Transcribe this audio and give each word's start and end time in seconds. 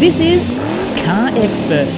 This 0.00 0.18
is 0.18 0.50
Car 1.04 1.28
Expert. 1.28 1.92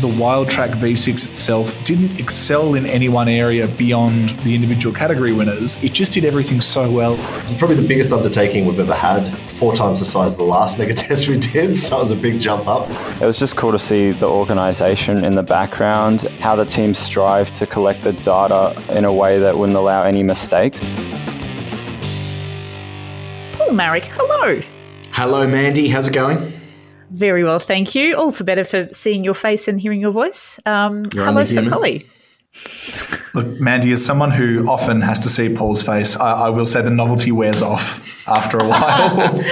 The 0.00 0.08
Wildtrak 0.08 0.70
V6 0.76 1.28
itself 1.28 1.84
didn't 1.84 2.18
excel 2.18 2.74
in 2.74 2.86
any 2.86 3.10
one 3.10 3.28
area 3.28 3.68
beyond 3.68 4.30
the 4.44 4.54
individual 4.54 4.94
category 4.94 5.34
winners. 5.34 5.76
It 5.82 5.92
just 5.92 6.14
did 6.14 6.24
everything 6.24 6.62
so 6.62 6.90
well. 6.90 7.16
It's 7.44 7.52
probably 7.52 7.76
the 7.76 7.86
biggest 7.86 8.14
undertaking 8.14 8.64
we've 8.64 8.80
ever 8.80 8.94
had. 8.94 9.36
Four 9.50 9.74
times 9.74 9.98
the 9.98 10.06
size 10.06 10.32
of 10.32 10.38
the 10.38 10.44
last 10.44 10.78
mega 10.78 10.94
test 10.94 11.28
we 11.28 11.38
did, 11.38 11.76
so 11.76 11.96
it 11.98 12.00
was 12.00 12.10
a 12.10 12.16
big 12.16 12.40
jump 12.40 12.66
up. 12.66 12.88
It 13.20 13.26
was 13.26 13.38
just 13.38 13.56
cool 13.56 13.72
to 13.72 13.78
see 13.78 14.12
the 14.12 14.28
organisation 14.28 15.22
in 15.22 15.34
the 15.34 15.42
background, 15.42 16.22
how 16.40 16.56
the 16.56 16.64
teams 16.64 16.96
strive 16.98 17.52
to 17.54 17.66
collect 17.66 18.04
the 18.04 18.14
data 18.14 18.82
in 18.96 19.04
a 19.04 19.12
way 19.12 19.38
that 19.38 19.58
wouldn't 19.58 19.76
allow 19.76 20.04
any 20.04 20.22
mistakes. 20.22 20.80
Paul 23.52 23.72
Maric, 23.72 24.06
hello. 24.06 24.62
Hello, 25.18 25.48
Mandy. 25.48 25.88
How's 25.88 26.06
it 26.06 26.12
going? 26.12 26.52
Very 27.10 27.42
well, 27.42 27.58
thank 27.58 27.96
you. 27.96 28.14
All 28.14 28.30
for 28.30 28.44
better 28.44 28.62
for 28.62 28.86
seeing 28.92 29.24
your 29.24 29.34
face 29.34 29.66
and 29.66 29.80
hearing 29.80 30.00
your 30.00 30.12
voice. 30.12 30.60
Um, 30.64 31.06
You're 31.12 31.24
hello, 31.24 31.28
only 31.40 31.44
Scott 31.46 31.64
human. 31.64 31.72
Collie. 31.72 32.06
Look, 33.34 33.60
Mandy, 33.60 33.90
as 33.90 34.04
someone 34.06 34.30
who 34.30 34.68
often 34.68 35.00
has 35.00 35.18
to 35.20 35.28
see 35.28 35.52
Paul's 35.52 35.82
face, 35.82 36.16
I, 36.16 36.32
I 36.46 36.48
will 36.50 36.66
say 36.66 36.82
the 36.82 36.90
novelty 36.90 37.32
wears 37.32 37.62
off 37.62 38.28
after 38.28 38.58
a 38.58 38.68
while. 38.68 39.40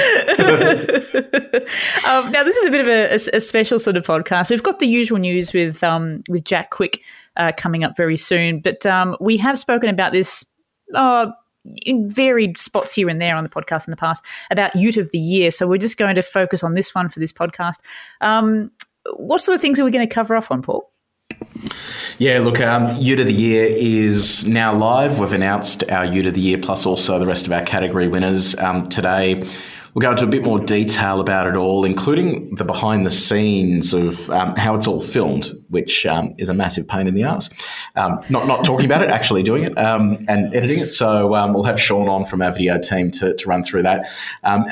Um, 2.06 2.30
now, 2.30 2.44
this 2.44 2.56
is 2.56 2.66
a 2.66 2.70
bit 2.70 2.80
of 2.82 2.86
a, 2.86 3.10
a- 3.10 3.36
a 3.36 3.40
special 3.40 3.80
sort 3.80 3.96
of 3.96 4.06
podcast. 4.06 4.50
We've 4.50 4.62
got 4.62 4.78
the 4.78 4.86
usual 4.86 5.18
news 5.18 5.52
with 5.52 5.82
um, 5.82 6.22
with 6.28 6.44
Jack 6.44 6.70
Quick 6.70 7.02
uh, 7.36 7.50
coming 7.56 7.82
up 7.82 7.96
very 7.96 8.16
soon, 8.16 8.60
but 8.60 8.86
um, 8.86 9.16
we 9.20 9.36
have 9.38 9.58
spoken 9.58 9.88
about 9.90 10.12
this 10.12 10.44
uh, 10.94 11.32
in 11.82 12.08
varied 12.08 12.58
spots 12.58 12.94
here 12.94 13.08
and 13.08 13.20
there 13.20 13.36
on 13.36 13.44
the 13.44 13.50
podcast 13.50 13.86
in 13.86 13.90
the 13.90 13.96
past 13.96 14.24
about 14.50 14.74
Ute 14.76 14.96
of 14.96 15.10
the 15.12 15.18
Year. 15.18 15.50
So 15.50 15.66
we're 15.66 15.78
just 15.78 15.98
going 15.98 16.14
to 16.14 16.22
focus 16.22 16.62
on 16.62 16.74
this 16.74 16.94
one 16.94 17.08
for 17.08 17.20
this 17.20 17.32
podcast. 17.32 17.78
Um, 18.20 18.70
what 19.14 19.40
sort 19.40 19.54
of 19.54 19.60
things 19.60 19.78
are 19.78 19.84
we 19.84 19.90
going 19.90 20.06
to 20.06 20.12
cover 20.12 20.36
off 20.36 20.50
on, 20.50 20.62
Paul? 20.62 20.90
Yeah, 22.18 22.38
look, 22.38 22.60
um, 22.60 22.96
Ute 22.98 23.20
of 23.20 23.26
the 23.26 23.32
Year 23.32 23.66
is 23.68 24.46
now 24.46 24.74
live. 24.74 25.18
We've 25.18 25.32
announced 25.32 25.88
our 25.90 26.04
Ute 26.04 26.26
of 26.26 26.34
the 26.34 26.40
Year 26.40 26.58
plus 26.58 26.86
also 26.86 27.18
the 27.18 27.26
rest 27.26 27.46
of 27.46 27.52
our 27.52 27.62
category 27.62 28.08
winners 28.08 28.54
um, 28.56 28.88
today. 28.88 29.44
We'll 29.96 30.02
go 30.02 30.10
into 30.10 30.24
a 30.24 30.28
bit 30.28 30.44
more 30.44 30.58
detail 30.58 31.20
about 31.20 31.46
it 31.46 31.56
all, 31.56 31.86
including 31.86 32.54
the 32.54 32.66
behind 32.66 33.06
the 33.06 33.10
scenes 33.10 33.94
of 33.94 34.28
um, 34.28 34.54
how 34.54 34.74
it's 34.74 34.86
all 34.86 35.00
filmed, 35.00 35.56
which 35.70 36.04
um, 36.04 36.34
is 36.36 36.50
a 36.50 36.54
massive 36.54 36.86
pain 36.86 37.06
in 37.06 37.14
the 37.14 37.22
ass. 37.22 37.48
Um, 37.96 38.20
not 38.28 38.46
not 38.46 38.62
talking 38.62 38.84
about 38.84 39.00
it, 39.00 39.08
actually 39.08 39.42
doing 39.42 39.62
it 39.62 39.78
um, 39.78 40.18
and 40.28 40.54
editing 40.54 40.80
it. 40.80 40.88
So 40.88 41.34
um, 41.34 41.54
we'll 41.54 41.62
have 41.62 41.80
Sean 41.80 42.10
on 42.10 42.26
from 42.26 42.42
our 42.42 42.50
video 42.50 42.78
team 42.78 43.10
to, 43.12 43.32
to 43.32 43.48
run 43.48 43.64
through 43.64 43.84
that. 43.84 44.06
And 44.42 44.66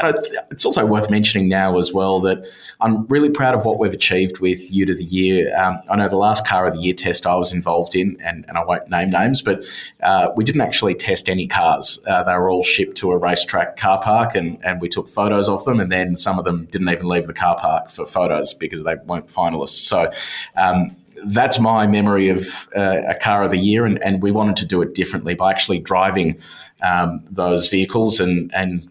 it's 0.51 0.67
also 0.67 0.85
worth 0.85 1.09
mentioning 1.09 1.49
now 1.49 1.79
as 1.79 1.91
well 1.91 2.21
that 2.21 2.47
I'm 2.83 3.07
really 3.07 3.31
proud 3.31 3.55
of 3.55 3.65
what 3.65 3.79
we've 3.79 3.95
achieved 3.95 4.41
with 4.41 4.71
Ute 4.71 4.91
of 4.91 4.99
the 4.99 5.05
Year. 5.05 5.57
I 5.89 5.97
know 5.97 6.11
the 6.11 6.17
last 6.17 6.47
Car 6.47 6.67
of 6.67 6.75
the 6.75 6.83
Year 6.83 6.93
test 6.93 7.27
I 7.27 7.35
was 7.37 7.51
involved 7.51 7.95
in, 7.95 8.19
and, 8.23 8.45
and 8.47 8.59
I 8.59 8.65
won't 8.65 8.91
name 8.91 9.09
names, 9.09 9.41
but 9.41 9.65
uh, 10.03 10.33
we 10.37 10.45
didn't 10.45 10.61
actually 10.61 10.95
test 10.97 11.31
any 11.31 11.47
cars. 11.47 11.99
Uh, 12.07 12.23
they 12.25 12.35
were 12.35 12.51
all 12.51 12.63
shipped 12.63 12.99
to 12.99 13.11
a 13.13 13.17
racetrack 13.17 13.79
car 13.79 14.03
park, 14.03 14.35
and, 14.35 14.63
and 14.63 14.83
we 14.83 14.91
took 14.91 15.09
photos 15.15 15.49
of 15.49 15.65
them, 15.65 15.81
and 15.81 15.91
then 15.91 16.17
some 16.17 16.39
of 16.39 16.45
them 16.45 16.67
didn't 16.71 16.89
even 16.89 17.07
leave 17.07 17.27
the 17.27 17.33
car 17.33 17.57
park 17.57 17.91
for 17.91 18.05
photos 18.07 18.55
because 18.55 18.85
they 18.85 18.97
weren't 19.07 19.29
finalists. 19.29 19.87
So 19.87 20.11
um, 20.57 20.97
that's 21.27 21.59
my 21.59 21.87
memory 21.87 22.29
of 22.29 22.69
uh, 22.77 23.03
a 23.09 23.15
car 23.15 23.45
of 23.45 23.51
the 23.51 23.59
year, 23.59 23.87
and, 23.87 24.03
and 24.03 24.23
we 24.23 24.31
wanted 24.31 24.57
to 24.57 24.67
do 24.67 24.83
it 24.83 24.95
differently 24.95 25.35
by 25.35 25.51
actually 25.51 25.79
driving 25.79 26.39
um, 26.83 27.25
those 27.31 27.69
vehicles 27.69 28.21
and 28.21 28.53
and 28.55 28.89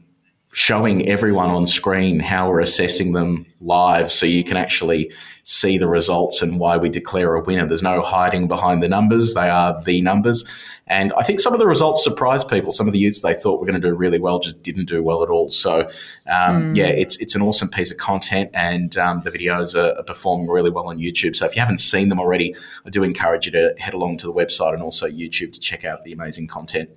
showing 0.54 1.10
everyone 1.10 1.50
on 1.50 1.66
screen 1.66 2.20
how 2.20 2.48
we're 2.48 2.60
assessing 2.60 3.12
them 3.14 3.46
live 3.60 4.12
so 4.12 4.26
you 4.26 4.44
can 4.44 4.56
actually 4.56 5.12
see 5.44 5.80
the 5.80 5.88
results 5.88 6.42
and 6.42 6.60
why 6.60 6.78
we 6.78 6.90
declare 6.90 7.34
a 7.34 7.42
winner. 7.42 7.66
There's 7.66 7.82
no 7.82 8.02
hiding 8.02 8.48
behind 8.48 8.84
the 8.84 8.88
numbers, 8.88 9.34
they 9.34 9.50
are 9.50 9.82
the 9.82 10.02
numbers. 10.02 10.46
And 10.86 11.12
I 11.18 11.24
think 11.24 11.40
some 11.40 11.54
of 11.54 11.60
the 11.60 11.66
results 11.66 12.04
surprised 12.04 12.50
people. 12.50 12.72
Some 12.72 12.88
of 12.88 12.94
the 12.94 13.00
utes 13.00 13.22
they 13.22 13.34
thought 13.34 13.60
were 13.60 13.66
going 13.66 13.82
to 13.82 13.88
do 13.88 13.96
really 13.96 14.20
well 14.20 14.40
just 14.40 14.62
didn't 14.62 14.86
do 14.86 15.02
well 15.02 15.24
at 15.24 15.30
all. 15.30 15.50
So, 15.50 15.88
um, 16.28 16.76
yeah, 16.76 16.88
it's 16.88 17.18
it's 17.18 17.36
an 17.36 17.42
awesome 17.42 17.70
piece 17.70 17.90
of 17.90 17.98
content, 17.98 18.52
and 18.54 18.96
um, 18.98 19.22
the 19.22 19.32
videos 19.32 19.76
are, 19.76 19.98
are 19.98 20.04
performing 20.04 20.48
really 20.48 20.70
well 20.70 20.88
on 20.88 20.98
YouTube. 20.98 21.36
So, 21.36 21.46
if 21.46 21.56
you 21.56 21.62
haven't 21.62 21.78
seen 21.80 22.10
them 22.10 22.20
already, 22.20 22.54
I 22.86 22.90
do 22.90 23.02
encourage 23.04 23.46
you 23.46 23.54
to 23.54 23.74
head 23.78 23.94
along 23.94 24.18
to 24.18 24.28
the 24.28 24.34
website 24.34 24.74
and 24.74 24.84
also 24.84 25.08
YouTube 25.08 25.54
to 25.54 25.60
check 25.60 25.86
out 25.86 26.04
the 26.04 26.12
amazing 26.12 26.48
content. 26.48 26.90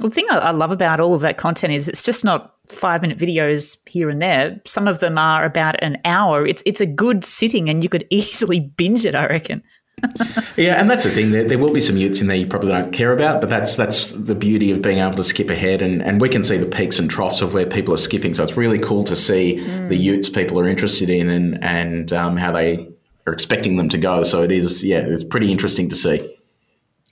Well, 0.00 0.08
the 0.08 0.14
thing 0.14 0.26
I 0.30 0.52
love 0.52 0.72
about 0.72 1.00
all 1.00 1.12
of 1.12 1.20
that 1.20 1.36
content 1.36 1.74
is 1.74 1.88
it's 1.88 2.02
just 2.02 2.24
not 2.24 2.54
five 2.68 3.02
minute 3.02 3.18
videos 3.18 3.76
here 3.88 4.08
and 4.08 4.20
there. 4.20 4.60
Some 4.66 4.88
of 4.88 5.00
them 5.00 5.18
are 5.18 5.44
about 5.44 5.82
an 5.82 5.98
hour. 6.04 6.46
It's 6.46 6.62
it's 6.66 6.80
a 6.80 6.86
good 6.86 7.24
sitting, 7.24 7.68
and 7.68 7.82
you 7.82 7.88
could 7.88 8.06
easily 8.10 8.60
binge 8.60 9.04
it. 9.04 9.14
I 9.14 9.26
reckon. 9.26 9.62
Yeah, 10.56 10.78
and 10.78 10.90
that's 10.90 11.04
the 11.04 11.10
thing. 11.10 11.30
There, 11.30 11.44
there 11.44 11.58
will 11.58 11.72
be 11.72 11.80
some 11.80 11.96
utes 11.96 12.20
in 12.20 12.26
there 12.26 12.36
you 12.36 12.46
probably 12.46 12.72
don't 12.72 12.92
care 12.92 13.12
about, 13.12 13.40
but 13.40 13.48
that's 13.48 13.76
that's 13.76 14.12
the 14.12 14.34
beauty 14.34 14.70
of 14.70 14.82
being 14.82 14.98
able 14.98 15.14
to 15.14 15.24
skip 15.24 15.48
ahead, 15.48 15.80
and, 15.80 16.02
and 16.02 16.20
we 16.20 16.28
can 16.28 16.44
see 16.44 16.58
the 16.58 16.66
peaks 16.66 16.98
and 16.98 17.10
troughs 17.10 17.40
of 17.40 17.54
where 17.54 17.64
people 17.64 17.94
are 17.94 17.98
skipping. 17.98 18.34
So 18.34 18.42
it's 18.42 18.56
really 18.56 18.78
cool 18.78 19.02
to 19.04 19.16
see 19.16 19.60
the 19.88 19.96
utes 19.96 20.28
people 20.28 20.60
are 20.60 20.68
interested 20.68 21.08
in 21.08 21.30
and 21.30 21.62
and 21.64 22.12
um, 22.12 22.36
how 22.36 22.52
they 22.52 22.86
are 23.26 23.32
expecting 23.32 23.76
them 23.76 23.88
to 23.88 23.98
go. 23.98 24.22
So 24.22 24.42
it 24.42 24.50
is, 24.50 24.84
yeah, 24.84 24.98
it's 24.98 25.24
pretty 25.24 25.50
interesting 25.50 25.88
to 25.88 25.96
see. 25.96 26.36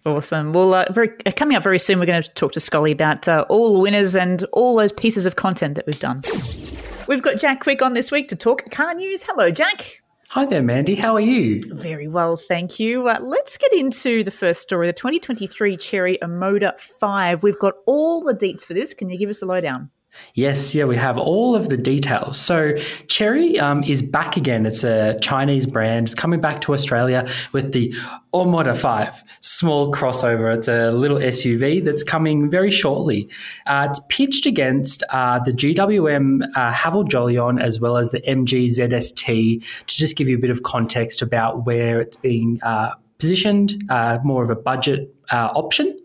Awesome. 0.07 0.53
Well, 0.53 0.75
uh, 0.75 0.87
very, 0.91 1.11
uh, 1.27 1.33
coming 1.33 1.57
up 1.57 1.63
very 1.63 1.79
soon, 1.79 1.99
we're 1.99 2.07
going 2.07 2.23
to 2.23 2.31
talk 2.31 2.53
to 2.53 2.61
Scully 2.61 2.93
about 2.93 3.29
uh, 3.29 3.45
all 3.49 3.73
the 3.75 3.79
winners 3.79 4.17
and 4.17 4.43
all 4.53 4.77
those 4.77 4.93
pieces 4.93 5.27
of 5.27 5.37
content 5.37 5.75
that 5.75 5.87
we've 5.87 5.99
done. 5.99 6.23
We've 7.07 7.23
got 7.23 7.39
Jack 7.39 7.61
Quick 7.61 7.83
on 7.83 7.93
this 7.93 8.11
week 8.11 8.29
to 8.29 8.37
talk 8.37 8.71
car 8.71 8.95
news. 8.95 9.23
Hello, 9.23 9.51
Jack. 9.51 10.01
Hi 10.31 10.45
there, 10.47 10.63
Mandy. 10.63 10.95
How 10.95 11.15
are 11.15 11.21
you? 11.21 11.61
Very 11.73 12.07
well, 12.07 12.37
thank 12.37 12.79
you. 12.79 13.09
Uh, 13.09 13.19
let's 13.21 13.57
get 13.57 13.73
into 13.73 14.23
the 14.23 14.31
first 14.31 14.63
story 14.63 14.87
the 14.87 14.93
2023 14.93 15.77
Chery 15.77 16.19
Omoda 16.23 16.79
5. 16.79 17.43
We've 17.43 17.59
got 17.59 17.75
all 17.85 18.23
the 18.23 18.33
deets 18.33 18.65
for 18.65 18.73
this. 18.73 18.95
Can 18.95 19.11
you 19.11 19.19
give 19.19 19.29
us 19.29 19.41
the 19.41 19.47
lowdown? 19.47 19.91
Yes, 20.35 20.75
yeah, 20.75 20.85
we 20.85 20.97
have 20.97 21.19
all 21.19 21.55
of 21.55 21.69
the 21.69 21.77
details. 21.77 22.39
So, 22.39 22.75
Chery 23.09 23.59
um, 23.59 23.83
is 23.85 24.03
back 24.03 24.37
again. 24.37 24.67
It's 24.67 24.85
a 24.85 25.19
Chinese 25.21 25.67
brand. 25.67 26.09
It's 26.09 26.15
coming 26.15 26.41
back 26.41 26.61
to 26.63 26.75
Australia 26.75 27.27
with 27.53 27.73
the 27.73 27.93
Omoda 28.33 28.77
5 28.77 29.23
small 29.41 29.93
crossover. 29.93 30.55
It's 30.55 30.69
a 30.69 30.91
little 30.93 31.19
SUV 31.19 31.85
that's 31.85 32.03
coming 32.03 32.51
very 32.51 32.71
shortly. 32.71 33.29
Uh, 33.67 33.89
it's 33.91 34.01
pitched 34.09 34.47
against 34.47 35.03
uh, 35.11 35.41
the 35.41 35.53
GWM 35.53 36.49
uh, 36.55 36.73
Haval 36.73 37.05
Jolion 37.09 37.61
as 37.61 37.81
well 37.81 37.97
as 37.97 38.11
the 38.11 38.21
MG 38.23 38.67
ZST 38.67 39.87
to 39.87 39.97
just 39.97 40.17
give 40.17 40.29
you 40.29 40.37
a 40.37 40.41
bit 40.41 40.51
of 40.51 40.63
context 40.63 41.23
about 41.23 41.67
where 41.67 42.01
it's 42.01 42.17
being 42.17 42.61
uh, 42.63 42.95
positioned, 43.19 43.85
uh, 43.91 44.19
more 44.25 44.43
of 44.43 44.51
a 44.51 44.57
budget 44.57 45.15
uh, 45.31 45.51
option. 45.55 45.97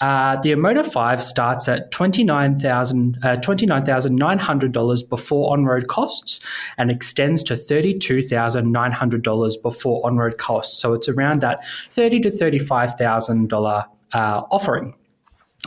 Uh, 0.00 0.36
the 0.42 0.50
Omoda 0.50 0.84
5 0.84 1.22
starts 1.22 1.68
at 1.68 1.90
29,000 1.90 3.18
uh, 3.22 3.36
$29,900 3.36 5.08
before 5.08 5.52
on 5.52 5.64
road 5.64 5.88
costs 5.88 6.40
and 6.76 6.90
extends 6.90 7.42
to 7.44 7.54
$32,900 7.54 9.62
before 9.62 10.06
on 10.06 10.18
road 10.18 10.36
costs. 10.36 10.78
So 10.80 10.92
it's 10.92 11.08
around 11.08 11.40
that 11.40 11.64
$30,000 11.90 12.24
to 12.24 12.30
$35,000 12.30 13.86
uh, 14.12 14.42
offering. 14.50 14.94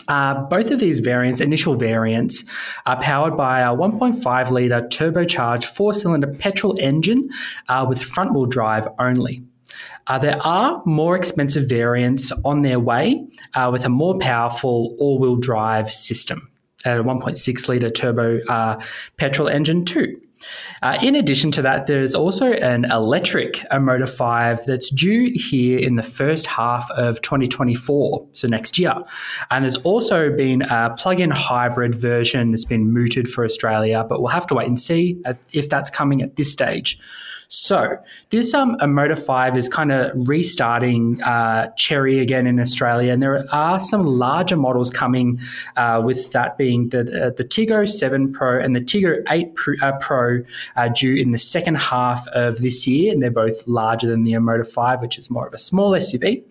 Uh, 0.08 0.46
both 0.46 0.72
of 0.72 0.80
these 0.80 1.00
variants, 1.00 1.42
initial 1.42 1.76
variants, 1.76 2.46
are 2.86 3.02
powered 3.02 3.36
by 3.36 3.60
a 3.62 3.76
1.5 3.76 4.52
litre 4.52 4.88
turbocharged 4.88 5.66
four 5.66 5.94
cylinder 5.94 6.28
petrol 6.28 6.78
engine 6.80 7.30
uh, 7.68 7.86
with 7.88 8.02
front 8.02 8.34
wheel 8.34 8.46
drive 8.46 8.88
only. 8.98 9.44
Uh, 10.10 10.18
there 10.18 10.46
are 10.46 10.82
more 10.86 11.16
expensive 11.16 11.70
variants 11.70 12.32
on 12.44 12.64
their 12.64 12.80
way 12.80 13.26
uh, 13.54 13.70
with 13.72 13.86
a 13.86 13.90
more 13.90 14.18
powerful 14.20 14.96
all 15.00 15.20
wheel 15.20 15.36
drive 15.38 15.90
system 15.90 16.50
a 16.86 16.90
1.6 16.90 17.70
litre 17.70 17.90
turbo 17.90 18.40
uh, 18.48 18.80
petrol 19.18 19.48
engine, 19.48 19.86
too. 19.86 20.20
Uh, 20.82 20.98
in 21.04 21.16
addition 21.16 21.52
to 21.52 21.62
that, 21.62 21.88
there's 21.88 22.16
also 22.16 22.54
an 22.54 22.86
electric 22.86 23.56
Omoda 23.72 24.08
5 24.08 24.66
that's 24.66 24.90
due 24.90 25.30
here 25.34 25.78
in 25.78 25.96
the 25.96 26.04
first 26.04 26.46
half 26.46 26.90
of 26.92 27.20
2024, 27.22 28.26
so 28.32 28.48
next 28.48 28.80
year. 28.80 28.96
And 29.52 29.66
there's 29.66 29.76
also 29.76 30.34
been 30.34 30.62
a 30.62 30.96
plug 30.98 31.20
in 31.20 31.32
hybrid 31.32 31.94
version 31.94 32.52
that's 32.52 32.64
been 32.64 32.94
mooted 32.94 33.28
for 33.28 33.44
Australia, 33.44 34.06
but 34.08 34.22
we'll 34.22 34.32
have 34.32 34.48
to 34.48 34.56
wait 34.56 34.68
and 34.68 34.80
see 34.80 35.22
if 35.52 35.68
that's 35.68 35.90
coming 35.90 36.22
at 36.22 36.38
this 36.38 36.52
stage. 36.52 36.98
So 37.52 37.98
this 38.30 38.54
um, 38.54 38.78
Omoda 38.78 39.20
5 39.20 39.58
is 39.58 39.68
kind 39.68 39.92
of 39.92 40.12
restarting 40.30 41.20
uh, 41.24 41.72
Chery 41.78 42.20
again 42.20 42.46
in 42.46 42.60
Australia, 42.60 43.12
and 43.12 43.24
there 43.24 43.44
are 43.52 43.80
some 43.80 44.06
larger 44.06 44.56
models 44.56 44.92
coming, 44.92 45.40
uh, 45.76 46.00
with 46.06 46.32
that 46.32 46.60
being 46.60 46.90
the 46.90 47.04
the 47.36 47.44
Tiggo 47.44 47.90
7 47.90 48.32
Pro 48.32 48.60
and 48.60 48.76
the 48.76 48.82
Tiggo 48.82 49.24
8 49.28 49.56
Pro, 49.56 49.74
uh, 49.82 49.98
Pro 50.00 50.44
uh, 50.76 50.90
due 50.90 51.16
in 51.16 51.32
the 51.32 51.40
second 51.40 51.78
half 51.78 52.28
of 52.28 52.60
this 52.60 52.86
year, 52.86 53.12
and 53.12 53.24
they're 53.24 53.32
both 53.32 53.68
larger 53.68 54.08
than 54.08 54.26
the 54.26 54.34
Omoda 54.34 54.68
5, 54.68 55.02
which 55.02 55.18
is 55.18 55.32
more 55.32 55.48
of 55.48 55.54
a 55.54 55.58
small 55.58 55.94
SUV. 55.94 56.44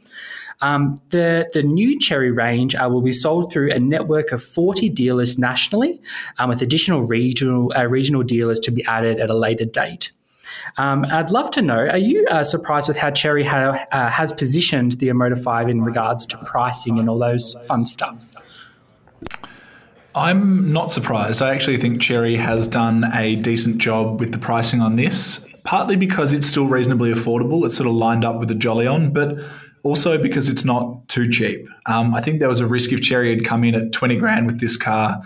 Um, 0.60 1.00
the, 1.10 1.48
the 1.52 1.62
new 1.62 1.96
Chery 2.00 2.32
range 2.32 2.74
uh, 2.74 2.88
will 2.90 3.02
be 3.02 3.12
sold 3.12 3.52
through 3.52 3.70
a 3.70 3.78
network 3.78 4.32
of 4.32 4.42
40 4.42 4.88
dealers 4.88 5.38
nationally, 5.38 6.00
um, 6.38 6.48
with 6.48 6.60
additional 6.60 7.02
regional, 7.02 7.72
uh, 7.76 7.86
regional 7.86 8.24
dealers 8.24 8.58
to 8.60 8.72
be 8.72 8.84
added 8.86 9.20
at 9.20 9.30
a 9.30 9.34
later 9.34 9.64
date. 9.64 10.10
Um, 10.76 11.04
I'd 11.10 11.30
love 11.30 11.50
to 11.52 11.62
know: 11.62 11.86
Are 11.88 11.98
you 11.98 12.26
uh, 12.30 12.44
surprised 12.44 12.88
with 12.88 12.96
how 12.96 13.10
Chery 13.10 13.44
ha- 13.44 13.84
uh, 13.92 14.08
has 14.10 14.32
positioned 14.32 14.92
the 14.92 15.08
Omoda 15.08 15.42
Five 15.42 15.68
in 15.68 15.82
regards 15.82 16.26
to 16.26 16.38
pricing 16.38 16.98
and 16.98 17.08
all 17.08 17.18
those 17.18 17.54
fun 17.66 17.86
stuff? 17.86 18.34
I'm 20.14 20.72
not 20.72 20.90
surprised. 20.90 21.42
I 21.42 21.54
actually 21.54 21.76
think 21.76 22.00
Chery 22.00 22.36
has 22.36 22.66
done 22.66 23.04
a 23.14 23.36
decent 23.36 23.78
job 23.78 24.18
with 24.18 24.32
the 24.32 24.38
pricing 24.38 24.80
on 24.80 24.96
this, 24.96 25.46
partly 25.64 25.96
because 25.96 26.32
it's 26.32 26.46
still 26.46 26.66
reasonably 26.66 27.12
affordable. 27.12 27.64
It's 27.64 27.76
sort 27.76 27.88
of 27.88 27.94
lined 27.94 28.24
up 28.24 28.38
with 28.40 28.48
the 28.48 28.54
Jolion, 28.54 29.12
but 29.12 29.38
also 29.82 30.18
because 30.18 30.48
it's 30.48 30.64
not 30.64 31.06
too 31.08 31.28
cheap. 31.28 31.68
Um, 31.86 32.14
I 32.14 32.20
think 32.20 32.40
there 32.40 32.48
was 32.48 32.60
a 32.60 32.66
risk 32.66 32.92
if 32.92 33.00
Chery 33.00 33.34
had 33.34 33.44
come 33.44 33.64
in 33.64 33.74
at 33.74 33.92
20 33.92 34.16
grand 34.16 34.46
with 34.46 34.60
this 34.60 34.76
car 34.76 35.22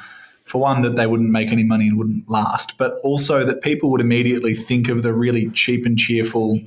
for 0.52 0.60
one, 0.60 0.82
that 0.82 0.96
they 0.96 1.06
wouldn't 1.06 1.30
make 1.30 1.50
any 1.50 1.64
money 1.64 1.88
and 1.88 1.96
wouldn't 1.96 2.28
last, 2.28 2.76
but 2.76 3.00
also 3.02 3.42
that 3.42 3.62
people 3.62 3.90
would 3.90 4.02
immediately 4.02 4.54
think 4.54 4.86
of 4.86 5.02
the 5.02 5.10
really 5.14 5.48
cheap 5.52 5.86
and 5.86 5.98
cheerful, 5.98 6.60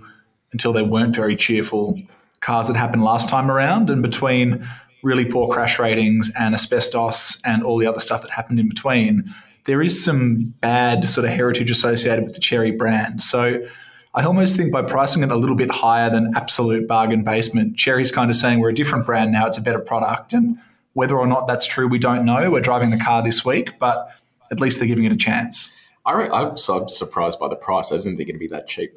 until 0.52 0.74
they 0.74 0.82
weren't 0.82 1.16
very 1.16 1.36
cheerful, 1.36 2.00
cars 2.40 2.68
that 2.68 2.76
happened 2.76 3.04
last 3.04 3.30
time 3.30 3.52
around. 3.52 3.92
And 3.92 4.02
between 4.02 4.68
really 5.04 5.24
poor 5.24 5.48
crash 5.54 5.78
ratings 5.78 6.32
and 6.36 6.56
asbestos 6.56 7.40
and 7.46 7.62
all 7.62 7.78
the 7.78 7.86
other 7.86 8.00
stuff 8.00 8.24
that 8.24 8.32
happened 8.32 8.60
in 8.60 8.70
between, 8.70 9.26
there 9.66 9.84
is 9.84 10.04
some 10.04 10.52
bad 10.62 11.06
sort 11.06 11.26
of 11.26 11.32
heritage 11.32 11.70
associated 11.70 12.26
with 12.26 12.34
the 12.34 12.40
Chery 12.40 12.72
brand. 12.72 13.22
So 13.22 13.64
I 14.16 14.24
almost 14.24 14.58
think 14.58 14.72
by 14.72 14.82
pricing 14.82 15.22
it 15.22 15.30
a 15.30 15.36
little 15.36 15.56
bit 15.56 15.70
higher 15.70 16.10
than 16.10 16.32
absolute 16.36 16.88
bargain 16.88 17.24
basement, 17.24 17.78
Chery's 17.78 18.12
kind 18.12 18.32
of 18.32 18.36
saying 18.36 18.62
we're 18.62 18.70
a 18.70 18.74
different 18.74 19.06
brand 19.06 19.32
now, 19.32 19.46
it's 19.46 19.60
a 19.60 19.62
better 19.62 19.78
product. 19.78 20.34
And 20.34 20.58
whether 20.96 21.18
or 21.18 21.28
not 21.28 21.46
that's 21.46 21.68
true, 21.68 21.88
we 21.88 22.00
don't 22.00 22.26
know. 22.26 22.50
We're 22.50 22.62
driving 22.62 22.90
the 22.90 22.98
car 22.98 23.22
this 23.22 23.46
week, 23.46 23.78
but 23.80 24.10
at 24.50 24.62
least 24.62 24.80
they're 24.80 24.88
giving 24.88 25.04
it 25.04 25.12
a 25.12 25.18
chance. 25.18 25.72
I, 26.06 26.14
I'm, 26.30 26.58
so 26.58 26.82
I'm 26.82 26.88
surprised 26.88 27.38
by 27.38 27.50
the 27.50 27.56
price. 27.58 27.92
I 27.92 27.98
didn't 27.98 28.16
think 28.16 28.30
it'd 28.30 28.40
be 28.40 28.48
that 28.48 28.68
cheap. 28.68 28.94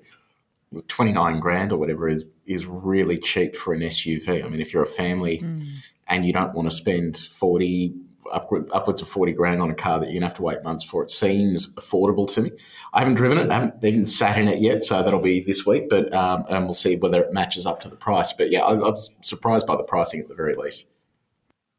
29 0.87 1.41
grand 1.41 1.73
or 1.73 1.79
whatever 1.79 2.09
is 2.09 2.25
is 2.47 2.67
really 2.67 3.19
cheap 3.19 3.57
for 3.57 3.73
an 3.73 3.81
SUV. 3.81 4.45
I 4.45 4.49
mean, 4.49 4.61
if 4.61 4.73
you're 4.73 4.83
a 4.83 4.87
family 4.87 5.39
mm. 5.39 5.65
and 6.07 6.25
you 6.25 6.33
don't 6.33 6.55
want 6.55 6.71
to 6.71 6.77
spend 6.77 7.17
40 7.17 7.95
upward, 8.31 8.71
upwards 8.73 9.01
of 9.01 9.09
40 9.09 9.33
grand 9.33 9.61
on 9.63 9.71
a 9.71 9.75
car 9.75 9.99
that 9.99 10.07
you're 10.07 10.21
going 10.21 10.21
to 10.21 10.27
have 10.27 10.37
to 10.37 10.43
wait 10.43 10.63
months 10.63 10.85
for, 10.85 11.03
it 11.03 11.11
seems 11.11 11.75
affordable 11.75 12.31
to 12.35 12.43
me. 12.43 12.51
I 12.93 12.99
haven't 13.01 13.15
driven 13.15 13.39
it, 13.39 13.51
I 13.51 13.55
haven't 13.55 13.83
even 13.83 14.07
sat 14.07 14.39
in 14.39 14.47
it 14.47 14.61
yet, 14.61 14.83
so 14.83 15.03
that'll 15.03 15.23
be 15.23 15.41
this 15.41 15.65
week, 15.67 15.89
but 15.89 16.13
um, 16.13 16.45
and 16.51 16.67
we'll 16.67 16.75
see 16.75 16.97
whether 16.97 17.23
it 17.23 17.33
matches 17.33 17.65
up 17.65 17.81
to 17.81 17.89
the 17.89 17.97
price. 17.97 18.35
But 18.35 18.51
yeah, 18.51 18.61
I, 18.61 18.75
I 18.75 18.91
was 18.91 19.11
surprised 19.23 19.67
by 19.67 19.77
the 19.77 19.83
pricing 19.83 20.21
at 20.21 20.29
the 20.29 20.35
very 20.35 20.55
least. 20.55 20.87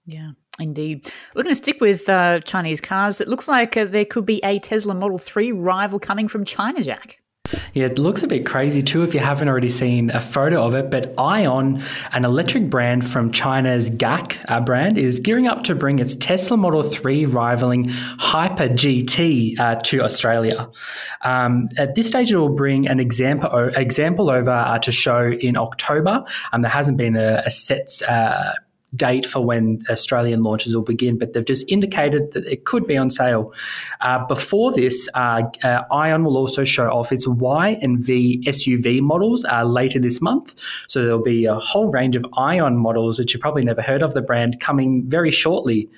Yeah, 0.05 0.31
indeed. 0.59 1.11
We're 1.35 1.43
going 1.43 1.53
to 1.53 1.63
stick 1.63 1.81
with 1.81 2.09
uh, 2.09 2.39
Chinese 2.41 2.81
cars. 2.81 3.21
It 3.21 3.27
looks 3.27 3.47
like 3.47 3.77
uh, 3.77 3.85
there 3.85 4.05
could 4.05 4.25
be 4.25 4.39
a 4.43 4.59
Tesla 4.59 4.93
Model 4.93 5.17
3 5.17 5.51
rival 5.51 5.99
coming 5.99 6.27
from 6.27 6.45
China, 6.45 6.83
Jack. 6.83 7.19
Yeah, 7.73 7.85
it 7.85 7.99
looks 7.99 8.23
a 8.23 8.27
bit 8.27 8.45
crazy 8.45 8.81
too 8.81 9.03
if 9.03 9.13
you 9.13 9.19
haven't 9.19 9.47
already 9.47 9.69
seen 9.69 10.11
a 10.11 10.19
photo 10.19 10.63
of 10.63 10.73
it. 10.73 10.91
But 10.91 11.15
Aion, 11.15 11.81
an 12.13 12.25
electric 12.25 12.69
brand 12.69 13.05
from 13.05 13.31
China's 13.31 13.89
GAC 13.89 14.43
uh, 14.49 14.61
brand, 14.61 14.97
is 14.97 15.19
gearing 15.19 15.47
up 15.47 15.63
to 15.63 15.75
bring 15.75 15.99
its 15.99 16.15
Tesla 16.15 16.57
Model 16.57 16.83
3 16.83 17.25
rivaling 17.25 17.85
Hyper 17.89 18.69
GT 18.69 19.59
uh, 19.59 19.75
to 19.75 20.01
Australia. 20.01 20.69
Um, 21.23 21.69
at 21.77 21.95
this 21.95 22.07
stage, 22.07 22.31
it 22.31 22.37
will 22.37 22.49
bring 22.49 22.87
an 22.87 22.99
example, 22.99 23.49
example 23.75 24.29
over 24.29 24.51
uh, 24.51 24.79
to 24.79 24.91
show 24.91 25.31
in 25.31 25.57
October. 25.57 26.23
Um, 26.51 26.61
there 26.61 26.71
hasn't 26.71 26.97
been 26.97 27.15
a, 27.15 27.41
a 27.45 27.51
set 27.51 27.89
uh, 28.07 28.53
date 28.95 29.25
for 29.25 29.41
when 29.41 29.79
Australian 29.89 30.41
launches 30.41 30.75
will 30.75 30.83
begin, 30.83 31.17
but 31.17 31.33
they've 31.33 31.45
just 31.45 31.65
indicated 31.67 32.31
that 32.33 32.45
it 32.45 32.65
could 32.65 32.87
be 32.87 32.97
on 32.97 33.09
sale. 33.09 33.53
Uh, 34.01 34.25
before 34.25 34.73
this, 34.73 35.07
uh, 35.13 35.43
uh, 35.63 35.83
Aion 35.91 36.25
will 36.25 36.37
also 36.37 36.63
show 36.63 36.89
off 36.89 37.11
its 37.11 37.27
Y 37.27 37.77
and 37.81 37.99
V 37.99 38.41
SUV 38.45 39.01
models 39.01 39.45
uh, 39.45 39.63
later 39.63 39.99
this 39.99 40.21
month. 40.21 40.59
So 40.87 41.03
there'll 41.03 41.23
be 41.23 41.45
a 41.45 41.55
whole 41.55 41.91
range 41.91 42.15
of 42.15 42.23
Aion 42.33 42.75
models, 42.75 43.19
which 43.19 43.33
you've 43.33 43.41
probably 43.41 43.63
never 43.63 43.81
heard 43.81 44.01
of 44.01 44.13
the 44.13 44.21
brand, 44.21 44.59
coming 44.59 45.03
very 45.07 45.31
shortly. 45.31 45.89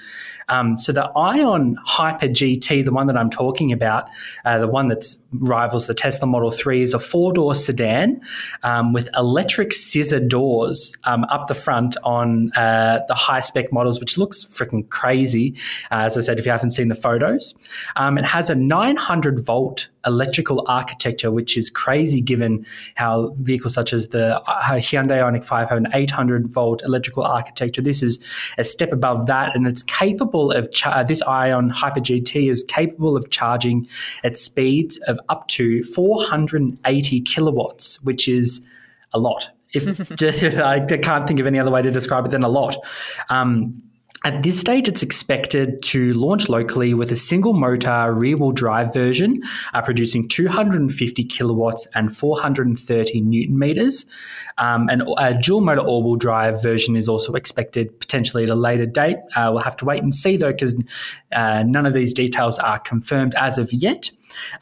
Um, 0.50 0.78
so 0.78 0.92
the 0.92 1.10
Aion 1.16 1.76
Hyper 1.86 2.28
GT, 2.28 2.84
the 2.84 2.92
one 2.92 3.08
that 3.08 3.18
I'm 3.18 3.30
talking 3.30 3.72
about, 3.72 4.10
uh, 4.44 4.60
the 4.60 4.68
one 4.68 4.90
that 4.90 5.06
rivals 5.32 5.88
the 5.88 5.94
Tesla 5.94 6.28
Model 6.28 6.52
3, 6.52 6.82
is 6.82 6.94
a 6.94 7.00
four 7.00 7.32
door 7.32 7.56
sedan 7.56 8.22
um, 8.64 8.92
with 8.92 9.10
electric 9.16 9.72
scissor 9.72 10.20
doors 10.20 10.96
um, 11.06 11.24
up 11.26 11.48
the 11.48 11.56
front 11.56 11.96
on 12.04 12.52
uh, 12.58 12.81
the 13.08 13.14
high 13.14 13.40
spec 13.40 13.72
models, 13.72 14.00
which 14.00 14.18
looks 14.18 14.46
freaking 14.46 14.88
crazy. 14.90 15.56
Uh, 15.92 16.06
as 16.08 16.18
I 16.18 16.22
said, 16.22 16.40
if 16.40 16.46
you 16.46 16.52
haven't 16.52 16.72
seen 16.72 16.88
the 16.88 16.96
photos, 16.96 17.54
um, 17.96 18.18
it 18.18 18.26
has 18.26 18.50
a 18.50 18.56
900 18.56 19.40
volt 19.46 19.90
electrical 20.06 20.66
architecture, 20.68 21.32
which 21.32 21.58
is 21.58 21.70
crazy 21.70 22.22
given 22.22 22.66
how 22.96 23.36
vehicles 23.40 23.74
such 23.74 23.94
as 23.94 24.10
the 24.10 24.40
uh, 24.42 24.62
Hyundai 24.74 25.22
Ioniq 25.22 25.44
5 25.44 25.70
have 25.70 25.78
an 25.78 25.88
800 25.94 26.48
volt 26.48 26.82
electrical 26.84 27.24
architecture. 27.24 27.82
This 27.82 28.02
is 28.02 28.20
a 28.58 28.64
step 28.64 28.92
above 28.92 29.28
that, 29.28 29.56
and 29.56 29.68
it's 29.68 29.84
capable 29.84 30.52
of 30.52 30.68
uh, 30.86 31.04
this 31.04 31.22
Aion 31.24 31.72
Hyper 31.72 32.00
GT 32.00 32.50
is 32.50 32.64
capable 32.64 33.16
of 33.16 33.30
charging 33.30 33.88
at 34.24 34.38
speeds 34.38 34.98
of 35.08 35.20
up 35.30 35.48
to 35.50 35.84
480 35.84 37.22
kilowatts, 37.22 38.02
which 38.04 38.28
is 38.28 38.62
a 39.14 39.20
lot. 39.20 39.52
If, 39.74 40.22
I 40.60 40.80
can't 40.86 41.28
think 41.28 41.40
of 41.40 41.48
any 41.48 41.60
other 41.60 41.72
way 41.72 41.82
to 41.82 41.92
describe 41.92 42.26
it 42.26 42.32
than 42.32 42.44
a 42.44 42.50
lot. 42.50 42.78
Um, 43.30 43.82
at 44.24 44.44
this 44.44 44.60
stage, 44.60 44.88
it's 44.88 45.02
expected 45.02 45.82
to 45.82 46.14
launch 46.14 46.48
locally 46.48 46.94
with 46.94 47.12
a 47.12 47.16
single 47.16 47.54
motor 47.54 48.14
rear 48.14 48.38
wheel 48.38 48.52
drive 48.52 48.94
version, 48.94 49.42
uh, 49.74 49.82
producing 49.82 50.28
250 50.28 51.24
kilowatts 51.24 51.88
and 51.96 52.16
430 52.16 53.22
newton 53.22 53.58
meters. 53.58 54.06
Um, 54.60 54.90
and 54.90 55.02
a 55.18 55.34
dual 55.34 55.62
motor 55.62 55.82
all 55.82 56.04
wheel 56.04 56.18
drive 56.18 56.62
version 56.62 56.96
is 56.96 57.10
also 57.10 57.34
expected 57.34 58.00
potentially 58.00 58.44
at 58.44 58.52
a 58.52 58.56
later 58.56 58.86
date. 58.86 59.18
Uh, 59.36 59.50
we'll 59.54 59.64
have 59.64 59.78
to 59.78 59.86
wait 59.86 60.04
and 60.04 60.14
see 60.14 60.38
though, 60.38 60.52
because 60.52 60.76
uh, 61.32 61.64
none 61.66 61.88
of 61.88 61.94
these 61.94 62.14
details 62.14 62.60
are 62.60 62.78
confirmed 62.78 63.34
as 63.40 63.58
of 63.58 63.74
yet. 63.74 64.12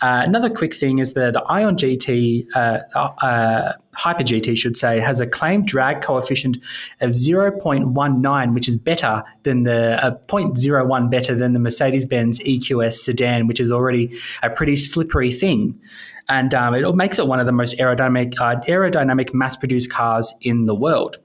Uh, 0.01 0.24
another 0.25 0.50
quick 0.50 0.75
thing 0.75 1.00
is 1.00 1.13
that 1.13 1.33
the 1.33 1.42
Aion 1.42 1.75
GT, 1.75 2.45
uh, 2.56 2.80
uh, 2.95 3.74
Hyper 3.95 4.24
GT 4.24 4.57
should 4.57 4.77
say, 4.77 5.00
has 5.00 5.19
a 5.19 5.27
claimed 5.27 5.68
drag 5.68 6.01
coefficient 6.01 6.57
of 7.01 7.12
0.19, 7.12 8.54
which 8.54 8.68
is 8.68 8.77
better 8.77 9.24
than 9.44 9.63
the 9.63 10.04
uh, 10.04 10.18
0.01 10.27 11.12
better 11.12 11.36
than 11.36 11.54
the 11.54 11.60
Mercedes 11.60 12.06
Benz 12.06 12.39
EQS 12.39 12.94
sedan, 12.94 13.48
which 13.48 13.60
is 13.60 13.71
already 13.71 14.12
a 14.44 14.50
pretty 14.50 14.75
slippery 14.75 15.31
thing. 15.31 15.80
And 16.30 16.54
um, 16.54 16.76
it 16.76 16.95
makes 16.95 17.18
it 17.18 17.28
one 17.28 17.40
of 17.40 17.47
the 17.47 17.52
most 17.52 17.78
aerodynamic, 17.78 18.35
uh, 18.40 18.59
aerodynamic 18.68 19.33
mass 19.33 19.57
produced 19.57 19.90
cars 19.90 20.33
in 20.42 20.66
the 20.66 20.76
world. 20.76 21.18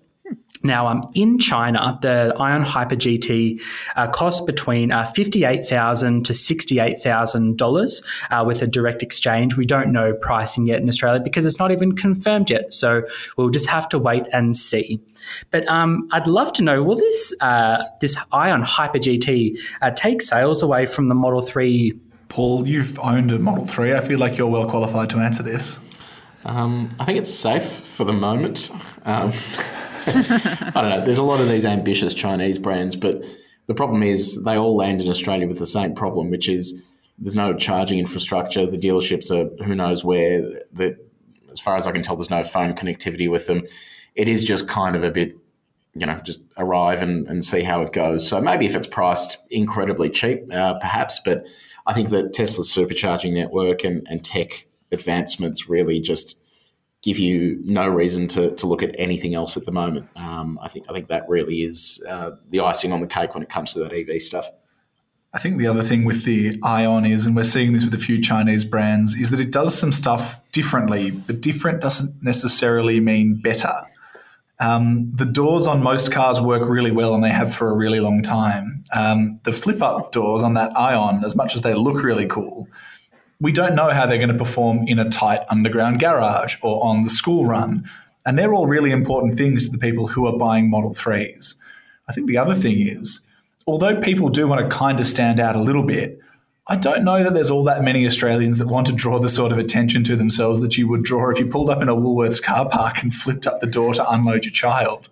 Now, 0.65 0.87
um, 0.87 1.09
in 1.15 1.39
China, 1.39 1.99
the 2.01 2.35
Aion 2.39 2.65
Hyper 2.65 2.97
GT 2.97 3.61
uh, 3.97 4.09
costs 4.09 4.41
between 4.41 4.91
uh, 4.93 5.05
58,000 5.05 6.25
to 6.25 6.33
$68,000 6.33 8.03
uh, 8.31 8.45
with 8.47 8.63
a 8.63 8.67
direct 8.67 9.03
exchange. 9.03 9.57
We 9.57 9.67
don't 9.67 9.93
know 9.93 10.15
pricing 10.15 10.67
yet 10.67 10.81
in 10.81 10.89
Australia 10.89 11.21
because 11.21 11.45
it's 11.45 11.59
not 11.59 11.71
even 11.71 11.95
confirmed 11.95 12.49
yet. 12.49 12.73
So 12.73 13.03
we'll 13.37 13.51
just 13.51 13.69
have 13.69 13.89
to 13.91 13.99
wait 13.99 14.27
and 14.33 14.57
see. 14.57 15.01
But 15.51 15.69
um, 15.69 16.09
I'd 16.13 16.27
love 16.27 16.53
to 16.55 16.63
know 16.63 16.83
will 16.83 16.97
this, 16.97 17.35
uh, 17.41 17.85
this 18.01 18.17
Aion 18.33 18.63
Hyper 18.63 18.99
GT 18.99 19.59
uh, 19.83 19.91
take 19.91 20.23
sales 20.23 20.63
away 20.63 20.87
from 20.87 21.09
the 21.09 21.15
Model 21.15 21.43
3? 21.43 21.93
Paul, 22.31 22.67
you've 22.67 22.99
owned 23.01 23.31
a 23.33 23.39
Model 23.39 23.67
3. 23.67 23.95
I 23.95 24.01
feel 24.01 24.19
like 24.19 24.39
you're 24.39 24.49
well 24.49 24.67
qualified 24.67 25.11
to 25.11 25.19
answer 25.19 25.43
this. 25.43 25.79
Um, 26.47 26.91
I 26.99 27.05
think 27.05 27.19
it's 27.19 27.33
safe 27.33 27.65
for 27.65 28.05
the 28.05 28.13
moment. 28.13 28.71
Um, 29.05 29.33
I 30.75 30.81
don't 30.81 30.91
know. 30.91 31.05
There's 31.05 31.19
a 31.19 31.25
lot 31.25 31.41
of 31.41 31.49
these 31.49 31.65
ambitious 31.65 32.15
Chinese 32.15 32.59
brands, 32.59 32.97
but 32.97 33.25
the 33.67 33.75
problem 33.75 34.03
is 34.03 34.43
they 34.45 34.57
all 34.57 34.77
land 34.77 35.01
in 35.01 35.09
Australia 35.09 35.47
with 35.47 35.59
the 35.59 35.67
same 35.67 35.95
problem, 35.95 36.31
which 36.31 36.49
is 36.49 36.85
there's 37.19 37.37
no 37.37 37.55
charging 37.55 37.99
infrastructure. 37.99 38.67
The 38.67 38.79
dealerships 38.79 39.31
are 39.31 39.65
who 39.65 39.75
knows 39.75 40.05
where. 40.05 40.43
The, 40.73 40.99
as 41.51 41.61
far 41.61 41.77
as 41.77 41.87
I 41.87 41.93
can 41.93 42.03
tell, 42.03 42.17
there's 42.17 42.31
no 42.31 42.43
phone 42.43 42.75
connectivity 42.75 43.31
with 43.31 43.47
them. 43.47 43.63
It 44.17 44.29
is 44.29 44.45
just 44.45 44.67
kind 44.67 44.97
of 44.97 45.05
a 45.05 45.11
bit, 45.11 45.37
you 45.95 46.05
know, 46.05 46.21
just 46.25 46.41
arrive 46.59 47.01
and, 47.01 47.29
and 47.29 47.45
see 47.45 47.63
how 47.63 47.81
it 47.83 47.93
goes. 47.93 48.29
So 48.29 48.41
maybe 48.41 48.67
if 48.67 48.75
it's 48.75 48.89
priced 48.89 49.39
incredibly 49.51 50.11
cheap, 50.11 50.53
uh, 50.53 50.75
perhaps, 50.81 51.21
but 51.25 51.47
I 51.87 51.95
think 51.95 52.11
that 52.11 52.33
Tesla's 52.33 52.75
supercharging 52.75 53.35
network 53.35 53.85
and, 53.85 54.05
and 54.11 54.25
tech 54.25 54.67
advancements 54.91 55.69
really 55.69 56.01
just 56.01 56.37
give 57.05 57.19
you 57.19 57.61
no 57.65 57.87
reason 57.87 58.27
to, 58.27 58.53
to 58.53 58.67
look 58.67 58.83
at 58.83 58.95
anything 58.99 59.35
else 59.35 59.59
at 59.59 59.67
the 59.67 59.73
moment. 59.73 60.09
Um, 60.17 60.59
I 60.63 60.69
think 60.69 60.87
I 60.89 60.95
think 60.95 61.09
that 61.09 61.29
really 61.29 61.63
is 61.63 62.03
uh, 62.09 62.31
the 62.49 62.61
icing 62.61 62.93
on 62.93 63.01
the 63.03 63.07
cake 63.07 63.35
when 63.35 63.43
it 63.43 63.51
comes 63.51 63.75
to 63.75 63.81
that 63.81 63.93
EV 63.93 64.23
stuff. 64.23 64.49
I 65.35 65.39
think 65.39 65.59
the 65.59 65.67
other 65.67 65.83
thing 65.83 66.05
with 66.05 66.25
the 66.25 66.53
Aion 66.59 67.11
is, 67.11 67.27
and 67.27 67.37
we're 67.37 67.45
seeing 67.45 67.73
this 67.73 67.85
with 67.85 67.93
a 67.93 67.99
few 67.99 68.23
Chinese 68.23 68.65
brands, 68.65 69.15
is 69.17 69.31
that 69.31 69.41
it 69.41 69.51
does 69.51 69.77
some 69.77 69.91
stuff 69.91 70.49
differently, 70.53 71.11
but 71.11 71.41
different 71.41 71.81
doesn't 71.81 72.23
necessarily 72.23 73.01
mean 73.01 73.41
better. 73.43 73.75
Um, 74.61 75.11
the 75.13 75.25
doors 75.25 75.67
on 75.67 75.83
most 75.83 76.13
cars 76.13 76.41
work 76.41 76.67
really 76.69 76.93
well 76.93 77.15
and 77.15 77.25
they 77.25 77.31
have 77.31 77.53
for 77.53 77.69
a 77.69 77.75
really 77.75 77.99
long 77.99 78.23
time. 78.23 78.85
Um, 78.93 79.41
the 79.43 79.53
flip 79.53 79.83
up 79.83 80.13
doors 80.13 80.45
on 80.45 80.55
that 80.55 80.73
Aion, 80.75 81.25
as 81.25 81.35
much 81.35 81.57
as 81.57 81.63
they 81.63 81.75
look 81.75 82.05
really 82.05 82.27
cool, 82.27 82.69
we 83.45 83.53
don't 83.53 83.75
know 83.75 83.91
how 83.91 84.07
they're 84.07 84.17
going 84.17 84.31
to 84.31 84.39
perform 84.39 84.85
in 84.87 84.99
a 84.99 85.07
tight 85.11 85.41
underground 85.51 86.01
garage 86.01 86.57
or 86.63 86.83
on 86.83 87.05
the 87.05 87.11
school 87.11 87.45
run. 87.45 87.87
And 88.25 88.39
they're 88.39 88.55
all 88.55 88.67
really 88.67 88.91
important 88.91 89.37
things 89.37 89.67
to 89.67 89.71
the 89.71 89.77
people 89.77 90.07
who 90.07 90.27
are 90.27 90.39
buying 90.39 90.71
Model 90.71 90.95
3s. 90.95 91.55
I 92.09 92.15
think 92.15 92.27
the 92.27 92.39
other 92.39 92.55
thing 92.55 92.81
is, 92.81 93.21
although 93.67 94.01
people 94.01 94.31
do 94.31 94.49
want 94.49 94.63
to 94.63 94.75
kind 94.75 94.99
of 94.99 95.07
stand 95.07 95.41
out 95.41 95.57
a 95.57 95.61
little 95.61 95.83
bit, 95.83 96.19
I 96.69 96.77
don't 96.77 97.05
know 97.05 97.23
that 97.23 97.35
there's 97.35 97.51
all 97.51 97.65
that 97.65 97.83
many 97.83 98.07
Australians 98.07 98.57
that 98.57 98.69
want 98.69 98.87
to 98.87 98.95
draw 98.95 99.19
the 99.19 99.29
sort 99.29 99.53
of 99.53 99.59
attention 99.59 100.05
to 100.05 100.17
themselves 100.17 100.61
that 100.61 100.79
you 100.79 100.89
would 100.89 101.03
draw 101.03 101.31
if 101.31 101.39
you 101.39 101.45
pulled 101.45 101.69
up 101.69 101.83
in 101.83 101.91
a 101.91 101.95
Woolworths 101.95 102.43
car 102.43 102.67
park 102.67 103.03
and 103.03 103.13
flipped 103.13 103.47
up 103.47 103.61
the 103.61 103.67
door 103.67 103.93
to 103.93 104.11
unload 104.11 104.47
your 104.47 104.53
child. 104.53 105.11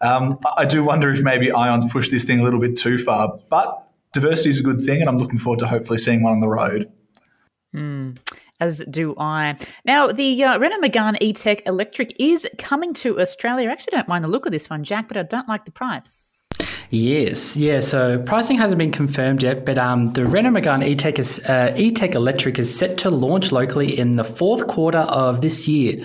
Um, 0.00 0.38
I 0.56 0.64
do 0.64 0.82
wonder 0.82 1.10
if 1.12 1.20
maybe 1.20 1.48
Aion's 1.48 1.84
pushed 1.84 2.10
this 2.10 2.24
thing 2.24 2.40
a 2.40 2.42
little 2.42 2.60
bit 2.60 2.74
too 2.74 2.96
far, 2.96 3.38
but 3.50 3.86
diversity 4.14 4.48
is 4.48 4.60
a 4.60 4.62
good 4.62 4.80
thing, 4.80 5.00
and 5.00 5.10
I'm 5.10 5.18
looking 5.18 5.38
forward 5.38 5.58
to 5.58 5.66
hopefully 5.66 5.98
seeing 5.98 6.22
one 6.22 6.32
on 6.32 6.40
the 6.40 6.48
road. 6.48 6.90
Mm, 7.76 8.16
as 8.58 8.82
do 8.88 9.14
I. 9.18 9.56
Now, 9.84 10.08
the 10.08 10.42
uh, 10.42 10.58
Renault 10.58 10.80
Megane 10.80 11.18
E-Tech 11.20 11.66
Electric 11.66 12.18
is 12.18 12.48
coming 12.58 12.94
to 12.94 13.20
Australia. 13.20 13.68
I 13.68 13.72
actually 13.72 13.92
don't 13.92 14.08
mind 14.08 14.24
the 14.24 14.28
look 14.28 14.46
of 14.46 14.52
this 14.52 14.70
one, 14.70 14.82
Jack, 14.82 15.08
but 15.08 15.16
I 15.18 15.22
don't 15.22 15.48
like 15.48 15.66
the 15.66 15.72
price. 15.72 16.22
Yes, 16.90 17.56
yeah. 17.56 17.80
So 17.80 18.18
pricing 18.20 18.56
hasn't 18.56 18.78
been 18.78 18.92
confirmed 18.92 19.42
yet, 19.42 19.66
but 19.66 19.76
um, 19.76 20.06
the 20.06 20.24
Renault 20.24 20.52
Megane 20.52 20.86
E-Tech 20.86 21.18
is 21.18 21.40
uh, 21.40 21.74
E-Tech 21.76 22.14
Electric 22.14 22.58
is 22.58 22.74
set 22.74 22.96
to 22.98 23.10
launch 23.10 23.50
locally 23.52 23.98
in 23.98 24.16
the 24.16 24.24
fourth 24.24 24.68
quarter 24.68 25.00
of 25.00 25.40
this 25.40 25.66
year, 25.68 25.98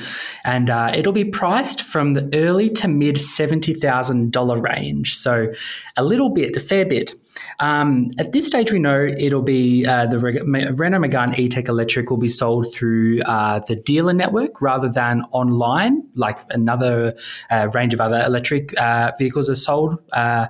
and 0.43 0.69
uh, 0.69 0.91
it'll 0.93 1.13
be 1.13 1.23
priced 1.23 1.83
from 1.83 2.13
the 2.13 2.29
early 2.33 2.69
to 2.71 2.87
mid 2.87 3.17
seventy 3.17 3.75
thousand 3.75 4.31
dollar 4.31 4.59
range. 4.59 5.15
So 5.15 5.53
a 5.97 6.03
little 6.03 6.29
bit, 6.29 6.57
a 6.57 6.59
fair 6.59 6.85
bit. 6.85 7.13
Um, 7.59 8.09
at 8.17 8.31
this 8.31 8.47
stage, 8.47 8.71
we 8.71 8.79
know 8.79 9.07
it'll 9.17 9.41
be 9.41 9.85
uh, 9.85 10.05
the 10.07 10.19
Renault 10.19 10.99
Megane 10.99 11.37
E-Tech 11.37 11.67
Electric 11.67 12.09
will 12.09 12.17
be 12.17 12.29
sold 12.29 12.73
through 12.73 13.21
uh, 13.21 13.59
the 13.67 13.75
dealer 13.75 14.13
network 14.13 14.61
rather 14.61 14.89
than 14.89 15.23
online, 15.31 16.03
like 16.15 16.39
another 16.49 17.15
uh, 17.49 17.69
range 17.73 17.93
of 17.93 18.01
other 18.01 18.21
electric 18.21 18.79
uh, 18.79 19.11
vehicles 19.17 19.49
are 19.49 19.55
sold. 19.55 19.97
Uh, 20.11 20.47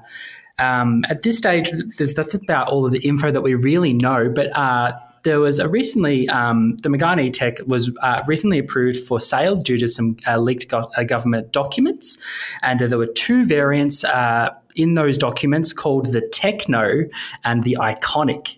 um, 0.60 1.04
at 1.10 1.24
this 1.24 1.38
stage, 1.38 1.72
that's 1.98 2.36
about 2.36 2.68
all 2.68 2.86
of 2.86 2.92
the 2.92 3.00
info 3.00 3.32
that 3.32 3.42
we 3.42 3.56
really 3.56 3.94
know, 3.94 4.32
but 4.34 4.56
uh, 4.56 4.98
there 5.24 5.40
was 5.40 5.60
a 5.60 5.68
recently 5.68 6.28
um, 6.30 6.78
the 6.78 6.90
Megane 6.90 7.22
E-Tech 7.22 7.58
was 7.68 7.92
uh, 8.02 8.22
recently 8.28 8.60
approved 8.60 9.00
for 9.08 9.20
sale 9.20 9.56
due 9.56 9.78
to 9.78 9.88
some 9.88 10.18
uh, 10.28 10.38
leaked 10.38 10.70
go- 10.70 10.92
uh, 10.96 11.04
government 11.04 11.52
documents, 11.52 12.18
and 12.62 12.80
there 12.80 12.98
were 12.98 13.08
two 13.08 13.46
variants 13.46 14.04
in 14.76 14.96
those 14.96 15.18
documents 15.18 15.74
called 15.74 16.08
the 16.08 16.22
techno 16.22 17.04
and 17.44 17.64
the 17.64 17.78
Iconic. 17.80 18.58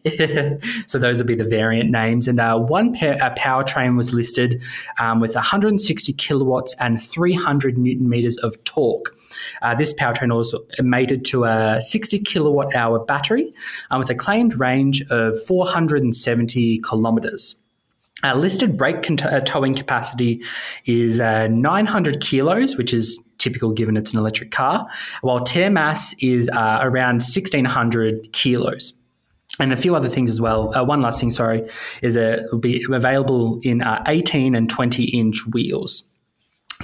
so 0.90 1.00
those 1.00 1.18
would 1.18 1.28
be 1.28 1.36
the 1.36 1.44
variant 1.44 1.90
names. 1.90 2.28
And 2.28 2.40
uh, 2.40 2.60
one 2.60 2.94
pair, 2.94 3.22
uh, 3.22 3.34
powertrain 3.36 3.98
was 3.98 4.14
listed 4.14 4.62
um, 5.00 5.20
with 5.20 5.36
160 5.36 6.14
kilowatts 6.14 6.76
and 6.80 7.02
300 7.02 7.78
newton 7.78 8.10
meters 8.10 8.38
of 8.38 8.62
torque. 8.64 9.16
Uh, 9.62 9.76
this 9.76 9.94
powertrain 9.94 10.34
also 10.34 10.66
mated 10.80 11.26
to 11.26 11.46
a 11.46 11.82
60 11.82 12.20
kilowatt 12.20 12.76
hour 12.76 13.00
battery 13.00 13.52
um, 13.92 14.00
with 14.00 14.10
a 14.10 14.16
claimed 14.16 14.60
range 14.60 15.04
of 15.10 15.34
470 15.46 16.80
kilometers. 16.80 17.56
Uh, 18.24 18.36
listed 18.36 18.78
brake 18.78 19.04
con- 19.04 19.20
uh, 19.20 19.42
towing 19.42 19.76
capacity 19.76 20.42
is 20.86 21.20
uh, 21.20 21.48
900 21.48 22.22
kilos, 22.22 22.78
which 22.78 22.94
is 22.94 23.20
typical 23.44 23.72
given 23.72 23.98
it's 23.98 24.14
an 24.14 24.20
electric 24.20 24.52
car, 24.52 24.88
while 25.22 25.44
tare 25.44 25.70
mass 25.70 26.16
is 26.20 26.50
uh, 26.50 26.80
around 26.82 27.16
1600 27.16 28.32
kilos. 28.32 28.94
And 29.60 29.72
a 29.72 29.78
few 29.78 29.96
other 29.96 30.10
things 30.10 30.32
as 30.32 30.42
well. 30.42 30.76
Uh, 30.76 30.84
one 30.84 31.02
last 31.02 31.20
thing, 31.20 31.30
sorry, 31.30 31.70
is 32.02 32.16
it 32.16 32.40
will 32.52 32.58
be 32.58 32.84
available 32.92 33.60
in 33.62 33.84
uh, 33.84 34.04
18 34.08 34.56
and 34.56 34.68
20 34.68 35.04
inch 35.04 35.46
wheels. 35.54 36.04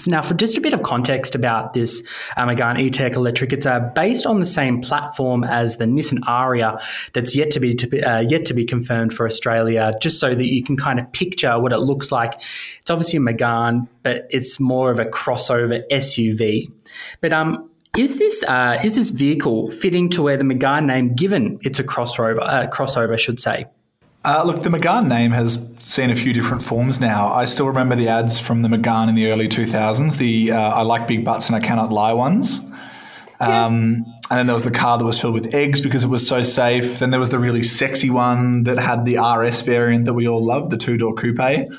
Now, 0.08 0.22
for 0.22 0.34
just 0.34 0.58
a 0.58 0.62
bit 0.62 0.74
of 0.74 0.84
context 0.84 1.36
about 1.36 1.74
this 1.74 2.02
uh, 2.38 2.46
Megane 2.46 2.80
E-Tech 2.80 3.16
Electric, 3.16 3.54
it's 3.54 3.66
uh, 3.66 3.80
based 3.96 4.26
on 4.26 4.40
the 4.40 4.46
same 4.46 4.82
platform 4.82 5.44
as 5.44 5.78
the 5.78 5.86
Nissan 5.86 6.20
Ariya 6.20 6.82
that's 7.14 7.36
yet 7.36 7.52
to 7.52 7.60
be, 7.60 7.74
to 7.74 7.88
be 7.88 8.02
uh, 8.02 8.20
yet 8.20 8.46
to 8.46 8.54
be 8.54 8.66
confirmed 8.66 9.14
for 9.14 9.26
Australia. 9.26 9.94
Just 10.02 10.20
so 10.20 10.34
that 10.34 10.46
you 10.46 10.64
can 10.64 10.78
kind 10.78 11.00
of 11.00 11.12
picture 11.12 11.60
what 11.60 11.74
it 11.74 11.80
looks 11.80 12.12
like. 12.12 12.36
It's 12.36 12.90
obviously 12.90 13.18
a 13.18 13.22
Megane, 13.22 13.88
but 14.04 14.28
it's 14.30 14.60
more 14.60 14.92
of 14.92 15.00
a 15.00 15.06
crossover 15.06 15.84
SUV. 15.92 16.72
But 17.22 17.34
um, 17.34 17.70
is 17.98 18.18
this 18.18 18.44
uh, 18.44 18.80
is 18.84 18.96
this 18.96 19.10
vehicle 19.10 19.72
fitting 19.72 20.10
to 20.12 20.22
where 20.22 20.38
the 20.38 20.44
Megane 20.44 20.86
name 20.86 21.16
given 21.16 21.60
it's 21.64 21.80
a 21.80 21.84
crossover 21.84 22.40
uh, 22.42 22.68
crossover, 22.68 23.18
should 23.20 23.40
say? 23.40 23.66
Uh, 24.26 24.44
look, 24.44 24.64
the 24.64 24.70
Megane 24.70 25.08
name 25.08 25.32
has 25.32 25.66
seen 25.80 26.10
a 26.10 26.16
few 26.16 26.34
different 26.34 26.62
forms 26.62 27.00
now. 27.00 27.32
I 27.32 27.46
still 27.46 27.68
remember 27.68 27.96
the 27.96 28.10
ads 28.10 28.38
from 28.40 28.64
the 28.64 28.68
Megane 28.68 29.08
in 29.08 29.16
the 29.16 29.32
early 29.32 29.48
2000s, 29.48 30.18
the 30.18 30.52
uh, 30.52 30.60
I 30.60 30.82
like 30.82 31.08
big 31.08 31.24
butts 31.24 31.48
and 31.48 31.56
I 31.56 31.62
cannot 31.62 31.92
lie 31.92 32.12
ones. 32.12 32.60
Um, 33.40 34.04
yes. 34.06 34.26
And 34.30 34.38
then 34.38 34.48
there 34.48 34.54
was 34.54 34.66
the 34.66 34.72
car 34.72 34.98
that 34.98 35.06
was 35.06 35.20
filled 35.20 35.34
with 35.34 35.56
eggs 35.56 35.80
because 35.80 36.04
it 36.04 36.10
was 36.10 36.28
so 36.28 36.44
safe. 36.44 37.00
Then 37.00 37.12
there 37.12 37.20
was 37.20 37.30
the 37.30 37.40
really 37.40 37.64
sexy 37.64 38.10
one 38.10 38.64
that 38.64 38.78
had 38.78 39.06
the 39.06 39.18
RS 39.18 39.62
variant 39.62 40.04
that 40.06 40.14
we 40.14 40.28
all 40.28 40.44
loved, 40.44 40.72
the 40.72 40.78
two 40.78 40.98
door 40.98 41.14
coupe. 41.14 41.72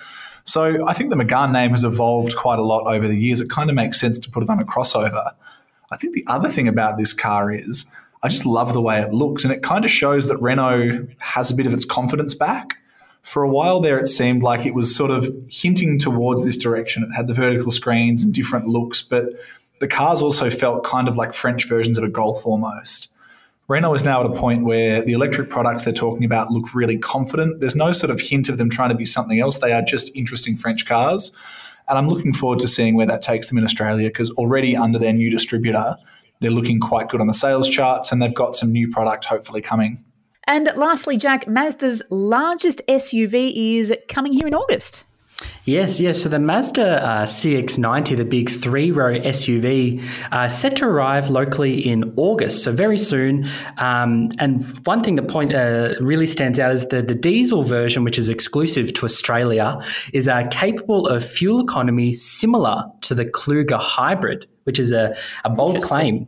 So 0.44 0.86
I 0.86 0.94
think 0.94 1.10
the 1.10 1.16
Megane 1.16 1.52
name 1.52 1.72
has 1.72 1.84
evolved 1.84 2.34
quite 2.36 2.58
a 2.58 2.62
lot 2.62 2.86
over 2.92 3.06
the 3.06 3.16
years. 3.16 3.42
It 3.42 3.50
kind 3.50 3.68
of 3.68 3.76
makes 3.76 4.00
sense 4.00 4.18
to 4.18 4.30
put 4.30 4.42
it 4.42 4.48
on 4.48 4.58
a 4.58 4.64
crossover. 4.64 5.32
I 5.90 5.96
think 5.98 6.14
the 6.14 6.24
other 6.26 6.48
thing 6.48 6.68
about 6.68 6.96
this 6.96 7.12
car 7.12 7.52
is 7.52 7.84
I 8.22 8.28
just 8.28 8.44
love 8.44 8.72
the 8.72 8.82
way 8.82 9.00
it 9.00 9.12
looks. 9.12 9.44
And 9.44 9.52
it 9.52 9.62
kind 9.62 9.84
of 9.84 9.90
shows 9.90 10.26
that 10.26 10.36
Renault 10.38 11.06
has 11.20 11.50
a 11.50 11.54
bit 11.54 11.66
of 11.66 11.72
its 11.72 11.84
confidence 11.84 12.34
back. 12.34 12.76
For 13.22 13.42
a 13.42 13.48
while 13.48 13.80
there, 13.80 13.98
it 13.98 14.06
seemed 14.06 14.42
like 14.42 14.64
it 14.66 14.74
was 14.74 14.94
sort 14.94 15.10
of 15.10 15.28
hinting 15.50 15.98
towards 15.98 16.44
this 16.44 16.56
direction. 16.56 17.02
It 17.02 17.14
had 17.14 17.28
the 17.28 17.34
vertical 17.34 17.70
screens 17.70 18.22
and 18.22 18.32
different 18.32 18.66
looks, 18.66 19.02
but 19.02 19.34
the 19.80 19.88
cars 19.88 20.22
also 20.22 20.50
felt 20.50 20.84
kind 20.84 21.08
of 21.08 21.16
like 21.16 21.32
French 21.32 21.66
versions 21.66 21.98
of 21.98 22.04
a 22.04 22.08
Golf 22.08 22.46
almost. 22.46 23.08
Renault 23.68 23.94
is 23.94 24.04
now 24.04 24.20
at 24.20 24.26
a 24.26 24.34
point 24.34 24.64
where 24.64 25.00
the 25.00 25.12
electric 25.12 25.48
products 25.48 25.84
they're 25.84 25.92
talking 25.92 26.24
about 26.24 26.50
look 26.50 26.74
really 26.74 26.98
confident. 26.98 27.60
There's 27.60 27.76
no 27.76 27.92
sort 27.92 28.10
of 28.10 28.20
hint 28.20 28.48
of 28.48 28.58
them 28.58 28.68
trying 28.68 28.88
to 28.88 28.96
be 28.96 29.04
something 29.04 29.38
else. 29.38 29.58
They 29.58 29.72
are 29.72 29.82
just 29.82 30.14
interesting 30.16 30.56
French 30.56 30.86
cars. 30.86 31.30
And 31.88 31.96
I'm 31.96 32.08
looking 32.08 32.32
forward 32.32 32.58
to 32.60 32.68
seeing 32.68 32.96
where 32.96 33.06
that 33.06 33.22
takes 33.22 33.48
them 33.48 33.58
in 33.58 33.64
Australia 33.64 34.08
because 34.08 34.30
already 34.32 34.76
under 34.76 34.98
their 34.98 35.12
new 35.12 35.30
distributor, 35.30 35.96
they're 36.40 36.50
looking 36.50 36.80
quite 36.80 37.08
good 37.08 37.20
on 37.20 37.26
the 37.26 37.34
sales 37.34 37.68
charts 37.68 38.12
and 38.12 38.20
they've 38.20 38.34
got 38.34 38.56
some 38.56 38.72
new 38.72 38.88
product 38.90 39.26
hopefully 39.26 39.60
coming. 39.60 40.02
And 40.44 40.68
lastly, 40.74 41.16
Jack, 41.16 41.44
Mazda's 41.46 42.02
largest 42.10 42.80
SUV 42.88 43.52
is 43.76 43.94
coming 44.08 44.32
here 44.32 44.46
in 44.46 44.54
August. 44.54 45.04
Yes, 45.64 46.00
yes. 46.00 46.22
So 46.22 46.28
the 46.28 46.38
Mazda 46.38 47.04
uh, 47.04 47.22
CX90, 47.24 48.16
the 48.16 48.24
big 48.24 48.50
three 48.50 48.90
row 48.90 49.18
SUV, 49.20 50.02
uh, 50.32 50.48
set 50.48 50.76
to 50.76 50.86
arrive 50.86 51.30
locally 51.30 51.86
in 51.86 52.12
August, 52.16 52.64
so 52.64 52.72
very 52.72 52.98
soon. 52.98 53.46
Um, 53.78 54.30
and 54.38 54.64
one 54.86 55.02
thing 55.02 55.14
that 55.16 55.28
point 55.28 55.54
uh, 55.54 55.94
really 56.00 56.26
stands 56.26 56.58
out 56.58 56.72
is 56.72 56.86
that 56.88 57.08
the 57.08 57.14
diesel 57.14 57.62
version, 57.62 58.04
which 58.04 58.18
is 58.18 58.28
exclusive 58.28 58.92
to 58.94 59.04
Australia, 59.04 59.78
is 60.12 60.28
uh, 60.28 60.46
capable 60.50 61.06
of 61.06 61.24
fuel 61.24 61.60
economy 61.60 62.14
similar 62.14 62.84
to 63.02 63.14
the 63.14 63.24
Kluger 63.24 63.78
Hybrid, 63.78 64.46
which 64.64 64.78
is 64.78 64.92
a, 64.92 65.14
a 65.44 65.50
bold 65.50 65.82
claim. 65.82 66.26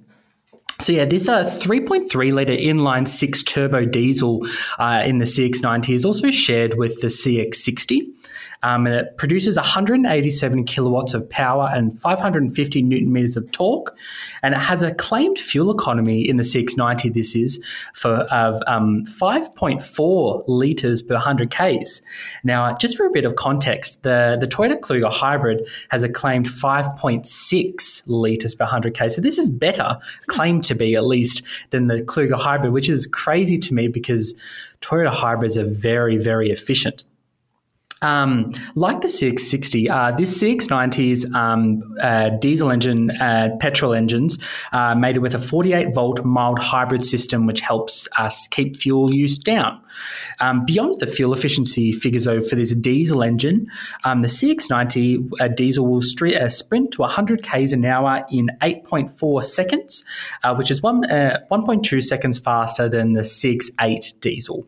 So 0.83 0.93
yeah, 0.93 1.05
this 1.05 1.29
uh, 1.29 1.45
3.3 1.45 2.33
liter 2.33 2.55
inline 2.55 3.07
six 3.07 3.45
turbo 3.45 3.85
diesel 3.85 4.45
uh, 4.81 5.05
in 5.07 5.19
the 5.19 5.27
CX90 5.27 5.95
is 5.95 6.05
also 6.05 6.33
shared 6.33 6.75
with 6.77 7.01
the 7.01 7.07
CX60. 7.07 8.09
Um, 8.63 8.87
and 8.87 8.95
it 8.95 9.17
produces 9.17 9.57
187 9.57 10.65
kilowatts 10.65 11.15
of 11.15 11.29
power 11.29 11.69
and 11.73 11.99
550 12.01 12.83
newton 12.83 13.13
meters 13.13 13.37
of 13.37 13.51
torque. 13.51 13.97
And 14.43 14.55
it 14.55 14.59
has 14.59 14.83
a 14.83 14.95
claimed 14.95 15.39
fuel 15.39 15.71
economy 15.71 16.29
in 16.29 16.37
the 16.37 16.43
CX90, 16.43 17.13
this 17.13 17.35
is, 17.35 17.65
for 17.95 18.11
of 18.31 18.63
um, 18.67 19.05
5.4 19.07 20.45
litres 20.47 21.03
per 21.03 21.15
100 21.15 21.51
Ks. 21.51 22.03
Now, 22.45 22.75
just 22.75 22.97
for 22.97 23.05
a 23.07 23.11
bit 23.11 23.25
of 23.25 23.35
context, 23.37 24.03
the, 24.05 24.37
the 24.41 24.47
Toyota 24.47 24.79
Kluger 24.79 25.11
Hybrid 25.11 25.69
has 25.91 26.03
a 26.03 26.09
claimed 26.09 26.47
5.6 26.47 28.03
litres 28.07 28.55
per 28.55 28.65
100 28.65 28.95
K. 28.95 29.09
So 29.09 29.21
this 29.21 29.39
is 29.39 29.51
better, 29.51 29.99
claimed 30.27 30.65
to 30.73 30.79
be 30.79 30.95
at 30.95 31.05
least, 31.05 31.43
than 31.71 31.87
the 31.87 32.03
Kluger 32.03 32.41
Hybrid, 32.41 32.73
which 32.73 32.89
is 32.89 33.07
crazy 33.07 33.57
to 33.59 33.75
me 33.75 33.89
because 33.89 34.35
Toyota 34.81 35.11
hybrids 35.11 35.57
are 35.59 35.69
very, 35.69 36.17
very 36.17 36.51
efficient. 36.51 37.05
Um, 38.03 38.53
like 38.75 39.01
the 39.01 39.09
CX60, 39.09 39.89
uh, 39.89 40.13
this 40.17 40.43
CX90's 40.43 41.33
um, 41.35 41.83
uh, 42.03 42.31
diesel 42.31 42.71
engine, 42.71 43.11
uh, 43.13 43.51
petrol 43.61 43.95
engines, 43.95 44.39
uh, 44.73 44.95
made 44.95 45.17
it 45.17 45.21
with 45.21 45.35
a 45.35 45.39
48 45.39 45.95
volt 45.95 46.25
mild 46.25 46.59
hybrid 46.59 47.05
system, 47.05 47.47
which 47.47 47.61
helps 47.61 48.09
us 48.19 48.49
keep 48.49 48.77
fuel 48.77 49.15
use 49.15 49.39
down. 49.39 49.81
Um, 50.41 50.65
beyond 50.65 50.99
the 51.01 51.07
fuel 51.07 51.33
efficiency 51.33 51.93
figures, 51.93 52.25
though, 52.25 52.41
for 52.41 52.57
this 52.57 52.75
diesel 52.75 53.23
engine, 53.23 53.69
um, 54.05 54.21
the 54.21 54.29
CX90 54.29 55.31
uh, 55.41 55.49
diesel 55.49 55.87
will 55.87 56.03
uh, 56.03 56.49
sprint 56.49 56.93
to 56.93 57.03
100 57.03 57.43
k's 57.43 57.73
an 57.73 57.85
hour 57.85 58.25
in 58.31 58.51
8.4 58.61 59.45
seconds, 59.45 60.05
which 60.57 60.71
is 60.71 60.83
one 60.83 61.03
1.2 61.03 62.03
seconds 62.03 62.39
faster 62.39 62.89
than 62.89 63.13
the 63.13 63.21
CX8 63.21 64.19
diesel. 64.21 64.67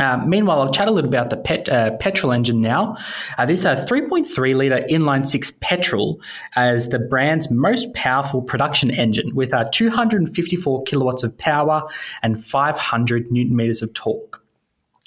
Uh, 0.00 0.22
meanwhile, 0.26 0.62
I'll 0.62 0.72
chat 0.72 0.88
a 0.88 0.90
little 0.90 1.08
about 1.08 1.28
the 1.28 1.36
pet, 1.36 1.68
uh, 1.68 1.96
petrol 1.98 2.32
engine 2.32 2.62
now. 2.62 2.96
Uh, 3.36 3.44
this 3.44 3.60
is 3.60 3.66
a 3.66 3.74
3.3 3.74 4.56
litre 4.56 4.86
inline 4.88 5.26
six 5.26 5.52
petrol 5.60 6.20
as 6.56 6.88
the 6.88 6.98
brand's 6.98 7.50
most 7.50 7.92
powerful 7.92 8.40
production 8.40 8.90
engine 8.90 9.34
with 9.34 9.52
uh, 9.52 9.64
254 9.70 10.84
kilowatts 10.84 11.22
of 11.22 11.36
power 11.36 11.82
and 12.22 12.42
500 12.42 13.30
newton 13.30 13.54
meters 13.54 13.82
of 13.82 13.92
torque. 13.92 14.41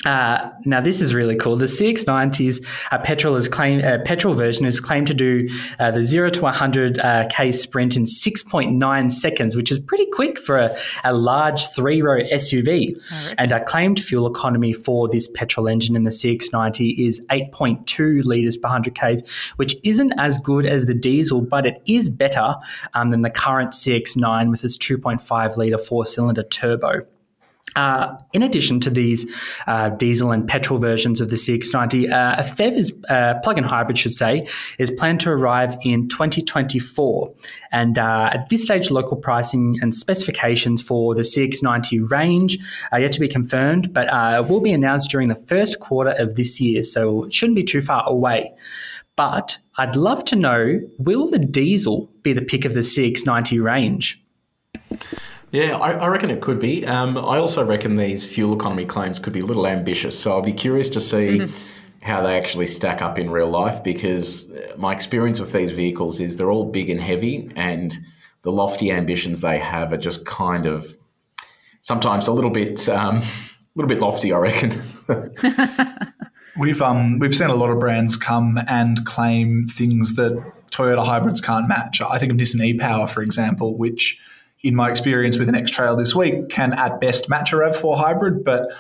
Uh, 0.06 0.52
now 0.66 0.80
this 0.80 1.02
is 1.02 1.14
really 1.14 1.36
cool. 1.36 1.58
The 1.58 1.66
CX90's 1.66 2.62
uh, 2.92 3.00
petrol 3.00 3.36
is 3.36 3.48
claim 3.48 3.84
uh, 3.84 3.98
petrol 4.06 4.36
version 4.36 4.66
is 4.66 4.80
claimed 4.80 5.08
to 5.08 5.14
do 5.14 5.50
uh, 5.80 5.92
the 5.92 6.04
zero 6.04 6.30
to 6.30 6.42
100 6.42 7.00
uh, 7.00 7.28
k 7.30 7.52
sprint 7.52 7.96
in 7.96 8.04
6.9 8.04 9.12
seconds, 9.12 9.56
which 9.56 9.72
is 9.72 9.80
pretty 9.80 10.06
quick 10.08 10.38
for 10.38 10.60
a, 10.60 10.76
a 11.04 11.14
large 11.14 11.68
three 11.70 12.02
row 12.02 12.22
SUV. 12.24 12.96
And 13.38 13.52
a 13.52 13.64
claimed 13.64 14.04
fuel 14.04 14.28
economy 14.28 14.74
for 14.74 15.10
this 15.10 15.28
petrol 15.28 15.68
engine 15.68 15.96
in 15.96 16.04
the 16.04 16.12
CX90 16.12 17.00
is 17.00 17.20
8.2 17.32 18.24
liters 18.26 18.58
per 18.58 18.68
100 18.68 18.96
k's, 18.96 19.24
which 19.56 19.76
isn't 19.84 20.14
as 20.20 20.38
good 20.38 20.66
as 20.66 20.86
the 20.86 20.94
diesel, 20.94 21.42
but 21.42 21.66
it 21.66 21.82
is 21.88 22.10
better 22.10 22.56
um, 22.94 23.10
than 23.10 23.22
the 23.22 23.30
current 23.30 23.72
CX9 23.72 24.52
with 24.52 24.64
its 24.64 24.78
2.5 24.78 25.58
liter 25.58 25.78
four 25.78 26.06
cylinder 26.06 26.44
turbo. 26.44 27.06
Uh, 27.76 28.16
in 28.32 28.42
addition 28.42 28.80
to 28.80 28.90
these 28.90 29.26
uh, 29.68 29.90
diesel 29.90 30.32
and 30.32 30.48
petrol 30.48 30.80
versions 30.80 31.20
of 31.20 31.30
the 31.30 31.36
CX90, 31.36 32.10
uh, 32.10 32.36
a 32.38 32.44
PHEV 32.44 32.78
is 32.78 32.94
uh, 33.10 33.34
plug-in 33.44 33.66
hybrid, 33.66 34.00
should 34.00 34.14
say, 34.14 34.48
is 34.80 34.90
planned 34.92 35.20
to 35.22 35.30
arrive 35.30 35.76
in 35.84 36.08
2024. 36.08 37.34
And 37.74 38.00
uh, 38.00 38.30
at 38.32 38.48
this 38.48 38.64
stage, 38.64 38.92
local 38.92 39.18
pricing 39.18 39.78
and 39.82 39.94
specifications 39.94 40.82
for 40.82 41.16
the 41.16 41.24
CX90 41.24 42.10
range 42.10 42.58
are 42.94 43.00
yet 43.02 43.12
to 43.12 43.20
be 43.20 43.28
confirmed, 43.28 43.94
but 43.94 44.08
uh, 44.08 44.44
will 44.48 44.62
be 44.62 44.72
announced 44.72 45.10
during 45.10 45.28
the 45.28 45.36
first 45.36 45.82
quarter 45.82 46.12
of 46.12 46.36
this 46.36 46.62
year, 46.62 46.82
so 46.82 47.26
it 47.26 47.34
shouldn't 47.34 47.58
be 47.58 47.64
too 47.64 47.82
far 47.82 48.08
away. 48.08 48.54
But 49.18 49.58
I'd 49.78 49.96
love 49.96 50.24
to 50.26 50.36
know: 50.36 50.80
Will 50.98 51.28
the 51.28 51.40
diesel 51.40 52.10
be 52.22 52.32
the 52.32 52.42
pick 52.42 52.64
of 52.64 52.74
the 52.74 52.82
CX90 52.82 53.62
range? 53.62 54.22
Yeah, 55.56 55.78
I, 55.78 55.94
I, 55.94 56.08
reckon 56.08 56.32
it 56.32 56.42
could 56.42 56.60
be. 56.60 56.86
Um, 56.86 57.18
I 57.18 57.38
also 57.38 57.64
reckon 57.64 57.96
these 57.96 58.26
fuel 58.26 58.54
economy 58.54 58.84
claims 58.84 59.20
could 59.20 59.32
be 59.32 59.40
a 59.40 59.46
little 59.46 59.66
ambitious. 59.66 60.20
So 60.20 60.34
I'll 60.34 60.42
be 60.42 60.52
curious 60.52 60.90
to 60.90 61.00
see 61.00 61.50
how 62.04 62.22
they 62.22 62.38
actually 62.38 62.68
stack 62.68 63.02
up 63.02 63.18
in 63.18 63.30
real 63.30 63.50
life 63.50 63.82
because 63.82 64.52
my 64.76 64.92
experience 64.92 65.40
with 65.40 65.54
these 65.54 65.72
vehicles 65.72 66.20
is 66.20 66.36
they're 66.36 66.52
all 66.52 66.70
big 66.70 66.90
and 66.90 67.00
heavy, 67.00 67.50
and 67.56 67.98
the 68.42 68.52
lofty 68.52 68.92
ambitions 68.92 69.40
they 69.40 69.58
have 69.58 69.94
are 69.94 69.98
just 69.98 70.26
kind 70.26 70.66
of 70.66 70.94
sometimes 71.80 72.28
a 72.28 72.34
little 72.34 72.52
bit, 72.52 72.90
um, 72.90 73.20
a 73.20 73.24
little 73.76 73.88
bit 73.88 74.02
lofty. 74.02 74.34
I 74.34 74.40
reckon. 74.40 74.84
we've 76.60 76.82
um 76.82 77.18
we've 77.20 77.34
seen 77.34 77.50
a 77.50 77.56
lot 77.56 77.70
of 77.70 77.80
brands 77.80 78.18
come 78.18 78.60
and 78.68 79.06
claim 79.06 79.68
things 79.68 80.16
that 80.16 80.34
Toyota 80.70 81.06
hybrids 81.06 81.40
can't 81.40 81.70
match. 81.70 82.02
I 82.02 82.20
think 82.20 82.34
of 82.34 82.38
Nissan 82.38 82.62
e-Power, 82.62 83.08
for 83.08 83.22
example, 83.22 83.78
which 83.78 84.20
in 84.66 84.76
my 84.76 84.90
experience 84.90 85.38
with 85.38 85.48
an 85.48 85.54
X 85.54 85.70
Trail 85.70 85.96
this 85.96 86.16
week, 86.16 86.50
can 86.50 86.74
at 86.74 87.00
best 87.00 87.30
match 87.30 87.54
a 87.54 87.56
RAV4 87.56 87.98
hybrid, 87.98 88.44
but 88.44 88.72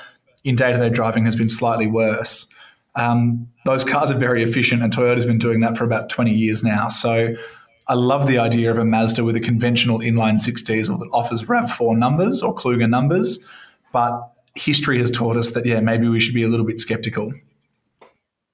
in 0.44 0.56
day 0.56 0.74
to 0.74 0.80
day 0.80 0.90
driving 0.90 1.26
has 1.26 1.36
been 1.36 1.48
slightly 1.48 1.86
worse. 1.86 2.48
Um, 2.96 3.48
those 3.66 3.86
cars 3.86 4.10
are 4.10 4.18
very 4.18 4.42
efficient, 4.42 4.82
and 4.82 4.92
Toyota's 4.92 5.28
been 5.28 5.38
doing 5.38 5.60
that 5.60 5.78
for 5.78 5.84
about 5.84 6.10
20 6.10 6.32
years 6.32 6.64
now. 6.64 6.88
So 6.88 7.36
I 7.88 7.94
love 7.94 8.26
the 8.26 8.40
idea 8.40 8.72
of 8.72 8.80
a 8.80 8.86
Mazda 8.86 9.24
with 9.24 9.36
a 9.36 9.40
conventional 9.40 10.00
inline 10.00 10.42
six 10.42 10.64
diesel 10.64 10.98
that 10.98 11.10
offers 11.14 11.44
RAV4 11.44 11.96
numbers 11.96 12.42
or 12.42 12.56
Kluger 12.56 12.90
numbers, 12.90 13.38
but 13.94 14.32
history 14.56 14.98
has 14.98 15.12
taught 15.12 15.38
us 15.38 15.52
that, 15.52 15.68
yeah, 15.68 15.82
maybe 15.82 16.08
we 16.08 16.20
should 16.20 16.34
be 16.34 16.44
a 16.44 16.48
little 16.48 16.66
bit 16.66 16.80
skeptical. 16.80 17.32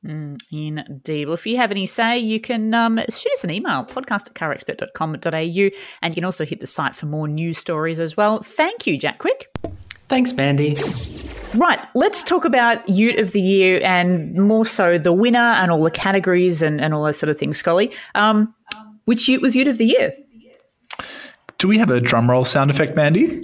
Mm, 0.06 0.38
indeed. 0.52 1.26
Well, 1.26 1.36
if 1.36 1.46
you 1.46 1.58
have 1.58 1.70
any 1.70 1.86
say, 1.86 2.18
you 2.18 2.40
can 2.40 2.74
um, 2.74 2.98
shoot 2.98 3.34
us 3.34 3.44
an 3.44 3.52
email, 3.52 3.86
podcast 3.86 4.28
at 4.30 4.34
carexpert.com.au, 4.34 5.70
and 6.02 6.12
you 6.12 6.16
can 6.16 6.26
also 6.26 6.46
hit 6.46 6.60
the 6.60 6.68
site 6.68 6.96
for 6.96 7.06
more 7.06 7.28
news 7.28 7.58
stories 7.58 8.00
as 8.00 8.18
well. 8.18 8.42
Thank 8.42 8.88
you, 8.88 8.98
Jack 8.98 9.20
Quick. 9.20 9.48
Thanks, 10.08 10.34
Mandy. 10.34 10.76
Right, 11.54 11.86
let's 11.94 12.24
talk 12.24 12.46
about 12.46 12.88
Ute 12.90 13.20
of 13.20 13.32
the 13.32 13.42
Year 13.42 13.82
and 13.84 14.34
more 14.36 14.66
so 14.66 14.98
the 14.98 15.14
winner 15.14 15.38
and 15.38 15.70
all 15.70 15.84
the 15.84 15.92
categories 15.92 16.62
and, 16.62 16.82
and 16.82 16.94
all 16.94 17.04
those 17.04 17.20
sort 17.20 17.30
of 17.30 17.38
things, 17.38 17.58
Scully. 17.58 17.94
Um, 18.16 18.54
which 19.06 19.28
Ute 19.28 19.42
was 19.42 19.56
Ute 19.56 19.68
of 19.68 19.78
the 19.78 19.86
Year? 19.86 20.14
Do 21.60 21.68
we 21.68 21.78
have 21.78 21.92
a 21.92 22.02
drum 22.02 22.30
roll 22.30 22.44
sound 22.44 22.72
effect, 22.72 22.96
Mandy? 22.96 23.42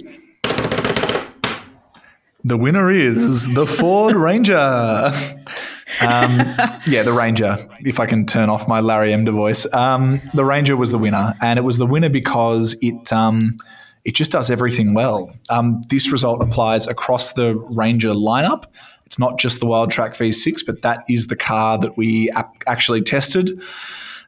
The 2.44 2.56
winner 2.56 2.90
is 2.90 3.54
the 3.54 3.66
Ford 3.66 4.16
Ranger. 4.16 5.12
Um, 6.00 6.38
yeah, 6.86 7.02
the 7.02 7.14
Ranger. 7.16 7.56
If 7.80 8.00
I 8.00 8.06
can 8.06 8.26
turn 8.26 8.48
off 8.50 8.68
my 8.68 8.80
Larry 8.80 9.12
Emdur 9.12 9.32
voice, 9.32 9.72
um, 9.72 10.20
the 10.34 10.44
Ranger 10.44 10.76
was 10.76 10.90
the 10.90 10.98
winner, 10.98 11.34
and 11.40 11.58
it 11.58 11.62
was 11.62 11.78
the 11.78 11.86
winner 11.86 12.08
because 12.08 12.76
it 12.80 13.12
um, 13.12 13.58
it 14.04 14.14
just 14.14 14.32
does 14.32 14.50
everything 14.50 14.94
well. 14.94 15.32
Um, 15.50 15.82
this 15.88 16.10
result 16.10 16.42
applies 16.42 16.86
across 16.86 17.32
the 17.32 17.54
Ranger 17.70 18.10
lineup. 18.10 18.64
It's 19.06 19.18
not 19.18 19.38
just 19.38 19.60
the 19.60 19.66
Wildtrak 19.66 20.16
V6, 20.16 20.64
but 20.66 20.82
that 20.82 21.04
is 21.08 21.28
the 21.28 21.36
car 21.36 21.78
that 21.78 21.96
we 21.96 22.30
ap- 22.30 22.62
actually 22.66 23.02
tested, 23.02 23.60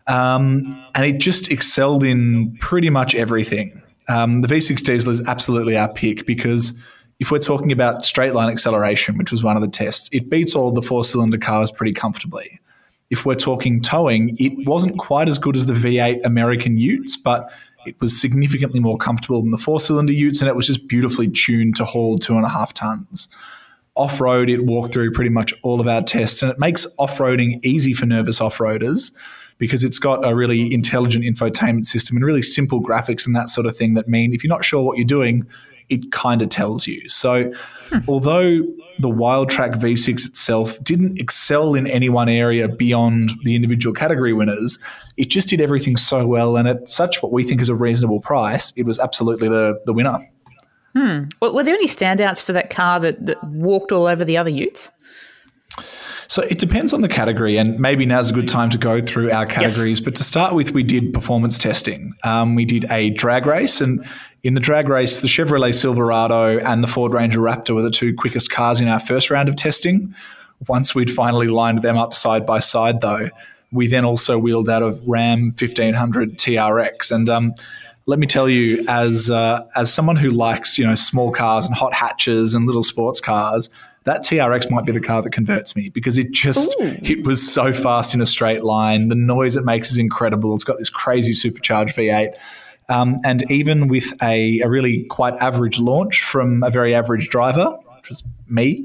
um, 0.07 0.73
and 0.95 1.05
it 1.05 1.19
just 1.19 1.51
excelled 1.51 2.05
in 2.05 2.57
pretty 2.59 2.91
much 2.91 3.15
everything. 3.15 3.83
Um, 4.09 4.41
the 4.41 4.49
V6 4.49 4.83
diesel 4.83 5.13
is 5.13 5.27
absolutely 5.29 5.77
our 5.77 5.93
pick 5.93 6.27
because 6.27 6.73
if 7.21 7.31
we're 7.31 7.39
talking 7.39 7.71
about 7.71 8.05
straight 8.07 8.33
line 8.33 8.51
acceleration, 8.51 9.19
which 9.19 9.31
was 9.31 9.45
one 9.45 9.55
of 9.55 9.63
the 9.63 9.69
tests, 9.69 10.09
it 10.11 10.31
beats 10.31 10.57
all 10.57 10.73
the 10.73 10.83
four 10.83 11.05
cylinder 11.05 11.39
cars 11.39 11.71
pretty 11.71 11.93
comfortably. 11.93 12.59
If 13.11 13.27
we're 13.27 13.35
talking 13.35 13.83
towing, 13.83 14.37
it 14.39 14.67
wasn't 14.67 14.99
quite 14.99 15.29
as 15.29 15.39
good 15.39 15.55
as 15.55 15.67
the 15.67 15.75
V8 15.75 16.25
American 16.25 16.79
Utes, 16.79 17.17
but 17.17 17.53
it 17.87 18.01
was 18.01 18.19
significantly 18.19 18.81
more 18.81 18.97
comfortable 18.97 19.43
than 19.43 19.51
the 19.51 19.59
four 19.59 19.81
cylinder 19.81 20.13
Utes, 20.13 20.41
and 20.41 20.49
it 20.49 20.57
was 20.57 20.67
just 20.67 20.89
beautifully 20.89 21.29
tuned 21.29 21.77
to 21.77 21.85
haul 21.85 22.19
two 22.19 22.37
and 22.37 22.47
a 22.47 22.49
half 22.49 22.73
tons. 22.73 23.29
Off 23.97 24.21
road, 24.21 24.49
it 24.49 24.65
walked 24.65 24.95
through 24.95 25.13
pretty 25.13 25.31
much 25.31 25.53
all 25.63 25.81
of 25.81 25.89
our 25.89 26.03
tests, 26.03 26.43
and 26.43 26.51
it 26.51 26.59
makes 26.59 26.87
off 26.99 27.19
roading 27.19 27.63
easy 27.63 27.93
for 27.93 28.07
nervous 28.07 28.41
off 28.41 28.59
roaders 28.59 29.13
because 29.59 29.85
it's 29.85 29.99
got 29.99 30.27
a 30.27 30.35
really 30.35 30.73
intelligent 30.73 31.23
infotainment 31.23 31.85
system 31.85 32.17
and 32.17 32.25
really 32.25 32.41
simple 32.41 32.81
graphics 32.83 33.27
and 33.27 33.37
that 33.37 33.51
sort 33.51 33.67
of 33.67 33.77
thing 33.77 33.93
that 33.93 34.09
mean 34.09 34.33
if 34.33 34.43
you're 34.43 34.49
not 34.49 34.65
sure 34.65 34.83
what 34.83 34.97
you're 34.97 35.05
doing, 35.05 35.47
it 35.91 36.13
kind 36.13 36.41
of 36.41 36.49
tells 36.49 36.87
you. 36.87 37.07
So, 37.09 37.53
hmm. 37.89 37.99
although 38.09 38.61
the 38.99 39.09
Wildtrak 39.09 39.75
V6 39.75 40.29
itself 40.29 40.83
didn't 40.83 41.19
excel 41.21 41.75
in 41.75 41.87
any 41.87 42.09
one 42.09 42.29
area 42.29 42.69
beyond 42.69 43.33
the 43.45 43.55
individual 43.55 43.95
category 43.95 44.33
winners, 44.33 44.79
it 45.17 45.29
just 45.29 45.49
did 45.49 45.61
everything 45.61 45.97
so 45.97 46.27
well. 46.27 46.57
And 46.57 46.69
at 46.69 46.89
such 46.89 47.23
what 47.23 47.33
we 47.33 47.43
think 47.43 47.61
is 47.61 47.69
a 47.69 47.75
reasonable 47.75 48.21
price, 48.21 48.73
it 48.77 48.87
was 48.87 48.99
absolutely 48.99 49.49
the, 49.49 49.81
the 49.85 49.93
winner. 49.93 50.19
Hmm. 50.95 51.25
Well, 51.41 51.55
were 51.55 51.63
there 51.63 51.75
any 51.75 51.87
standouts 51.87 52.43
for 52.43 52.53
that 52.53 52.71
car 52.71 52.99
that, 53.01 53.25
that 53.27 53.43
walked 53.45 53.93
all 53.93 54.07
over 54.07 54.25
the 54.25 54.37
other 54.37 54.51
utes? 54.51 54.91
So 56.31 56.43
it 56.43 56.59
depends 56.59 56.95
on 56.95 57.01
the 57.01 57.09
category, 57.09 57.57
and 57.57 57.81
maybe 57.81 58.07
now's 58.07 58.31
a 58.31 58.33
good 58.33 58.47
time 58.47 58.71
to 58.71 58.79
go 58.79 59.01
through 59.03 59.33
our 59.33 59.47
categories. 59.47 59.99
Yes. 59.99 60.01
But 60.01 60.15
to 60.15 60.23
start 60.23 60.55
with, 60.55 60.71
we 60.71 60.85
did 60.85 61.13
performance 61.13 61.59
testing. 61.59 62.15
Um, 62.23 62.55
we 62.55 62.65
did 62.65 62.85
a 62.89 63.11
drag 63.11 63.47
race, 63.47 63.81
and 63.81 64.07
in 64.45 64.55
the 64.55 64.61
drag 64.61 64.89
race, 64.89 65.23
the 65.23 65.27
Chevrolet 65.27 65.75
Silverado 65.75 66.61
and 66.61 66.85
the 66.85 66.87
Ford 66.87 67.13
Ranger 67.13 67.41
Raptor 67.41 67.75
were 67.75 67.83
the 67.83 67.91
two 67.91 68.15
quickest 68.15 68.49
cars 68.49 68.81
in 68.81 68.87
our 68.87 69.01
first 69.01 69.29
round 69.29 69.49
of 69.49 69.57
testing. 69.57 70.15
Once 70.69 70.95
we'd 70.95 71.11
finally 71.11 71.49
lined 71.49 71.83
them 71.83 71.99
up 71.99 72.15
side 72.15 72.47
by 72.47 72.61
side, 72.61 73.01
though, 73.01 73.29
we 73.73 73.89
then 73.89 74.05
also 74.05 74.39
wheeled 74.39 74.69
out 74.69 74.85
of 74.85 75.01
Ram 75.05 75.47
1500 75.47 76.39
TRX. 76.39 77.11
And 77.11 77.29
um, 77.29 77.55
let 78.07 78.21
me 78.21 78.29
tell 78.29 78.49
you, 78.49 78.85
as 78.89 79.31
uh, 79.31 79.67
as 79.75 79.93
someone 79.93 80.15
who 80.15 80.31
likes 80.31 80.79
you 80.79 80.87
know 80.87 80.95
small 80.95 81.33
cars 81.33 81.67
and 81.67 81.75
hot 81.75 81.93
hatches 81.93 82.55
and 82.55 82.67
little 82.67 82.85
sports 82.85 83.21
cars, 83.21 83.69
that 84.11 84.23
TRX 84.23 84.71
might 84.71 84.85
be 84.85 84.91
the 84.91 85.01
car 85.01 85.23
that 85.23 85.31
converts 85.31 85.77
me 85.77 85.89
because 85.89 86.19
it 86.19 86.33
just 86.33 86.75
Ooh. 86.81 86.97
it 87.03 87.25
was 87.25 87.41
so 87.41 87.73
fast 87.73 88.13
in 88.13 88.21
a 88.21 88.27
straight 88.27 88.65
line. 88.65 89.07
The 89.07 89.15
noise 89.15 89.57
it 89.57 89.65
makes 89.65 89.93
is 89.93 89.99
incredible. 89.99 90.53
It's 90.53 90.65
got 90.65 90.79
this 90.79 90.91
crazy 90.91 91.33
supercharged 91.33 91.97
V8. 91.97 92.35
Um, 92.89 93.19
and 93.25 93.49
even 93.51 93.87
with 93.87 94.13
a, 94.21 94.61
a, 94.63 94.69
really 94.69 95.05
quite 95.05 95.35
average 95.35 95.79
launch 95.79 96.25
from 96.25 96.65
a 96.65 96.71
very 96.71 96.93
average 96.93 97.29
driver, 97.29 97.79
which 97.97 98.09
was 98.09 98.25
me. 98.49 98.85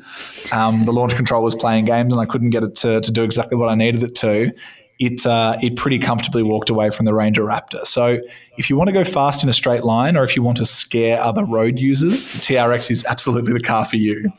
Um, 0.54 0.86
the 0.86 0.94
launch 0.94 1.16
control 1.16 1.42
was 1.42 1.56
playing 1.56 1.86
games, 1.86 2.14
and 2.14 2.22
I 2.22 2.28
couldn't 2.28 2.52
get 2.52 2.62
it 2.62 2.76
to, 2.76 3.02
to 3.02 3.12
do 3.12 3.24
exactly 3.24 3.58
what 3.58 3.70
I 3.70 3.74
needed 3.74 4.04
it 4.04 4.14
to. 4.18 4.52
It 4.98 5.26
uh, 5.26 5.58
it 5.62 5.76
pretty 5.76 6.00
comfortably 6.00 6.42
walked 6.42 6.70
away 6.70 6.90
from 6.90 7.06
the 7.06 7.14
Ranger 7.14 7.44
Raptor. 7.44 7.86
So 7.86 8.20
if 8.58 8.70
you 8.70 8.78
want 8.78 8.88
to 8.88 8.94
go 8.94 9.04
fast 9.04 9.44
in 9.44 9.50
a 9.50 9.54
straight 9.54 9.84
line, 9.84 10.16
or 10.16 10.24
if 10.24 10.36
you 10.36 10.42
want 10.42 10.58
to 10.58 10.66
scare 10.66 11.20
other 11.20 11.44
road 11.44 11.80
users, 11.80 12.28
the 12.30 12.40
TRX 12.40 12.90
is 12.92 13.06
absolutely 13.06 13.54
the 13.54 13.60
car 13.60 13.84
for 13.84 13.98
you. 13.98 14.32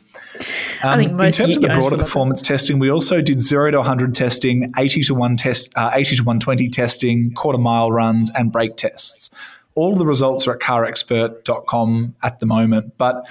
Um, 0.83 0.99
in 1.01 1.31
terms 1.31 1.57
of 1.57 1.61
the 1.61 1.69
broader 1.73 1.97
performance 1.97 2.41
testing, 2.41 2.79
we 2.79 2.91
also 2.91 3.21
did 3.21 3.39
zero 3.39 3.71
to 3.71 3.77
100 3.77 4.13
testing, 4.13 4.71
80 4.77 5.03
to 5.03 5.15
one 5.15 5.35
test, 5.35 5.71
uh, 5.75 5.91
80 5.93 6.17
to 6.17 6.23
120 6.23 6.69
testing, 6.69 7.31
quarter 7.33 7.57
mile 7.57 7.91
runs, 7.91 8.31
and 8.35 8.51
brake 8.51 8.77
tests. 8.77 9.29
All 9.75 9.95
the 9.95 10.05
results 10.05 10.47
are 10.47 10.53
at 10.53 10.59
carexpert.com 10.59 12.15
at 12.23 12.39
the 12.39 12.45
moment, 12.45 12.93
but 12.97 13.27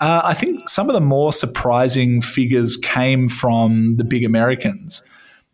uh, 0.00 0.22
I 0.24 0.34
think 0.34 0.68
some 0.68 0.88
of 0.88 0.94
the 0.94 1.00
more 1.00 1.32
surprising 1.32 2.20
figures 2.20 2.76
came 2.76 3.28
from 3.28 3.96
the 3.96 4.04
big 4.04 4.24
Americans. 4.24 5.02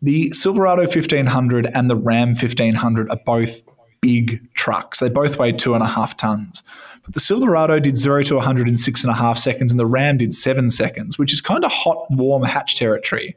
The 0.01 0.31
Silverado 0.31 0.83
1500 0.83 1.69
and 1.73 1.89
the 1.89 1.95
Ram 1.95 2.29
1500 2.29 3.09
are 3.09 3.19
both 3.25 3.63
big 4.01 4.51
trucks. 4.55 4.99
They 4.99 5.09
both 5.09 5.37
weigh 5.37 5.51
two 5.51 5.75
and 5.75 5.83
a 5.83 5.87
half 5.87 6.17
tons. 6.17 6.63
But 7.03 7.13
the 7.13 7.19
Silverado 7.19 7.79
did 7.79 7.95
zero 7.95 8.23
to 8.23 8.35
106 8.35 9.03
and 9.03 9.11
a 9.11 9.15
half 9.15 9.37
seconds, 9.37 9.71
and 9.71 9.79
the 9.79 9.85
Ram 9.85 10.17
did 10.17 10.33
seven 10.33 10.69
seconds, 10.69 11.17
which 11.17 11.33
is 11.33 11.41
kind 11.41 11.63
of 11.63 11.71
hot, 11.71 12.07
warm 12.11 12.43
hatch 12.43 12.75
territory. 12.75 13.35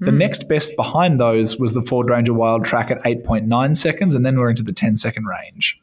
The 0.00 0.10
mm. 0.10 0.18
next 0.18 0.48
best 0.48 0.76
behind 0.76 1.18
those 1.18 1.58
was 1.58 1.72
the 1.72 1.82
Ford 1.82 2.10
Ranger 2.10 2.32
Wildtrak 2.32 2.90
at 2.90 2.98
8.9 2.98 3.76
seconds, 3.76 4.14
and 4.14 4.24
then 4.26 4.38
we're 4.38 4.50
into 4.50 4.62
the 4.62 4.72
10 4.72 4.96
second 4.96 5.24
range. 5.24 5.80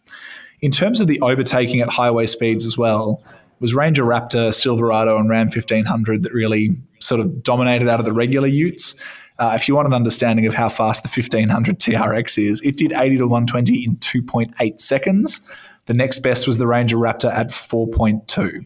In 0.61 0.71
terms 0.71 1.01
of 1.01 1.07
the 1.07 1.19
overtaking 1.21 1.81
at 1.81 1.89
highway 1.89 2.25
speeds 2.25 2.65
as 2.65 2.77
well, 2.77 3.23
was 3.59 3.73
Ranger 3.73 4.03
Raptor, 4.03 4.53
Silverado, 4.53 5.17
and 5.17 5.29
Ram 5.29 5.47
1500 5.47 6.23
that 6.23 6.33
really 6.33 6.77
sort 6.99 7.21
of 7.21 7.43
dominated 7.43 7.87
out 7.87 7.99
of 7.99 8.05
the 8.05 8.13
regular 8.13 8.47
utes. 8.47 8.95
Uh, 9.43 9.53
if 9.55 9.67
you 9.67 9.75
want 9.75 9.85
an 9.85 9.93
understanding 9.93 10.45
of 10.45 10.53
how 10.53 10.69
fast 10.69 11.03
the 11.03 11.09
1500 11.09 11.77
TRX 11.77 12.47
is, 12.47 12.61
it 12.61 12.77
did 12.77 12.93
80 12.93 13.17
to 13.17 13.27
120 13.27 13.83
in 13.83 13.97
2.8 13.97 14.79
seconds. 14.79 15.49
The 15.85 15.93
next 15.93 16.19
best 16.19 16.47
was 16.47 16.59
the 16.59 16.67
Ranger 16.67 16.95
Raptor 16.95 17.29
at 17.29 17.47
4.2. 17.47 18.65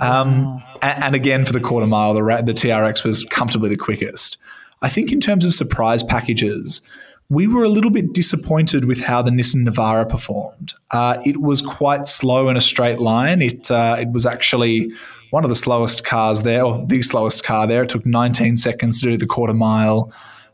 Um, 0.00 0.60
and, 0.82 1.04
and, 1.04 1.14
again, 1.14 1.44
for 1.44 1.52
the 1.52 1.60
quarter 1.60 1.86
mile, 1.86 2.14
the, 2.14 2.20
the 2.44 2.52
TRX 2.52 3.04
was 3.04 3.24
comfortably 3.26 3.68
the 3.68 3.76
quickest. 3.76 4.38
I 4.82 4.88
think 4.88 5.12
in 5.12 5.20
terms 5.20 5.44
of 5.44 5.54
surprise 5.54 6.02
packages, 6.02 6.82
we 7.28 7.46
were 7.46 7.64
a 7.64 7.68
little 7.68 7.90
bit 7.90 8.12
disappointed 8.12 8.84
with 8.84 9.00
how 9.00 9.22
the 9.22 9.30
Nissan 9.30 9.66
Navara 9.66 10.08
performed. 10.08 10.74
Uh, 10.92 11.18
it 11.24 11.40
was 11.40 11.60
quite 11.60 12.06
slow 12.06 12.48
in 12.48 12.56
a 12.56 12.60
straight 12.60 13.00
line. 13.00 13.42
It 13.42 13.70
uh, 13.70 13.96
it 13.98 14.10
was 14.10 14.26
actually 14.26 14.92
one 15.30 15.44
of 15.44 15.50
the 15.50 15.56
slowest 15.56 16.04
cars 16.04 16.42
there, 16.42 16.64
or 16.64 16.86
the 16.86 17.02
slowest 17.02 17.44
car 17.44 17.66
there. 17.66 17.82
It 17.82 17.88
took 17.88 18.06
19 18.06 18.56
seconds 18.56 19.00
to 19.00 19.06
do 19.06 19.16
the 19.16 19.26
quarter 19.26 19.54
mile. 19.54 20.12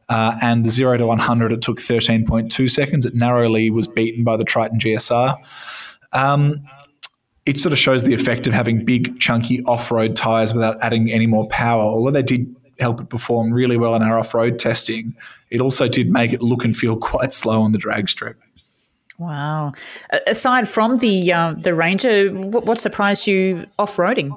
Uh, 0.08 0.36
and 0.42 0.64
the 0.64 0.68
0 0.68 0.98
to 0.98 1.06
100, 1.06 1.52
it 1.52 1.62
took 1.62 1.78
13.2 1.78 2.70
seconds. 2.70 3.06
It 3.06 3.14
narrowly 3.14 3.70
was 3.70 3.86
beaten 3.86 4.24
by 4.24 4.36
the 4.36 4.44
Triton 4.44 4.78
GSR. 4.78 5.36
Um, 6.12 6.68
it 7.46 7.58
sort 7.58 7.72
of 7.72 7.78
shows 7.78 8.04
the 8.04 8.12
effect 8.12 8.46
of 8.46 8.52
having 8.52 8.84
big, 8.84 9.18
chunky 9.18 9.62
off 9.64 9.90
road 9.90 10.14
tyres 10.14 10.52
without 10.52 10.76
adding 10.82 11.10
any 11.10 11.26
more 11.26 11.46
power. 11.48 11.82
Although 11.82 12.10
they 12.10 12.22
did 12.22 12.54
help 12.78 13.00
it 13.00 13.08
perform 13.08 13.52
really 13.52 13.76
well 13.76 13.94
in 13.94 14.02
our 14.02 14.18
off 14.18 14.34
road 14.34 14.58
testing, 14.58 15.14
it 15.50 15.60
also 15.60 15.88
did 15.88 16.10
make 16.10 16.32
it 16.32 16.42
look 16.42 16.64
and 16.64 16.76
feel 16.76 16.96
quite 17.12 17.32
slow 17.32 17.62
on 17.62 17.72
the 17.72 17.78
drag 17.78 18.08
strip. 18.08 18.36
Wow! 19.18 19.72
Aside 20.26 20.68
from 20.68 20.96
the 20.96 21.32
uh, 21.32 21.54
the 21.56 21.74
Ranger, 21.74 22.30
what, 22.32 22.64
what 22.64 22.78
surprised 22.78 23.26
you 23.26 23.66
off 23.78 23.96
roading? 23.96 24.36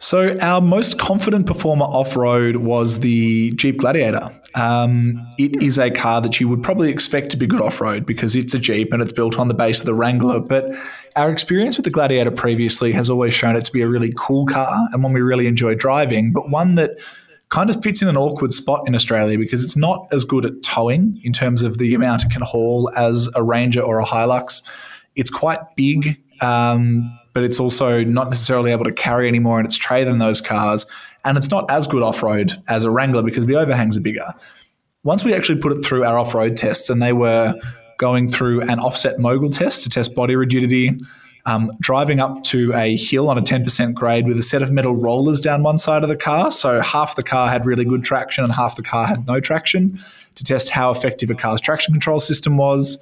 So 0.00 0.32
our 0.40 0.60
most 0.60 0.98
confident 0.98 1.46
performer 1.46 1.84
off 1.86 2.14
road 2.14 2.56
was 2.56 3.00
the 3.00 3.50
Jeep 3.52 3.78
Gladiator. 3.78 4.30
Um, 4.54 5.20
it 5.38 5.62
is 5.62 5.78
a 5.78 5.90
car 5.90 6.20
that 6.20 6.40
you 6.40 6.48
would 6.48 6.62
probably 6.62 6.90
expect 6.90 7.30
to 7.30 7.36
be 7.36 7.46
good 7.46 7.60
off 7.60 7.80
road 7.80 8.06
because 8.06 8.34
it's 8.34 8.54
a 8.54 8.58
Jeep 8.58 8.92
and 8.92 9.02
it's 9.02 9.12
built 9.12 9.38
on 9.38 9.48
the 9.48 9.54
base 9.54 9.80
of 9.80 9.86
the 9.86 9.94
Wrangler. 9.94 10.40
But 10.40 10.70
our 11.16 11.30
experience 11.30 11.76
with 11.76 11.84
the 11.84 11.90
Gladiator 11.90 12.30
previously 12.30 12.92
has 12.92 13.10
always 13.10 13.34
shown 13.34 13.56
it 13.56 13.64
to 13.66 13.72
be 13.72 13.82
a 13.82 13.88
really 13.88 14.12
cool 14.16 14.46
car 14.46 14.88
and 14.92 15.02
one 15.02 15.12
we 15.12 15.20
really 15.20 15.46
enjoy 15.46 15.74
driving, 15.74 16.32
but 16.32 16.48
one 16.50 16.76
that 16.76 16.92
kind 17.50 17.70
of 17.70 17.82
fits 17.82 18.02
in 18.02 18.08
an 18.08 18.16
awkward 18.16 18.52
spot 18.52 18.82
in 18.86 18.94
Australia 18.94 19.38
because 19.38 19.64
it's 19.64 19.76
not 19.76 20.06
as 20.12 20.24
good 20.24 20.44
at 20.44 20.62
towing 20.62 21.18
in 21.24 21.32
terms 21.32 21.62
of 21.62 21.78
the 21.78 21.94
amount 21.94 22.24
it 22.24 22.30
can 22.30 22.42
haul 22.42 22.90
as 22.96 23.28
a 23.34 23.42
Ranger 23.42 23.80
or 23.80 24.00
a 24.00 24.04
Hilux. 24.04 24.60
It's 25.14 25.30
quite 25.30 25.60
big. 25.76 26.20
Um, 26.40 27.18
but 27.38 27.44
it's 27.44 27.60
also 27.60 28.02
not 28.02 28.26
necessarily 28.26 28.72
able 28.72 28.84
to 28.84 28.92
carry 28.92 29.28
any 29.28 29.38
more 29.38 29.60
in 29.60 29.66
its 29.66 29.76
tray 29.76 30.02
than 30.02 30.18
those 30.18 30.40
cars. 30.40 30.86
And 31.24 31.36
it's 31.36 31.50
not 31.50 31.70
as 31.70 31.86
good 31.86 32.02
off 32.02 32.22
road 32.22 32.52
as 32.68 32.84
a 32.84 32.90
Wrangler 32.90 33.22
because 33.22 33.46
the 33.46 33.56
overhangs 33.56 33.98
are 33.98 34.00
bigger. 34.00 34.34
Once 35.04 35.24
we 35.24 35.34
actually 35.34 35.60
put 35.60 35.72
it 35.72 35.84
through 35.84 36.04
our 36.04 36.18
off 36.18 36.34
road 36.34 36.56
tests, 36.56 36.90
and 36.90 37.02
they 37.02 37.12
were 37.12 37.54
going 37.98 38.28
through 38.28 38.62
an 38.62 38.78
offset 38.78 39.18
mogul 39.18 39.50
test 39.50 39.82
to 39.82 39.90
test 39.90 40.14
body 40.14 40.36
rigidity, 40.36 40.98
um, 41.46 41.70
driving 41.80 42.20
up 42.20 42.42
to 42.44 42.72
a 42.74 42.96
hill 42.96 43.30
on 43.30 43.38
a 43.38 43.42
10% 43.42 43.94
grade 43.94 44.26
with 44.26 44.38
a 44.38 44.42
set 44.42 44.62
of 44.62 44.70
metal 44.70 44.94
rollers 44.94 45.40
down 45.40 45.62
one 45.62 45.78
side 45.78 46.02
of 46.02 46.08
the 46.08 46.16
car. 46.16 46.50
So 46.50 46.80
half 46.80 47.16
the 47.16 47.22
car 47.22 47.48
had 47.48 47.64
really 47.64 47.84
good 47.84 48.04
traction 48.04 48.44
and 48.44 48.52
half 48.52 48.76
the 48.76 48.82
car 48.82 49.06
had 49.06 49.26
no 49.26 49.40
traction 49.40 49.98
to 50.34 50.44
test 50.44 50.68
how 50.68 50.90
effective 50.90 51.30
a 51.30 51.34
car's 51.34 51.60
traction 51.60 51.94
control 51.94 52.20
system 52.20 52.56
was. 52.56 52.98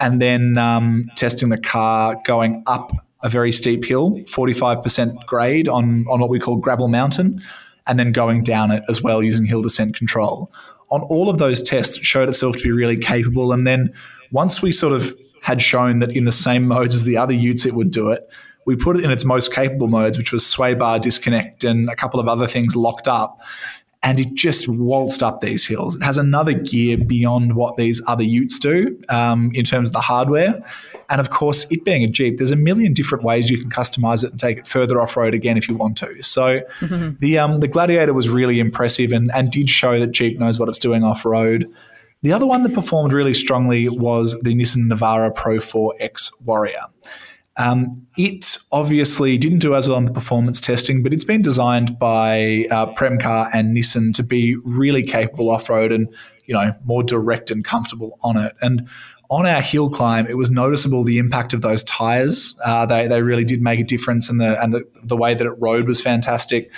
And 0.00 0.20
then 0.20 0.58
um, 0.58 1.10
testing 1.16 1.50
the 1.50 1.58
car 1.58 2.16
going 2.24 2.62
up 2.66 2.92
a 3.22 3.28
very 3.28 3.52
steep 3.52 3.84
hill, 3.84 4.18
45% 4.20 5.26
grade 5.26 5.68
on, 5.68 6.06
on 6.08 6.20
what 6.20 6.30
we 6.30 6.38
call 6.38 6.56
gravel 6.56 6.88
mountain, 6.88 7.38
and 7.86 7.98
then 7.98 8.12
going 8.12 8.42
down 8.42 8.70
it 8.70 8.82
as 8.88 9.02
well 9.02 9.22
using 9.22 9.44
hill 9.44 9.62
descent 9.62 9.96
control. 9.96 10.50
On 10.90 11.02
all 11.02 11.30
of 11.30 11.38
those 11.38 11.62
tests, 11.62 11.96
it 11.96 12.04
showed 12.04 12.28
itself 12.28 12.56
to 12.56 12.62
be 12.62 12.70
really 12.70 12.96
capable. 12.96 13.52
And 13.52 13.66
then 13.66 13.92
once 14.30 14.60
we 14.60 14.72
sort 14.72 14.92
of 14.92 15.16
had 15.42 15.62
shown 15.62 16.00
that 16.00 16.14
in 16.16 16.24
the 16.24 16.32
same 16.32 16.66
modes 16.66 16.94
as 16.94 17.04
the 17.04 17.16
other 17.16 17.32
utes 17.32 17.64
it 17.64 17.74
would 17.74 17.90
do 17.90 18.10
it, 18.10 18.28
we 18.64 18.76
put 18.76 18.96
it 18.96 19.04
in 19.04 19.10
its 19.10 19.24
most 19.24 19.52
capable 19.52 19.88
modes, 19.88 20.16
which 20.18 20.32
was 20.32 20.46
sway 20.46 20.74
bar 20.74 20.98
disconnect 20.98 21.64
and 21.64 21.88
a 21.88 21.96
couple 21.96 22.20
of 22.20 22.28
other 22.28 22.46
things 22.46 22.76
locked 22.76 23.08
up 23.08 23.40
and 24.02 24.18
it 24.18 24.34
just 24.34 24.68
waltzed 24.68 25.22
up 25.22 25.40
these 25.40 25.64
hills. 25.64 25.96
It 25.96 26.02
has 26.02 26.18
another 26.18 26.52
gear 26.52 26.98
beyond 26.98 27.54
what 27.54 27.76
these 27.76 28.02
other 28.08 28.24
utes 28.24 28.58
do 28.58 28.98
um, 29.08 29.52
in 29.54 29.64
terms 29.64 29.90
of 29.90 29.92
the 29.92 30.00
hardware. 30.00 30.62
And 31.08 31.20
of 31.20 31.30
course, 31.30 31.66
it 31.70 31.84
being 31.84 32.02
a 32.02 32.08
Jeep, 32.08 32.38
there's 32.38 32.50
a 32.50 32.56
million 32.56 32.94
different 32.94 33.22
ways 33.22 33.50
you 33.50 33.58
can 33.58 33.70
customize 33.70 34.24
it 34.24 34.30
and 34.30 34.40
take 34.40 34.58
it 34.58 34.66
further 34.66 35.00
off 35.00 35.16
road 35.16 35.34
again 35.34 35.56
if 35.56 35.68
you 35.68 35.76
want 35.76 35.96
to. 35.98 36.22
So 36.22 36.60
mm-hmm. 36.80 37.16
the 37.20 37.38
um, 37.38 37.60
the 37.60 37.68
Gladiator 37.68 38.12
was 38.12 38.28
really 38.28 38.58
impressive 38.58 39.12
and, 39.12 39.30
and 39.34 39.50
did 39.50 39.70
show 39.70 40.00
that 40.00 40.10
Jeep 40.10 40.38
knows 40.38 40.58
what 40.58 40.68
it's 40.68 40.78
doing 40.78 41.04
off 41.04 41.24
road. 41.24 41.72
The 42.22 42.32
other 42.32 42.46
one 42.46 42.62
that 42.62 42.72
performed 42.72 43.12
really 43.12 43.34
strongly 43.34 43.88
was 43.88 44.38
the 44.40 44.54
Nissan 44.54 44.88
Navara 44.88 45.34
Pro 45.34 45.56
4X 45.56 46.30
Warrior. 46.44 46.86
Um, 47.56 48.06
it 48.16 48.56
obviously 48.72 49.36
didn't 49.36 49.58
do 49.58 49.74
as 49.74 49.88
well 49.88 49.98
on 49.98 50.06
the 50.06 50.12
performance 50.12 50.60
testing, 50.60 51.02
but 51.02 51.12
it's 51.12 51.24
been 51.24 51.42
designed 51.42 51.98
by 51.98 52.66
uh, 52.70 52.86
Premcar 52.94 53.48
and 53.52 53.76
Nissan 53.76 54.14
to 54.14 54.22
be 54.22 54.56
really 54.64 55.02
capable 55.02 55.50
off 55.50 55.68
road 55.68 55.92
and 55.92 56.08
you 56.46 56.54
know 56.54 56.72
more 56.84 57.02
direct 57.02 57.50
and 57.50 57.64
comfortable 57.64 58.18
on 58.22 58.36
it. 58.36 58.54
And 58.62 58.88
on 59.28 59.46
our 59.46 59.62
hill 59.62 59.88
climb, 59.90 60.26
it 60.26 60.36
was 60.36 60.50
noticeable 60.50 61.04
the 61.04 61.18
impact 61.18 61.54
of 61.54 61.60
those 61.60 61.84
tires. 61.84 62.54
Uh, 62.64 62.86
they 62.86 63.06
they 63.06 63.22
really 63.22 63.44
did 63.44 63.62
make 63.62 63.80
a 63.80 63.84
difference, 63.84 64.30
and 64.30 64.40
the 64.40 64.60
and 64.62 64.72
the, 64.72 64.84
the 65.02 65.16
way 65.16 65.34
that 65.34 65.46
it 65.46 65.54
rode 65.58 65.86
was 65.86 66.00
fantastic. 66.00 66.72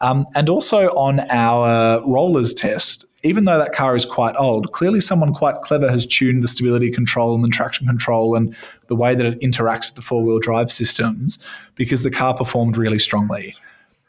Um, 0.00 0.26
and 0.34 0.48
also 0.48 0.88
on 0.88 1.20
our 1.30 2.06
rollers 2.06 2.52
test, 2.52 3.06
even 3.26 3.44
though 3.44 3.58
that 3.58 3.72
car 3.72 3.96
is 3.96 4.06
quite 4.06 4.34
old, 4.36 4.72
clearly 4.72 5.00
someone 5.00 5.34
quite 5.34 5.56
clever 5.56 5.90
has 5.90 6.06
tuned 6.06 6.42
the 6.42 6.48
stability 6.48 6.90
control 6.90 7.34
and 7.34 7.44
the 7.44 7.48
traction 7.48 7.86
control 7.86 8.34
and 8.34 8.56
the 8.86 8.96
way 8.96 9.14
that 9.14 9.26
it 9.26 9.40
interacts 9.40 9.86
with 9.86 9.94
the 9.94 10.02
four 10.02 10.22
wheel 10.22 10.38
drive 10.38 10.70
systems 10.70 11.38
because 11.74 12.02
the 12.02 12.10
car 12.10 12.34
performed 12.34 12.76
really 12.76 12.98
strongly. 12.98 13.54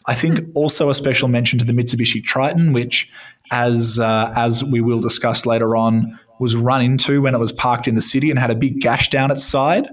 I 0.08 0.16
think 0.16 0.40
also 0.54 0.90
a 0.90 0.94
special 0.94 1.28
mention 1.28 1.60
to 1.60 1.66
the 1.66 1.74
Mitsubishi 1.74 2.24
Triton, 2.24 2.72
which, 2.72 3.10
as 3.52 4.00
uh, 4.00 4.34
as 4.38 4.64
we 4.64 4.80
will 4.80 5.02
discuss 5.02 5.46
later 5.46 5.76
on, 5.76 6.18
was 6.40 6.56
run 6.56 6.82
into 6.82 7.22
when 7.22 7.36
it 7.36 7.40
was 7.40 7.52
parked 7.52 7.88
in 7.88 7.96
the 7.96 8.02
city 8.02 8.30
and 8.30 8.40
had 8.40 8.52
a 8.52 8.56
big 8.56 8.80
gash 8.80 9.10
down 9.10 9.32
its 9.32 9.44
side. 9.44 9.88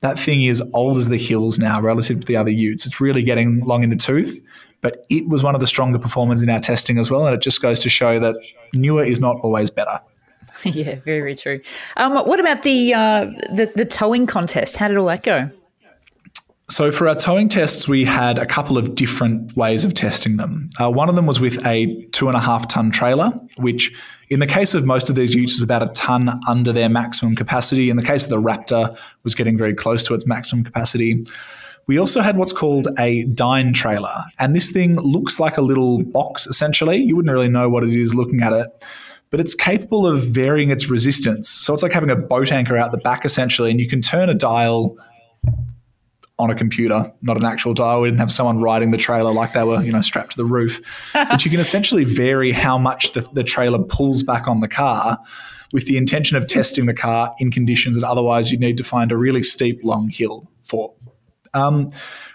That 0.00 0.18
thing 0.18 0.42
is 0.42 0.62
old 0.74 0.98
as 0.98 1.08
the 1.08 1.16
hills 1.16 1.58
now 1.58 1.80
relative 1.80 2.20
to 2.20 2.26
the 2.26 2.36
other 2.36 2.50
utes. 2.50 2.84
It's 2.84 3.00
really 3.00 3.22
getting 3.22 3.60
long 3.60 3.82
in 3.82 3.88
the 3.90 3.96
tooth 3.96 4.42
but 4.84 5.06
it 5.08 5.26
was 5.28 5.42
one 5.42 5.54
of 5.54 5.62
the 5.62 5.66
stronger 5.66 5.98
performers 5.98 6.42
in 6.42 6.50
our 6.50 6.60
testing 6.60 6.98
as 6.98 7.10
well. 7.10 7.26
And 7.26 7.34
it 7.34 7.40
just 7.40 7.62
goes 7.62 7.80
to 7.80 7.88
show 7.88 8.20
that 8.20 8.36
newer 8.74 9.02
is 9.02 9.18
not 9.18 9.36
always 9.40 9.70
better. 9.70 9.98
yeah, 10.64 10.96
very 11.06 11.20
very 11.20 11.34
true. 11.34 11.60
Um, 11.96 12.14
what 12.14 12.38
about 12.38 12.62
the, 12.62 12.92
uh, 12.92 13.24
the 13.50 13.72
the 13.74 13.86
towing 13.86 14.26
contest? 14.26 14.76
How 14.76 14.88
did 14.88 14.98
all 14.98 15.06
that 15.06 15.24
go? 15.24 15.48
So 16.68 16.90
for 16.90 17.08
our 17.08 17.14
towing 17.14 17.48
tests, 17.48 17.88
we 17.88 18.04
had 18.04 18.38
a 18.38 18.44
couple 18.44 18.76
of 18.76 18.94
different 18.94 19.56
ways 19.56 19.84
of 19.84 19.94
testing 19.94 20.36
them. 20.36 20.68
Uh, 20.80 20.90
one 20.90 21.08
of 21.08 21.14
them 21.14 21.26
was 21.26 21.40
with 21.40 21.64
a 21.66 22.04
two 22.12 22.28
and 22.28 22.36
a 22.36 22.40
half 22.40 22.68
ton 22.68 22.90
trailer, 22.90 23.30
which 23.56 23.90
in 24.28 24.40
the 24.40 24.46
case 24.46 24.74
of 24.74 24.84
most 24.84 25.08
of 25.08 25.16
these 25.16 25.34
utes 25.34 25.54
was 25.54 25.62
about 25.62 25.82
a 25.82 25.88
ton 25.88 26.28
under 26.46 26.72
their 26.72 26.90
maximum 26.90 27.36
capacity. 27.36 27.88
In 27.88 27.96
the 27.96 28.04
case 28.04 28.24
of 28.24 28.30
the 28.30 28.40
Raptor, 28.40 28.98
was 29.24 29.34
getting 29.34 29.56
very 29.56 29.72
close 29.72 30.04
to 30.04 30.14
its 30.14 30.26
maximum 30.26 30.62
capacity. 30.62 31.24
We 31.86 31.98
also 31.98 32.22
had 32.22 32.36
what's 32.38 32.52
called 32.52 32.88
a 32.98 33.24
Dyne 33.24 33.72
trailer, 33.72 34.24
and 34.38 34.56
this 34.56 34.72
thing 34.72 34.96
looks 34.96 35.38
like 35.38 35.56
a 35.56 35.62
little 35.62 36.02
box 36.02 36.46
essentially. 36.46 36.96
You 36.96 37.16
wouldn't 37.16 37.32
really 37.32 37.48
know 37.48 37.68
what 37.68 37.84
it 37.84 37.92
is 37.92 38.14
looking 38.14 38.42
at 38.42 38.52
it, 38.52 38.84
but 39.30 39.40
it's 39.40 39.54
capable 39.54 40.06
of 40.06 40.22
varying 40.22 40.70
its 40.70 40.88
resistance. 40.88 41.48
So 41.48 41.74
it's 41.74 41.82
like 41.82 41.92
having 41.92 42.10
a 42.10 42.16
boat 42.16 42.52
anchor 42.52 42.76
out 42.76 42.92
the 42.92 42.98
back 42.98 43.24
essentially, 43.24 43.70
and 43.70 43.80
you 43.80 43.88
can 43.88 44.00
turn 44.00 44.28
a 44.28 44.34
dial 44.34 44.96
on 46.38 46.50
a 46.50 46.54
computer, 46.54 47.12
not 47.22 47.36
an 47.36 47.44
actual 47.44 47.74
dial. 47.74 48.00
We 48.00 48.08
didn't 48.08 48.18
have 48.18 48.32
someone 48.32 48.60
riding 48.60 48.90
the 48.90 48.96
trailer 48.96 49.32
like 49.32 49.52
they 49.52 49.62
were, 49.62 49.82
you 49.82 49.92
know, 49.92 50.00
strapped 50.00 50.32
to 50.32 50.36
the 50.36 50.44
roof. 50.44 50.80
but 51.12 51.44
you 51.44 51.50
can 51.50 51.60
essentially 51.60 52.04
vary 52.04 52.50
how 52.50 52.76
much 52.76 53.12
the, 53.12 53.20
the 53.32 53.44
trailer 53.44 53.78
pulls 53.78 54.22
back 54.22 54.48
on 54.48 54.60
the 54.60 54.68
car 54.68 55.18
with 55.72 55.86
the 55.86 55.96
intention 55.96 56.36
of 56.36 56.48
testing 56.48 56.86
the 56.86 56.94
car 56.94 57.32
in 57.38 57.50
conditions 57.50 57.98
that 57.98 58.08
otherwise 58.08 58.50
you'd 58.50 58.60
need 58.60 58.76
to 58.76 58.84
find 58.84 59.12
a 59.12 59.16
really 59.16 59.42
steep, 59.42 59.80
long 59.84 60.08
hill 60.08 60.50
for. 60.62 60.94
Um, 61.54 61.90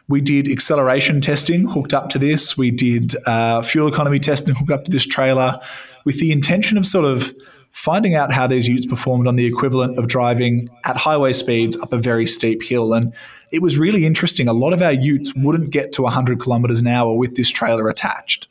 we 0.07 0.21
did 0.21 0.49
acceleration 0.49 1.21
testing 1.21 1.69
hooked 1.69 1.93
up 1.93 2.09
to 2.09 2.19
this. 2.19 2.57
We 2.57 2.71
did 2.71 3.15
uh, 3.27 3.61
fuel 3.61 3.87
economy 3.87 4.19
testing 4.19 4.55
hooked 4.55 4.71
up 4.71 4.85
to 4.85 4.91
this 4.91 5.05
trailer 5.05 5.59
with 6.03 6.19
the 6.19 6.31
intention 6.31 6.77
of 6.77 6.85
sort 6.85 7.05
of 7.05 7.31
finding 7.71 8.15
out 8.15 8.33
how 8.33 8.47
these 8.47 8.67
utes 8.67 8.85
performed 8.85 9.27
on 9.27 9.35
the 9.35 9.45
equivalent 9.45 9.97
of 9.99 10.07
driving 10.07 10.67
at 10.85 10.97
highway 10.97 11.33
speeds 11.33 11.77
up 11.77 11.93
a 11.93 11.97
very 11.97 12.25
steep 12.25 12.63
hill. 12.63 12.93
And 12.93 13.13
it 13.51 13.61
was 13.61 13.77
really 13.77 14.05
interesting. 14.05 14.47
A 14.47 14.53
lot 14.53 14.73
of 14.73 14.81
our 14.81 14.91
utes 14.91 15.33
wouldn't 15.35 15.69
get 15.69 15.93
to 15.93 16.01
100 16.03 16.41
kilometres 16.41 16.81
an 16.81 16.87
hour 16.87 17.13
with 17.13 17.35
this 17.35 17.49
trailer 17.49 17.87
attached. 17.87 18.47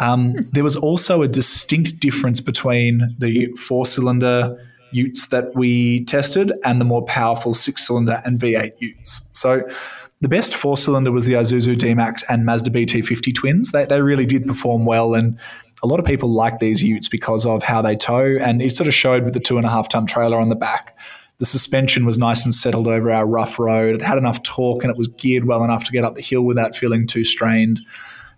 Um, 0.00 0.34
there 0.52 0.64
was 0.64 0.76
also 0.76 1.22
a 1.22 1.28
distinct 1.28 2.00
difference 2.00 2.40
between 2.40 3.14
the 3.18 3.46
four 3.52 3.86
cylinder 3.86 4.56
utes 4.92 5.28
that 5.28 5.54
we 5.54 6.04
tested 6.04 6.52
and 6.64 6.80
the 6.80 6.84
more 6.84 7.04
powerful 7.04 7.54
six 7.54 7.86
cylinder 7.86 8.20
and 8.24 8.38
V8 8.40 8.72
utes. 8.78 9.20
So 9.32 9.62
the 10.20 10.28
best 10.28 10.54
four 10.54 10.76
cylinder 10.76 11.12
was 11.12 11.24
the 11.24 11.34
Isuzu 11.34 11.78
D 11.78 11.94
Max 11.94 12.22
and 12.28 12.44
Mazda 12.44 12.70
BT50 12.70 13.34
twins. 13.34 13.72
They, 13.72 13.86
they 13.86 14.02
really 14.02 14.26
did 14.26 14.46
perform 14.46 14.84
well. 14.84 15.14
And 15.14 15.38
a 15.82 15.86
lot 15.86 15.98
of 15.98 16.04
people 16.04 16.28
like 16.28 16.58
these 16.58 16.82
utes 16.82 17.08
because 17.08 17.46
of 17.46 17.62
how 17.62 17.80
they 17.80 17.96
tow. 17.96 18.36
And 18.40 18.60
it 18.60 18.76
sort 18.76 18.86
of 18.86 18.94
showed 18.94 19.24
with 19.24 19.34
the 19.34 19.40
two 19.40 19.56
and 19.56 19.64
a 19.64 19.70
half 19.70 19.88
ton 19.88 20.06
trailer 20.06 20.38
on 20.38 20.50
the 20.50 20.56
back. 20.56 20.98
The 21.38 21.46
suspension 21.46 22.04
was 22.04 22.18
nice 22.18 22.44
and 22.44 22.54
settled 22.54 22.86
over 22.86 23.10
our 23.10 23.26
rough 23.26 23.58
road. 23.58 23.94
It 23.94 24.02
had 24.02 24.18
enough 24.18 24.42
torque 24.42 24.82
and 24.82 24.90
it 24.90 24.98
was 24.98 25.08
geared 25.08 25.46
well 25.46 25.64
enough 25.64 25.84
to 25.84 25.92
get 25.92 26.04
up 26.04 26.14
the 26.14 26.22
hill 26.22 26.42
without 26.42 26.76
feeling 26.76 27.06
too 27.06 27.24
strained. 27.24 27.80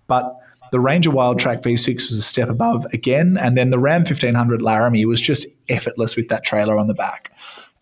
But 0.07 0.33
the 0.73 0.81
Ranger 0.81 1.11
Wildtrak 1.11 1.63
V6 1.63 2.09
was 2.09 2.19
a 2.19 2.23
step 2.23 2.49
above 2.49 2.87
again, 2.95 3.37
and 3.39 3.59
then 3.59 3.69
the 3.69 3.79
Ram 3.79 4.01
1500 4.01 4.63
Laramie 4.63 5.05
was 5.05 5.21
just 5.21 5.47
effortless 5.69 6.17
with 6.17 6.29
that 6.29 6.45
trailer 6.45 6.79
on 6.79 6.87
the 6.87 6.95
back. 6.95 7.31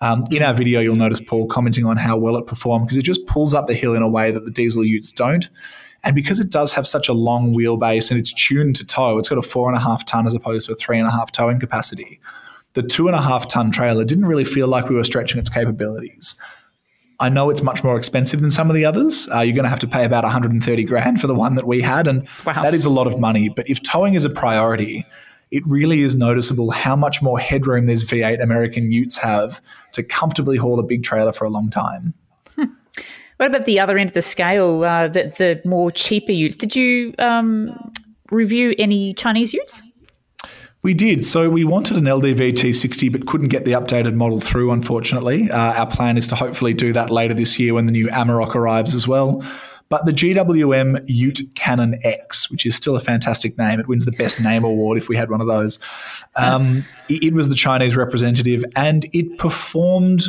Um, 0.00 0.24
in 0.32 0.42
our 0.42 0.52
video, 0.52 0.80
you'll 0.80 0.96
notice 0.96 1.20
Paul 1.20 1.46
commenting 1.46 1.86
on 1.86 1.96
how 1.96 2.16
well 2.16 2.36
it 2.36 2.48
performed 2.48 2.86
because 2.86 2.98
it 2.98 3.04
just 3.04 3.24
pulls 3.26 3.54
up 3.54 3.68
the 3.68 3.74
hill 3.74 3.94
in 3.94 4.02
a 4.02 4.08
way 4.08 4.32
that 4.32 4.44
the 4.44 4.50
diesel 4.50 4.84
utes 4.84 5.12
don't. 5.12 5.48
And 6.02 6.16
because 6.16 6.40
it 6.40 6.50
does 6.50 6.72
have 6.72 6.86
such 6.86 7.08
a 7.08 7.12
long 7.12 7.54
wheelbase 7.54 8.10
and 8.10 8.18
it's 8.18 8.32
tuned 8.32 8.74
to 8.76 8.84
tow, 8.84 9.18
it's 9.18 9.28
got 9.28 9.38
a 9.38 9.42
four 9.42 9.68
and 9.68 9.76
a 9.76 9.80
half 9.80 10.04
ton 10.04 10.26
as 10.26 10.34
opposed 10.34 10.66
to 10.66 10.72
a 10.72 10.74
three 10.74 10.98
and 10.98 11.06
a 11.06 11.12
half 11.12 11.30
towing 11.30 11.60
capacity. 11.60 12.18
The 12.72 12.82
two 12.82 13.06
and 13.06 13.14
a 13.14 13.20
half 13.20 13.46
ton 13.46 13.70
trailer 13.70 14.04
didn't 14.04 14.26
really 14.26 14.44
feel 14.44 14.66
like 14.66 14.88
we 14.88 14.96
were 14.96 15.04
stretching 15.04 15.38
its 15.38 15.50
capabilities. 15.50 16.34
I 17.20 17.28
know 17.28 17.50
it's 17.50 17.62
much 17.62 17.84
more 17.84 17.98
expensive 17.98 18.40
than 18.40 18.50
some 18.50 18.70
of 18.70 18.74
the 18.74 18.84
others. 18.84 19.28
Uh, 19.32 19.40
you're 19.40 19.54
going 19.54 19.64
to 19.64 19.70
have 19.70 19.78
to 19.80 19.86
pay 19.86 20.04
about 20.04 20.24
130 20.24 20.84
grand 20.84 21.20
for 21.20 21.26
the 21.26 21.34
one 21.34 21.54
that 21.54 21.66
we 21.66 21.82
had, 21.82 22.08
and 22.08 22.26
wow. 22.46 22.60
that 22.62 22.72
is 22.72 22.86
a 22.86 22.90
lot 22.90 23.06
of 23.06 23.20
money. 23.20 23.50
But 23.50 23.68
if 23.68 23.82
towing 23.82 24.14
is 24.14 24.24
a 24.24 24.30
priority, 24.30 25.06
it 25.50 25.62
really 25.66 26.00
is 26.00 26.16
noticeable 26.16 26.70
how 26.70 26.96
much 26.96 27.20
more 27.20 27.38
headroom 27.38 27.86
these 27.86 28.04
V8 28.04 28.42
American 28.42 28.90
Utes 28.90 29.18
have 29.18 29.60
to 29.92 30.02
comfortably 30.02 30.56
haul 30.56 30.80
a 30.80 30.82
big 30.82 31.02
trailer 31.02 31.32
for 31.32 31.44
a 31.44 31.50
long 31.50 31.68
time. 31.68 32.14
Hmm. 32.56 32.64
What 33.36 33.46
about 33.46 33.66
the 33.66 33.80
other 33.80 33.98
end 33.98 34.10
of 34.10 34.14
the 34.14 34.22
scale, 34.22 34.84
uh, 34.84 35.08
the, 35.08 35.32
the 35.36 35.68
more 35.68 35.90
cheaper 35.90 36.32
Utes? 36.32 36.56
Did 36.56 36.74
you 36.74 37.14
um, 37.18 37.92
review 38.30 38.74
any 38.78 39.14
Chinese 39.14 39.52
Utes? 39.52 39.82
We 40.82 40.94
did. 40.94 41.26
So 41.26 41.50
we 41.50 41.64
wanted 41.64 41.98
an 41.98 42.04
LDV 42.04 42.52
T60, 42.52 43.12
but 43.12 43.26
couldn't 43.26 43.48
get 43.48 43.66
the 43.66 43.72
updated 43.72 44.14
model 44.14 44.40
through, 44.40 44.70
unfortunately. 44.72 45.50
Uh, 45.50 45.74
our 45.74 45.86
plan 45.86 46.16
is 46.16 46.26
to 46.28 46.36
hopefully 46.36 46.72
do 46.72 46.92
that 46.94 47.10
later 47.10 47.34
this 47.34 47.58
year 47.58 47.74
when 47.74 47.84
the 47.86 47.92
new 47.92 48.08
Amarok 48.08 48.54
arrives 48.54 48.94
as 48.94 49.06
well. 49.06 49.44
But 49.90 50.06
the 50.06 50.12
GWM 50.12 51.04
Ute 51.06 51.42
Cannon 51.56 51.98
X, 52.02 52.48
which 52.50 52.64
is 52.64 52.76
still 52.76 52.96
a 52.96 53.00
fantastic 53.00 53.58
name, 53.58 53.80
it 53.80 53.88
wins 53.88 54.04
the 54.04 54.12
best 54.12 54.40
name 54.40 54.64
award 54.64 54.96
if 54.96 55.08
we 55.08 55.16
had 55.16 55.30
one 55.30 55.40
of 55.40 55.48
those. 55.48 55.78
Um, 56.36 56.84
it, 57.08 57.24
it 57.24 57.34
was 57.34 57.48
the 57.48 57.56
Chinese 57.56 57.96
representative, 57.96 58.64
and 58.76 59.04
it 59.12 59.36
performed, 59.36 60.22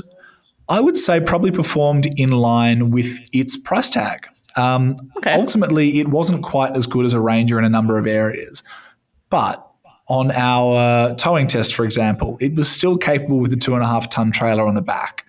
I 0.68 0.82
would 0.82 0.98
say, 0.98 1.22
probably 1.22 1.52
performed 1.52 2.08
in 2.18 2.32
line 2.32 2.90
with 2.90 3.22
its 3.32 3.56
price 3.56 3.90
tag. 3.90 4.28
Um, 4.58 4.98
okay. 5.18 5.32
Ultimately, 5.32 6.00
it 6.00 6.08
wasn't 6.10 6.44
quite 6.44 6.76
as 6.76 6.88
good 6.88 7.06
as 7.06 7.14
a 7.14 7.22
Ranger 7.22 7.58
in 7.60 7.64
a 7.64 7.70
number 7.70 8.00
of 8.00 8.08
areas, 8.08 8.64
but 9.30 9.71
on 10.12 10.30
our 10.32 11.16
towing 11.16 11.48
test, 11.48 11.74
for 11.74 11.86
example, 11.86 12.38
it 12.42 12.54
was 12.54 12.70
still 12.70 12.98
capable 12.98 13.40
with 13.40 13.50
the 13.50 13.56
two 13.56 13.76
and 13.76 13.84
a 13.84 13.88
half 13.88 14.10
ton 14.10 14.30
trailer 14.30 14.68
on 14.68 14.76
the 14.76 14.82
back. 14.82 15.26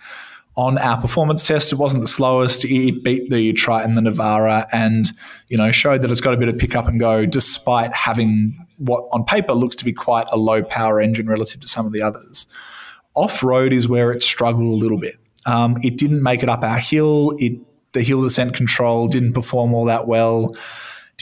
On 0.57 0.77
our 0.79 1.01
performance 1.01 1.47
test, 1.47 1.73
it 1.73 1.77
wasn't 1.77 2.03
the 2.03 2.09
slowest. 2.09 2.65
It 2.65 3.05
beat 3.05 3.31
the 3.31 3.53
Triton, 3.53 3.95
the 3.95 4.03
Navara, 4.03 4.67
and 4.73 5.13
you 5.49 5.57
know 5.57 5.71
showed 5.71 6.03
that 6.03 6.11
it's 6.11 6.21
got 6.21 6.35
a 6.35 6.37
bit 6.37 6.49
of 6.49 6.59
pick 6.59 6.75
up 6.75 6.89
and 6.89 6.99
go, 6.99 7.25
despite 7.25 7.95
having 7.95 8.67
what 8.79 9.05
on 9.13 9.25
paper 9.25 9.55
looks 9.55 9.77
to 9.77 9.85
be 9.85 9.93
quite 9.93 10.27
a 10.33 10.37
low 10.37 10.65
power 10.65 11.01
engine 11.01 11.29
relative 11.29 11.61
to 11.61 11.69
some 11.69 11.87
of 11.87 11.93
the 11.93 12.03
others. 12.03 12.49
Off 13.15 13.45
road 13.45 13.73
is 13.73 13.87
where 13.87 14.11
it 14.11 14.21
struggled 14.21 14.67
a 14.67 14.77
little 14.77 14.99
bit. 14.99 15.17
Um, 15.47 15.77
it 15.83 15.97
didn't 15.97 16.25
make 16.25 16.43
it 16.43 16.49
up 16.49 16.65
our 16.65 16.81
hill. 16.81 17.35
It 17.39 17.61
the 17.93 18.03
hill 18.03 18.23
descent 18.23 18.55
control 18.55 19.07
didn't 19.07 19.35
perform 19.35 19.75
all 19.75 19.85
that 19.85 20.09
well 20.09 20.57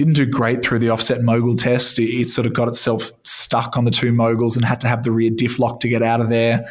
didn't 0.01 0.15
do 0.15 0.25
great 0.25 0.63
through 0.63 0.79
the 0.79 0.89
offset 0.89 1.21
mogul 1.21 1.55
test. 1.55 1.99
It, 1.99 2.05
it, 2.05 2.31
sort 2.31 2.47
of 2.47 2.55
got 2.55 2.69
itself 2.69 3.13
stuck 3.23 3.77
on 3.77 3.85
the 3.85 3.91
two 3.91 4.13
moguls 4.13 4.57
and 4.57 4.65
had 4.65 4.81
to 4.81 4.89
have 4.89 5.03
the 5.03 5.13
rear 5.13 5.29
diff 5.31 5.59
lock 5.59 5.81
to 5.81 5.89
get 5.89 6.03
out 6.03 6.23
of 6.23 6.31
there. 6.31 6.67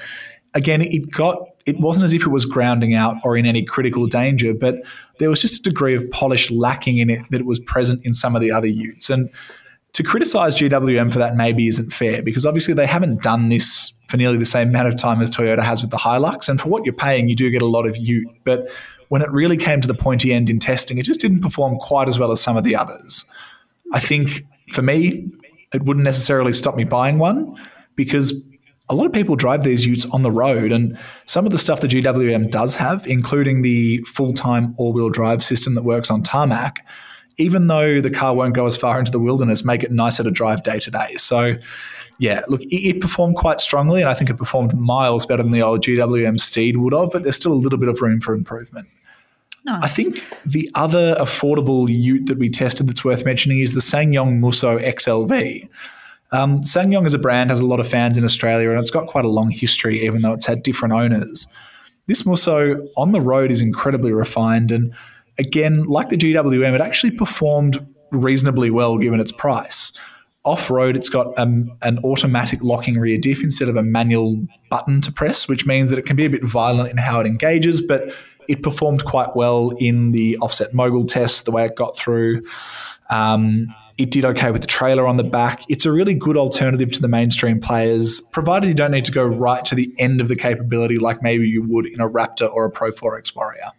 Again, 0.55 0.81
it 0.81 1.11
got 1.11 1.37
it 1.67 1.79
wasn't 1.79 2.05
as 2.05 2.13
if 2.13 2.23
it 2.23 2.29
was 2.29 2.45
grounding 2.45 2.95
out 2.95 3.17
or 3.23 3.37
in 3.37 3.45
any 3.45 3.63
critical 3.63 4.07
danger, 4.07 4.55
but 4.55 4.77
there 5.19 5.29
was 5.29 5.41
just 5.41 5.59
a 5.59 5.61
degree 5.61 5.93
of 5.93 6.09
polish 6.09 6.49
lacking 6.49 6.97
in 6.97 7.11
it 7.11 7.19
that 7.29 7.45
was 7.45 7.59
present 7.59 8.03
in 8.03 8.15
some 8.15 8.35
of 8.35 8.41
the 8.41 8.51
other 8.51 8.65
utes. 8.65 9.11
And 9.11 9.29
to 9.93 10.01
criticize 10.01 10.55
GWM 10.55 11.13
for 11.13 11.19
that 11.19 11.35
maybe 11.35 11.67
isn't 11.67 11.93
fair 11.93 12.23
because 12.23 12.47
obviously 12.47 12.73
they 12.73 12.87
haven't 12.87 13.21
done 13.21 13.49
this 13.49 13.93
for 14.07 14.17
nearly 14.17 14.39
the 14.39 14.45
same 14.45 14.69
amount 14.69 14.87
of 14.87 14.97
time 14.97 15.21
as 15.21 15.29
Toyota 15.29 15.61
has 15.61 15.83
with 15.83 15.91
the 15.91 15.97
Hilux. 15.97 16.49
And 16.49 16.59
for 16.59 16.69
what 16.69 16.83
you're 16.83 16.95
paying, 16.95 17.29
you 17.29 17.35
do 17.35 17.51
get 17.51 17.61
a 17.61 17.67
lot 17.67 17.85
of 17.85 17.95
ute. 17.97 18.27
But 18.43 18.71
when 19.09 19.21
it 19.21 19.29
really 19.31 19.57
came 19.57 19.81
to 19.81 19.87
the 19.87 19.93
pointy 19.93 20.33
end 20.33 20.49
in 20.49 20.59
testing, 20.59 20.97
it 20.97 21.03
just 21.03 21.19
didn't 21.19 21.41
perform 21.41 21.77
quite 21.77 22.07
as 22.07 22.17
well 22.17 22.31
as 22.31 22.41
some 22.41 22.57
of 22.57 22.63
the 22.63 22.75
others. 22.75 23.25
I 23.93 23.99
think 23.99 24.45
for 24.71 24.81
me, 24.81 25.31
it 25.73 25.83
wouldn't 25.83 26.03
necessarily 26.03 26.53
stop 26.53 26.75
me 26.75 26.83
buying 26.83 27.19
one 27.19 27.55
because 27.95 28.33
a 28.89 28.95
lot 28.95 29.05
of 29.05 29.13
people 29.13 29.35
drive 29.35 29.63
these 29.63 29.85
utes 29.85 30.05
on 30.07 30.23
the 30.23 30.31
road, 30.31 30.71
and 30.71 30.97
some 31.25 31.45
of 31.45 31.51
the 31.51 31.59
stuff 31.59 31.81
the 31.81 31.87
GWM 31.87 32.49
does 32.49 32.75
have, 32.75 33.05
including 33.05 33.61
the 33.61 33.99
full 33.99 34.33
time 34.33 34.73
all 34.77 34.93
wheel 34.93 35.09
drive 35.09 35.43
system 35.43 35.75
that 35.75 35.83
works 35.83 36.09
on 36.09 36.23
tarmac, 36.23 36.85
even 37.37 37.67
though 37.67 38.01
the 38.01 38.09
car 38.09 38.35
won't 38.35 38.55
go 38.55 38.65
as 38.65 38.75
far 38.75 38.97
into 38.97 39.11
the 39.11 39.19
wilderness, 39.19 39.63
make 39.63 39.83
it 39.83 39.91
nicer 39.91 40.23
to 40.23 40.31
drive 40.31 40.63
day 40.63 40.79
to 40.79 40.89
day. 40.89 41.13
So, 41.17 41.55
yeah, 42.17 42.41
look, 42.47 42.61
it, 42.63 42.95
it, 42.95 43.01
performed 43.01 43.35
quite 43.35 43.59
strongly, 43.59 44.01
and 44.01 44.09
I 44.09 44.15
think 44.15 44.31
it 44.31 44.37
performed 44.37 44.73
miles 44.73 45.25
better 45.25 45.43
than 45.43 45.51
the 45.51 45.61
old 45.61 45.81
GWM 45.81 46.39
Steed 46.39 46.77
would 46.77 46.93
have, 46.93 47.11
but 47.11 47.23
there's 47.23 47.35
still 47.35 47.53
a 47.53 47.61
little 47.61 47.79
bit 47.79 47.89
of 47.89 48.01
room 48.01 48.19
for 48.19 48.33
improvement. 48.33 48.87
Nice. 49.69 49.83
I 49.83 49.87
think 49.87 50.41
the 50.47 50.67
other 50.73 51.15
affordable 51.19 51.87
ute 51.87 52.25
that 52.25 52.39
we 52.39 52.49
tested 52.49 52.89
that's 52.89 53.05
worth 53.05 53.23
mentioning 53.23 53.59
is 53.59 53.75
the 53.75 53.81
SsangYong 53.81 54.39
Musso 54.39 54.79
XLV. 54.79 55.69
Um, 56.31 56.61
SsangYong 56.61 57.05
as 57.05 57.13
a 57.13 57.19
brand 57.19 57.51
has 57.51 57.59
a 57.59 57.65
lot 57.67 57.79
of 57.79 57.87
fans 57.87 58.17
in 58.17 58.23
Australia 58.23 58.71
and 58.71 58.79
it's 58.79 58.89
got 58.89 59.05
quite 59.05 59.25
a 59.25 59.29
long 59.29 59.51
history, 59.51 60.03
even 60.03 60.23
though 60.23 60.33
it's 60.33 60.47
had 60.47 60.63
different 60.63 60.95
owners. 60.95 61.45
This 62.07 62.25
Musso 62.25 62.77
on 62.97 63.11
the 63.11 63.21
road 63.21 63.51
is 63.51 63.61
incredibly 63.61 64.11
refined. 64.11 64.71
And 64.71 64.91
again, 65.37 65.83
like 65.83 66.09
the 66.09 66.17
GWM, 66.17 66.73
it 66.73 66.81
actually 66.81 67.11
performed 67.11 67.85
reasonably 68.11 68.71
well 68.71 68.97
given 68.97 69.19
its 69.19 69.31
price. 69.31 69.91
Off 70.45 70.71
road, 70.71 70.97
it's 70.97 71.09
got 71.09 71.37
um, 71.37 71.71
an 71.83 71.99
automatic 71.99 72.63
locking 72.63 72.97
rear 72.97 73.19
diff 73.19 73.43
instead 73.43 73.69
of 73.69 73.75
a 73.75 73.83
manual 73.83 74.47
button 74.71 74.99
to 75.01 75.11
press, 75.11 75.47
which 75.47 75.67
means 75.67 75.91
that 75.91 75.99
it 75.99 76.07
can 76.07 76.15
be 76.15 76.25
a 76.25 76.29
bit 76.29 76.43
violent 76.43 76.89
in 76.89 76.97
how 76.97 77.19
it 77.19 77.27
engages, 77.27 77.83
but 77.83 78.11
it 78.49 78.63
performed 78.63 79.05
quite 79.05 79.35
well 79.35 79.71
in 79.79 80.11
the 80.11 80.37
offset 80.39 80.73
mogul 80.73 81.05
test, 81.05 81.45
the 81.45 81.51
way 81.51 81.63
it 81.65 81.75
got 81.75 81.95
through. 81.95 82.41
Um, 83.11 83.73
it 83.99 84.09
did 84.09 84.25
okay 84.25 84.49
with 84.49 84.61
the 84.61 84.67
trailer 84.67 85.05
on 85.05 85.17
the 85.17 85.23
back. 85.23 85.61
It's 85.69 85.85
a 85.85 85.91
really 85.91 86.15
good 86.15 86.35
alternative 86.35 86.91
to 86.93 87.01
the 87.01 87.07
mainstream 87.07 87.59
players, 87.61 88.21
provided 88.21 88.67
you 88.67 88.73
don't 88.73 88.91
need 88.91 89.05
to 89.05 89.11
go 89.11 89.23
right 89.23 89.63
to 89.65 89.75
the 89.75 89.93
end 89.99 90.19
of 90.19 90.29
the 90.29 90.35
capability 90.35 90.97
like 90.97 91.21
maybe 91.21 91.47
you 91.47 91.61
would 91.61 91.85
in 91.85 92.01
a 92.01 92.09
Raptor 92.09 92.51
or 92.51 92.65
a 92.65 92.71
Pro 92.71 92.91
4X 92.91 93.35
Warrior. 93.35 93.71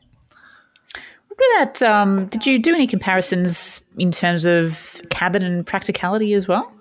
What 1.29 1.63
about, 1.63 1.83
um, 1.83 2.27
did 2.27 2.47
you 2.47 2.59
do 2.59 2.75
any 2.75 2.87
comparisons 2.87 3.81
in 3.99 4.13
terms 4.13 4.45
of 4.45 5.03
cabin 5.11 5.43
and 5.43 5.67
practicality 5.67 6.35
as 6.35 6.47
well? 6.47 6.73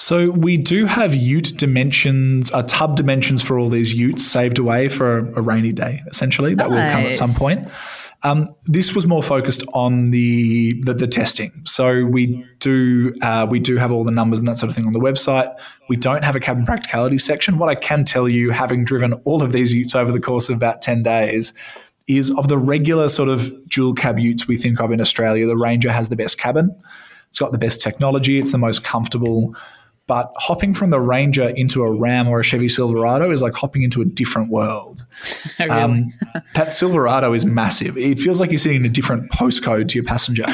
So 0.00 0.30
we 0.30 0.56
do 0.56 0.86
have 0.86 1.14
ute 1.14 1.52
dimensions, 1.58 2.50
uh, 2.52 2.62
tub 2.62 2.96
dimensions 2.96 3.42
for 3.42 3.58
all 3.58 3.68
these 3.68 3.92
utes 3.92 4.24
saved 4.26 4.58
away 4.58 4.88
for 4.88 5.18
a, 5.18 5.42
rainy 5.42 5.74
day, 5.74 6.00
essentially. 6.06 6.54
That 6.54 6.70
nice. 6.70 6.86
will 6.86 6.90
come 6.90 7.04
at 7.04 7.14
some 7.14 7.28
point. 7.34 7.68
Um, 8.22 8.54
this 8.64 8.94
was 8.94 9.06
more 9.06 9.22
focused 9.22 9.62
on 9.74 10.10
the, 10.10 10.80
the, 10.84 10.94
the 10.94 11.06
testing. 11.06 11.52
So 11.66 12.06
we 12.06 12.46
do 12.60 13.12
uh, 13.20 13.46
we 13.48 13.60
do 13.60 13.76
have 13.76 13.92
all 13.92 14.04
the 14.04 14.10
numbers 14.10 14.38
and 14.38 14.48
that 14.48 14.56
sort 14.56 14.70
of 14.70 14.76
thing 14.76 14.86
on 14.86 14.94
the 14.94 15.00
website. 15.00 15.54
We 15.90 15.96
don't 15.96 16.24
have 16.24 16.34
a 16.34 16.40
cabin 16.40 16.64
practicality 16.64 17.18
section. 17.18 17.58
What 17.58 17.68
I 17.68 17.74
can 17.74 18.04
tell 18.04 18.26
you, 18.26 18.52
having 18.52 18.86
driven 18.86 19.12
all 19.24 19.42
of 19.42 19.52
these 19.52 19.74
utes 19.74 19.94
over 19.94 20.12
the 20.12 20.20
course 20.20 20.48
of 20.48 20.56
about 20.56 20.80
ten 20.80 21.02
days, 21.02 21.52
is 22.08 22.30
of 22.38 22.48
the 22.48 22.56
regular 22.56 23.10
sort 23.10 23.28
of 23.28 23.68
dual 23.68 23.92
cab 23.92 24.18
utes 24.18 24.48
we 24.48 24.56
think 24.56 24.80
of 24.80 24.92
in 24.92 25.00
Australia, 25.02 25.46
the 25.46 25.58
Ranger 25.58 25.92
has 25.92 26.08
the 26.08 26.16
best 26.16 26.38
cabin. 26.38 26.74
It's 27.28 27.38
got 27.38 27.52
the 27.52 27.58
best 27.58 27.82
technology. 27.82 28.38
It's 28.38 28.50
the 28.50 28.58
most 28.58 28.82
comfortable. 28.82 29.54
But 30.10 30.32
hopping 30.38 30.74
from 30.74 30.90
the 30.90 31.00
Ranger 31.00 31.50
into 31.50 31.84
a 31.84 31.96
Ram 31.96 32.26
or 32.26 32.40
a 32.40 32.42
Chevy 32.42 32.68
Silverado 32.68 33.30
is 33.30 33.42
like 33.42 33.54
hopping 33.54 33.84
into 33.84 34.02
a 34.02 34.04
different 34.04 34.50
world. 34.50 35.06
really? 35.60 35.70
Um, 35.70 36.12
that 36.54 36.72
Silverado 36.72 37.32
is 37.32 37.46
massive. 37.46 37.96
It 37.96 38.18
feels 38.18 38.40
like 38.40 38.50
you're 38.50 38.58
sitting 38.58 38.80
in 38.80 38.86
a 38.86 38.92
different 38.92 39.30
postcode 39.30 39.86
to 39.86 39.94
your 39.94 40.04
passenger. 40.04 40.46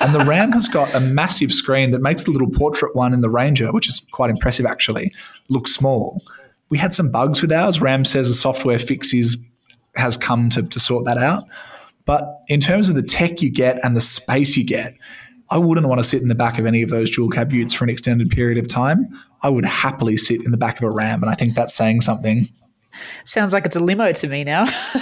And 0.00 0.14
the 0.14 0.24
Ram 0.24 0.52
has 0.52 0.68
got 0.68 0.94
a 0.94 1.00
massive 1.00 1.52
screen 1.52 1.90
that 1.90 2.00
makes 2.00 2.22
the 2.22 2.30
little 2.30 2.48
portrait 2.48 2.96
one 2.96 3.12
in 3.12 3.20
the 3.20 3.28
Ranger, 3.28 3.72
which 3.72 3.90
is 3.90 4.00
quite 4.10 4.30
impressive 4.30 4.64
actually, 4.64 5.12
look 5.50 5.68
small. 5.68 6.22
We 6.70 6.78
had 6.78 6.94
some 6.94 7.10
bugs 7.10 7.42
with 7.42 7.52
ours. 7.52 7.82
Ram 7.82 8.06
says 8.06 8.30
a 8.30 8.34
software 8.34 8.78
fix 8.78 9.12
is, 9.12 9.36
has 9.96 10.16
come 10.16 10.48
to, 10.48 10.62
to 10.62 10.80
sort 10.80 11.04
that 11.04 11.18
out. 11.18 11.44
But 12.06 12.40
in 12.48 12.58
terms 12.58 12.88
of 12.88 12.94
the 12.94 13.02
tech 13.02 13.42
you 13.42 13.50
get 13.50 13.84
and 13.84 13.94
the 13.94 14.00
space 14.00 14.56
you 14.56 14.64
get, 14.64 14.94
I 15.54 15.58
wouldn't 15.58 15.86
want 15.86 16.00
to 16.00 16.04
sit 16.04 16.20
in 16.20 16.26
the 16.26 16.34
back 16.34 16.58
of 16.58 16.66
any 16.66 16.82
of 16.82 16.90
those 16.90 17.12
dual 17.12 17.30
cab 17.30 17.52
utes 17.52 17.72
for 17.72 17.84
an 17.84 17.90
extended 17.90 18.28
period 18.28 18.58
of 18.58 18.66
time. 18.66 19.16
I 19.44 19.48
would 19.48 19.64
happily 19.64 20.16
sit 20.16 20.44
in 20.44 20.50
the 20.50 20.56
back 20.56 20.78
of 20.78 20.82
a 20.82 20.90
Ram, 20.90 21.22
and 21.22 21.30
I 21.30 21.36
think 21.36 21.54
that's 21.54 21.72
saying 21.72 22.00
something. 22.00 22.48
Sounds 23.24 23.52
like 23.52 23.64
it's 23.64 23.76
a 23.76 23.80
limo 23.80 24.12
to 24.12 24.26
me 24.26 24.42
now. 24.42 24.64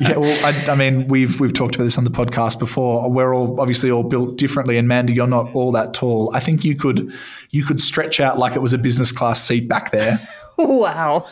yeah, 0.00 0.16
well, 0.16 0.46
I, 0.46 0.70
I, 0.70 0.74
mean, 0.74 1.06
we've 1.08 1.38
we've 1.38 1.52
talked 1.52 1.74
about 1.74 1.84
this 1.84 1.98
on 1.98 2.04
the 2.04 2.10
podcast 2.10 2.58
before. 2.58 3.10
We're 3.10 3.34
all 3.34 3.60
obviously 3.60 3.90
all 3.90 4.04
built 4.04 4.38
differently, 4.38 4.78
and 4.78 4.88
Mandy, 4.88 5.12
you're 5.12 5.26
not 5.26 5.54
all 5.54 5.70
that 5.72 5.92
tall. 5.92 6.34
I 6.34 6.40
think 6.40 6.64
you 6.64 6.74
could 6.74 7.12
you 7.50 7.62
could 7.62 7.78
stretch 7.78 8.20
out 8.20 8.38
like 8.38 8.56
it 8.56 8.62
was 8.62 8.72
a 8.72 8.78
business 8.78 9.12
class 9.12 9.42
seat 9.42 9.68
back 9.68 9.90
there. 9.90 10.18
wow, 10.58 11.26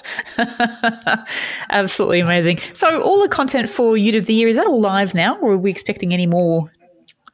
absolutely 1.71 2.21
amazing. 2.21 2.59
So, 2.75 3.01
all 3.03 3.23
the 3.23 3.29
content 3.29 3.71
for 3.71 3.97
Ute 3.97 4.15
of 4.15 4.27
the 4.27 4.35
Year 4.35 4.49
is 4.49 4.57
that 4.57 4.67
all 4.67 4.81
live 4.81 5.15
now, 5.15 5.39
or 5.39 5.53
are 5.53 5.59
we 5.59 5.71
expecting 5.71 6.13
any 6.13 6.27
more 6.27 6.71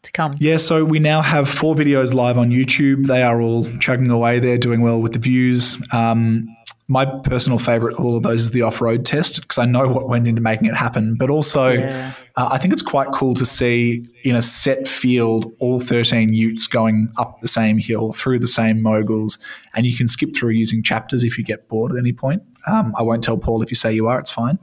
to 0.03 0.13
come? 0.13 0.35
Yeah, 0.39 0.57
so 0.57 0.85
we 0.85 0.99
now 0.99 1.23
have 1.23 1.49
four 1.49 1.75
videos 1.75 2.15
live 2.15 2.39
on 2.39 2.51
YouTube. 2.51 3.07
They 3.07 3.23
are 3.23 3.41
all 3.41 3.65
chugging 3.79 4.11
away. 4.11 4.39
They're 4.39 4.59
doing 4.59 4.83
well 4.83 5.01
with 5.01 5.13
the 5.13 5.19
views. 5.19 5.77
Um, 5.93 6.47
my 6.89 7.07
personal 7.07 7.59
favorite 7.59 7.95
of 7.95 8.05
all 8.05 8.17
of 8.17 8.23
those 8.23 8.43
is 8.43 8.51
the 8.51 8.63
off-road 8.63 9.07
test 9.07 9.41
because 9.41 9.57
I 9.57 9.65
know 9.65 9.89
what 9.89 10.09
went 10.09 10.29
into 10.29 10.43
making 10.43 10.67
it 10.67 10.75
happen. 10.75 11.15
But 11.15 11.31
also, 11.31 11.71
yeah. 11.71 12.13
uh, 12.37 12.51
I 12.53 12.59
think 12.59 12.73
it's 12.73 12.83
quite 12.83 13.09
cool 13.13 13.35
to 13.35 13.47
see 13.47 14.01
in 14.25 14.37
a 14.37 14.43
set 14.43 14.87
field 14.87 15.51
all 15.59 15.81
13 15.81 16.35
Utes 16.35 16.67
going 16.67 17.09
up 17.19 17.41
the 17.41 17.49
same 17.49 17.79
hill 17.79 18.13
through 18.13 18.41
the 18.41 18.49
same 18.49 18.83
moguls, 18.83 19.39
and 19.75 19.87
you 19.87 19.97
can 19.97 20.09
skip 20.09 20.35
through 20.37 20.51
using 20.51 20.83
chapters 20.83 21.23
if 21.25 21.39
you 21.39 21.45
get 21.45 21.69
bored 21.69 21.93
at 21.93 21.99
any 21.99 22.13
point. 22.13 22.43
Um, 22.67 22.95
I 22.99 23.03
won't 23.03 23.23
tell 23.23 23.39
Paul 23.39 23.63
if 23.63 23.71
you 23.71 23.77
say 23.77 23.95
you 23.95 24.09
are; 24.09 24.19
it's 24.19 24.31
fine. 24.31 24.59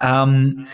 Um, 0.00 0.66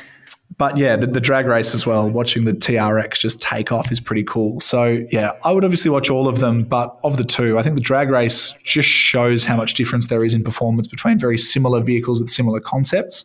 but 0.59 0.77
yeah, 0.77 0.97
the, 0.97 1.07
the, 1.07 1.21
drag 1.21 1.47
race 1.47 1.75
as 1.75 1.87
well, 1.87 2.11
watching 2.11 2.45
the 2.45 2.53
TRX 2.53 3.19
just 3.19 3.41
take 3.41 3.71
off 3.71 3.93
is 3.93 4.01
pretty 4.01 4.25
cool. 4.25 4.61
So 4.61 5.05
yeah, 5.11 5.33
I 5.45 5.53
would 5.53 5.65
obviously 5.65 5.91
watch 5.91 6.11
all 6.11 6.29
of 6.29 6.41
them, 6.41 6.65
but 6.65 6.99
of 7.05 7.17
the 7.17 7.25
two, 7.25 7.59
I 7.59 7.63
think 7.63 7.77
the 7.77 7.83
drag 7.83 8.11
race 8.11 8.53
just 8.65 8.89
shows 8.89 9.45
how 9.45 9.57
much 9.57 9.75
difference 9.75 10.09
there 10.09 10.25
is 10.25 10.35
in 10.35 10.43
performance 10.43 10.87
between 10.87 11.19
very 11.19 11.39
similar 11.39 11.81
vehicles 11.81 12.19
with 12.19 12.29
similar 12.29 12.61
concepts. 12.61 13.25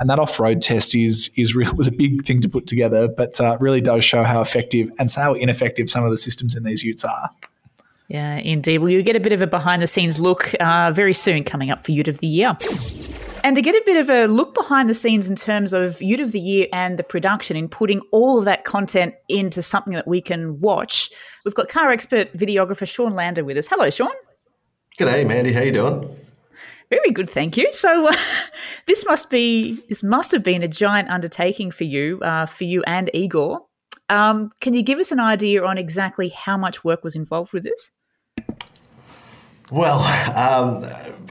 And 0.00 0.08
that 0.08 0.18
off-road 0.18 0.62
test 0.62 0.94
is 0.94 1.30
is 1.36 1.54
real 1.54 1.74
was 1.76 1.86
a 1.86 1.92
big 1.92 2.24
thing 2.24 2.40
to 2.40 2.48
put 2.48 2.66
together, 2.66 3.08
but 3.08 3.40
uh, 3.40 3.56
really 3.60 3.80
does 3.80 4.04
show 4.04 4.22
how 4.24 4.40
effective 4.40 4.90
and 4.98 5.10
how 5.10 5.34
ineffective 5.34 5.90
some 5.90 6.04
of 6.04 6.10
the 6.10 6.18
systems 6.18 6.56
in 6.56 6.64
these 6.64 6.82
utes 6.82 7.04
are. 7.04 7.30
Yeah, 8.08 8.36
indeed. 8.36 8.78
Well, 8.78 8.90
you 8.90 9.02
get 9.02 9.16
a 9.16 9.20
bit 9.20 9.32
of 9.32 9.40
a 9.40 9.46
behind 9.46 9.80
the 9.80 9.86
scenes 9.86 10.18
look 10.18 10.52
uh, 10.60 10.92
very 10.92 11.14
soon 11.14 11.44
coming 11.44 11.70
up 11.70 11.84
for 11.84 11.92
Ute 11.92 12.08
of 12.08 12.18
the 12.18 12.26
Year. 12.26 12.56
And 13.44 13.54
to 13.56 13.60
get 13.60 13.74
a 13.74 13.82
bit 13.84 13.98
of 13.98 14.08
a 14.08 14.24
look 14.24 14.54
behind 14.54 14.88
the 14.88 14.94
scenes 14.94 15.28
in 15.28 15.36
terms 15.36 15.74
of 15.74 16.00
Ute 16.00 16.20
of 16.20 16.32
the 16.32 16.40
Year 16.40 16.66
and 16.72 16.98
the 16.98 17.02
production 17.02 17.58
in 17.58 17.68
putting 17.68 18.00
all 18.10 18.38
of 18.38 18.46
that 18.46 18.64
content 18.64 19.14
into 19.28 19.60
something 19.60 19.92
that 19.92 20.08
we 20.08 20.22
can 20.22 20.58
watch, 20.60 21.10
we've 21.44 21.54
got 21.54 21.68
car 21.68 21.90
expert 21.90 22.34
videographer 22.34 22.88
Sean 22.88 23.14
Lander 23.14 23.44
with 23.44 23.58
us. 23.58 23.68
Hello, 23.68 23.90
Sean. 23.90 24.08
G'day, 24.98 25.26
Mandy. 25.26 25.52
How 25.52 25.60
you 25.60 25.72
doing? 25.72 26.08
Very 26.88 27.10
good, 27.10 27.28
thank 27.28 27.58
you. 27.58 27.70
So 27.70 28.08
uh, 28.08 28.16
this 28.86 29.04
must 29.04 29.28
be 29.28 29.78
this 29.90 30.02
must 30.02 30.32
have 30.32 30.42
been 30.42 30.62
a 30.62 30.68
giant 30.68 31.10
undertaking 31.10 31.70
for 31.70 31.84
you, 31.84 32.20
uh, 32.20 32.46
for 32.46 32.64
you 32.64 32.82
and 32.86 33.10
Igor. 33.12 33.60
Um, 34.08 34.52
can 34.60 34.72
you 34.72 34.82
give 34.82 34.98
us 34.98 35.12
an 35.12 35.20
idea 35.20 35.62
on 35.62 35.76
exactly 35.76 36.30
how 36.30 36.56
much 36.56 36.82
work 36.82 37.04
was 37.04 37.14
involved 37.14 37.52
with 37.52 37.64
this? 37.64 37.92
Well, 39.72 40.00
um, 40.36 40.86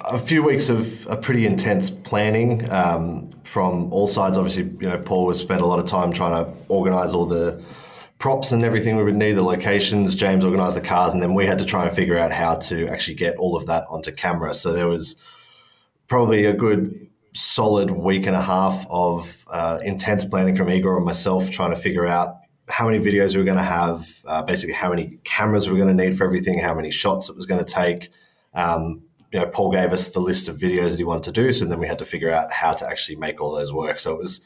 a 0.05 0.17
few 0.17 0.41
weeks 0.41 0.69
of 0.69 1.05
a 1.07 1.15
pretty 1.15 1.45
intense 1.45 1.89
planning 1.89 2.69
um, 2.71 3.31
from 3.43 3.93
all 3.93 4.07
sides. 4.07 4.37
Obviously, 4.37 4.63
you 4.63 4.89
know, 4.89 4.97
Paul 4.97 5.27
has 5.27 5.37
spent 5.37 5.61
a 5.61 5.65
lot 5.65 5.77
of 5.77 5.85
time 5.85 6.11
trying 6.11 6.43
to 6.43 6.51
organise 6.67 7.13
all 7.13 7.25
the 7.25 7.61
props 8.17 8.51
and 8.51 8.63
everything 8.63 8.95
we 8.95 9.03
would 9.03 9.15
need, 9.15 9.33
the 9.33 9.43
locations. 9.43 10.15
James 10.15 10.43
organised 10.43 10.75
the 10.75 10.81
cars, 10.81 11.13
and 11.13 11.21
then 11.21 11.35
we 11.35 11.45
had 11.45 11.59
to 11.59 11.65
try 11.65 11.85
and 11.85 11.95
figure 11.95 12.17
out 12.17 12.31
how 12.31 12.55
to 12.55 12.87
actually 12.87 13.13
get 13.13 13.35
all 13.37 13.55
of 13.55 13.67
that 13.67 13.85
onto 13.87 14.11
camera. 14.11 14.55
So 14.55 14.73
there 14.73 14.87
was 14.87 15.15
probably 16.07 16.45
a 16.45 16.53
good 16.53 17.07
solid 17.35 17.91
week 17.91 18.25
and 18.25 18.35
a 18.35 18.41
half 18.41 18.85
of 18.89 19.45
uh, 19.47 19.79
intense 19.83 20.25
planning 20.25 20.55
from 20.55 20.69
Igor 20.69 20.97
and 20.97 21.05
myself 21.05 21.51
trying 21.51 21.71
to 21.71 21.75
figure 21.75 22.07
out 22.07 22.37
how 22.67 22.89
many 22.89 22.97
videos 22.97 23.33
we 23.33 23.39
were 23.39 23.45
going 23.45 23.57
to 23.57 23.63
have, 23.63 24.07
uh, 24.25 24.41
basically 24.41 24.73
how 24.73 24.89
many 24.89 25.19
cameras 25.23 25.67
we 25.67 25.73
were 25.73 25.85
going 25.85 25.95
to 25.95 26.03
need 26.03 26.17
for 26.17 26.23
everything, 26.23 26.57
how 26.57 26.73
many 26.73 26.89
shots 26.89 27.29
it 27.29 27.35
was 27.35 27.45
going 27.45 27.63
to 27.63 27.71
take. 27.71 28.09
Um, 28.53 29.03
you 29.31 29.39
know, 29.39 29.47
Paul 29.47 29.71
gave 29.71 29.91
us 29.91 30.09
the 30.09 30.19
list 30.19 30.47
of 30.47 30.57
videos 30.57 30.91
that 30.91 30.97
he 30.97 31.03
wanted 31.03 31.23
to 31.23 31.31
do, 31.31 31.51
so 31.51 31.65
then 31.65 31.79
we 31.79 31.87
had 31.87 31.99
to 31.99 32.05
figure 32.05 32.29
out 32.29 32.51
how 32.51 32.73
to 32.73 32.87
actually 32.87 33.15
make 33.15 33.41
all 33.41 33.51
those 33.51 33.73
work. 33.73 33.97
So 33.99 34.13
it 34.13 34.19
was 34.19 34.41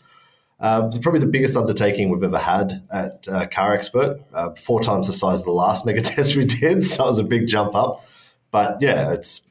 uh, 0.59 0.89
probably 1.01 1.19
the 1.19 1.27
biggest 1.27 1.57
undertaking 1.57 2.09
we've 2.09 2.23
ever 2.23 2.37
had 2.37 2.83
at 2.89 3.27
uh, 3.27 3.47
Car 3.47 3.73
Expert, 3.73 4.21
uh, 4.33 4.51
four 4.51 4.81
times 4.81 5.07
the 5.07 5.13
size 5.13 5.39
of 5.39 5.45
the 5.45 5.51
last 5.51 5.85
mega 5.85 6.01
test 6.01 6.35
we 6.35 6.45
did. 6.45 6.83
So 6.83 7.03
it 7.03 7.07
was 7.07 7.19
a 7.19 7.23
big 7.23 7.47
jump 7.47 7.75
up. 7.75 8.05
But 8.49 8.81
yeah, 8.81 9.11
it's 9.11 9.45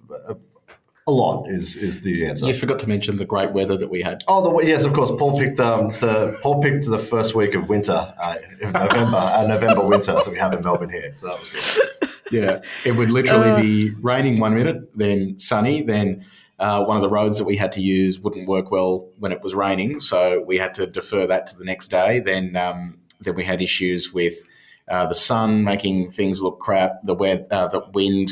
a, 1.06 1.12
lot 1.12 1.48
is 1.48 1.76
is 1.76 2.00
the 2.00 2.26
answer. 2.26 2.46
You 2.46 2.54
forgot 2.54 2.78
to 2.80 2.88
mention 2.88 3.16
the 3.16 3.24
great 3.24 3.52
weather 3.52 3.76
that 3.76 3.90
we 3.90 4.02
had. 4.02 4.24
Oh, 4.28 4.42
the, 4.42 4.66
yes, 4.66 4.84
of 4.84 4.92
course. 4.92 5.10
Paul 5.10 5.38
picked 5.38 5.60
um, 5.60 5.88
the 6.00 6.38
Paul 6.42 6.60
picked 6.60 6.86
the 6.86 6.98
first 6.98 7.34
week 7.34 7.54
of 7.54 7.68
winter, 7.68 8.14
uh, 8.20 8.36
November, 8.60 9.16
uh, 9.16 9.46
November 9.46 9.86
winter 9.86 10.12
that 10.12 10.28
we 10.28 10.38
have 10.38 10.52
in 10.52 10.62
Melbourne 10.62 10.90
here. 10.90 11.14
So 11.14 11.28
that 11.28 11.38
was 11.38 11.80
good 11.80 11.96
yeah, 12.30 12.60
it 12.84 12.92
would 12.92 13.10
literally 13.10 13.50
uh, 13.50 13.56
be 13.56 13.90
raining 14.00 14.38
one 14.38 14.54
minute, 14.54 14.94
then 14.96 15.38
sunny, 15.38 15.82
then 15.82 16.24
uh, 16.58 16.84
one 16.84 16.96
of 16.96 17.02
the 17.02 17.08
roads 17.08 17.38
that 17.38 17.44
we 17.44 17.56
had 17.56 17.72
to 17.72 17.80
use 17.80 18.20
wouldn't 18.20 18.48
work 18.48 18.70
well 18.70 19.08
when 19.18 19.32
it 19.32 19.42
was 19.42 19.54
raining, 19.54 19.98
so 19.98 20.42
we 20.46 20.58
had 20.58 20.74
to 20.74 20.86
defer 20.86 21.26
that 21.26 21.46
to 21.46 21.56
the 21.56 21.64
next 21.64 21.88
day. 21.88 22.20
Then 22.20 22.56
um, 22.56 22.98
then 23.20 23.34
we 23.34 23.44
had 23.44 23.62
issues 23.62 24.12
with 24.12 24.42
uh, 24.88 25.06
the 25.06 25.14
sun 25.14 25.64
making 25.64 26.10
things 26.10 26.40
look 26.40 26.60
crap, 26.60 27.02
the 27.04 27.14
web, 27.14 27.46
uh, 27.50 27.68
the 27.68 27.82
wind. 27.92 28.30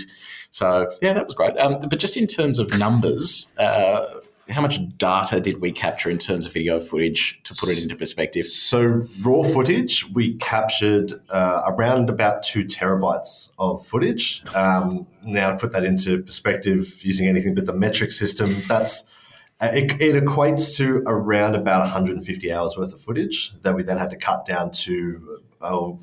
So 0.54 0.88
yeah, 1.02 1.14
that 1.14 1.26
was 1.26 1.34
great. 1.34 1.58
Um, 1.58 1.80
but 1.80 1.98
just 1.98 2.16
in 2.16 2.28
terms 2.28 2.60
of 2.60 2.78
numbers, 2.78 3.48
uh, 3.58 4.20
how 4.48 4.60
much 4.60 4.78
data 4.98 5.40
did 5.40 5.60
we 5.60 5.72
capture 5.72 6.08
in 6.08 6.16
terms 6.16 6.46
of 6.46 6.52
video 6.52 6.78
footage 6.78 7.40
to 7.42 7.54
put 7.56 7.70
it 7.70 7.82
into 7.82 7.96
perspective? 7.96 8.46
So, 8.46 9.04
raw 9.20 9.42
footage, 9.42 10.08
we 10.10 10.34
captured 10.36 11.20
uh, 11.28 11.62
around 11.66 12.08
about 12.08 12.44
two 12.44 12.64
terabytes 12.64 13.48
of 13.58 13.84
footage. 13.84 14.44
Um, 14.54 15.08
now, 15.24 15.50
to 15.50 15.56
put 15.56 15.72
that 15.72 15.82
into 15.82 16.22
perspective, 16.22 17.02
using 17.02 17.26
anything 17.26 17.56
but 17.56 17.66
the 17.66 17.74
metric 17.74 18.12
system, 18.12 18.54
that's 18.68 19.02
uh, 19.60 19.70
it, 19.74 20.00
it, 20.00 20.24
equates 20.24 20.76
to 20.76 21.02
around 21.06 21.56
about 21.56 21.80
150 21.80 22.52
hours 22.52 22.76
worth 22.76 22.92
of 22.92 23.00
footage 23.00 23.52
that 23.62 23.74
we 23.74 23.82
then 23.82 23.98
had 23.98 24.10
to 24.10 24.16
cut 24.16 24.44
down 24.44 24.70
to 24.70 25.40
oh, 25.62 25.98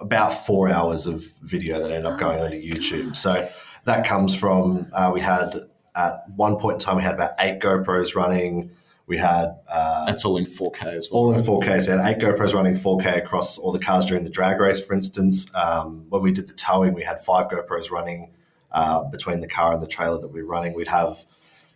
about 0.00 0.32
four 0.32 0.68
hours 0.68 1.06
of 1.06 1.24
video 1.42 1.78
that 1.80 1.90
ended 1.90 2.06
up 2.06 2.18
going 2.18 2.40
onto 2.40 2.56
YouTube. 2.56 3.16
So 3.16 3.46
that 3.84 4.06
comes 4.06 4.34
from 4.34 4.88
uh, 4.92 5.10
we 5.12 5.20
had 5.20 5.54
at 5.98 6.28
one 6.36 6.56
point 6.56 6.74
in 6.74 6.78
time, 6.78 6.96
we 6.96 7.02
had 7.02 7.14
about 7.14 7.32
eight 7.40 7.58
GoPros 7.60 8.14
running. 8.14 8.70
We 9.06 9.16
had 9.18 9.56
uh, 9.68 10.06
that's 10.06 10.24
all 10.24 10.36
in 10.36 10.44
4K 10.44 10.84
as 10.84 11.08
well. 11.10 11.22
All 11.22 11.34
in 11.34 11.42
4K. 11.42 11.82
So 11.82 11.96
we 11.96 12.00
had 12.00 12.16
eight 12.16 12.22
GoPros 12.22 12.54
running 12.54 12.74
4K 12.74 13.18
across 13.18 13.58
all 13.58 13.72
the 13.72 13.78
cars 13.78 14.04
during 14.04 14.22
the 14.22 14.30
drag 14.30 14.60
race, 14.60 14.80
for 14.80 14.94
instance. 14.94 15.46
Um, 15.54 16.06
when 16.08 16.22
we 16.22 16.30
did 16.30 16.46
the 16.46 16.52
towing, 16.52 16.94
we 16.94 17.02
had 17.02 17.20
five 17.20 17.48
GoPros 17.48 17.90
running 17.90 18.30
uh, 18.70 19.04
between 19.04 19.40
the 19.40 19.48
car 19.48 19.72
and 19.72 19.82
the 19.82 19.86
trailer 19.86 20.20
that 20.20 20.28
we 20.28 20.42
were 20.42 20.48
running. 20.48 20.74
We'd 20.74 20.88
have 20.88 21.24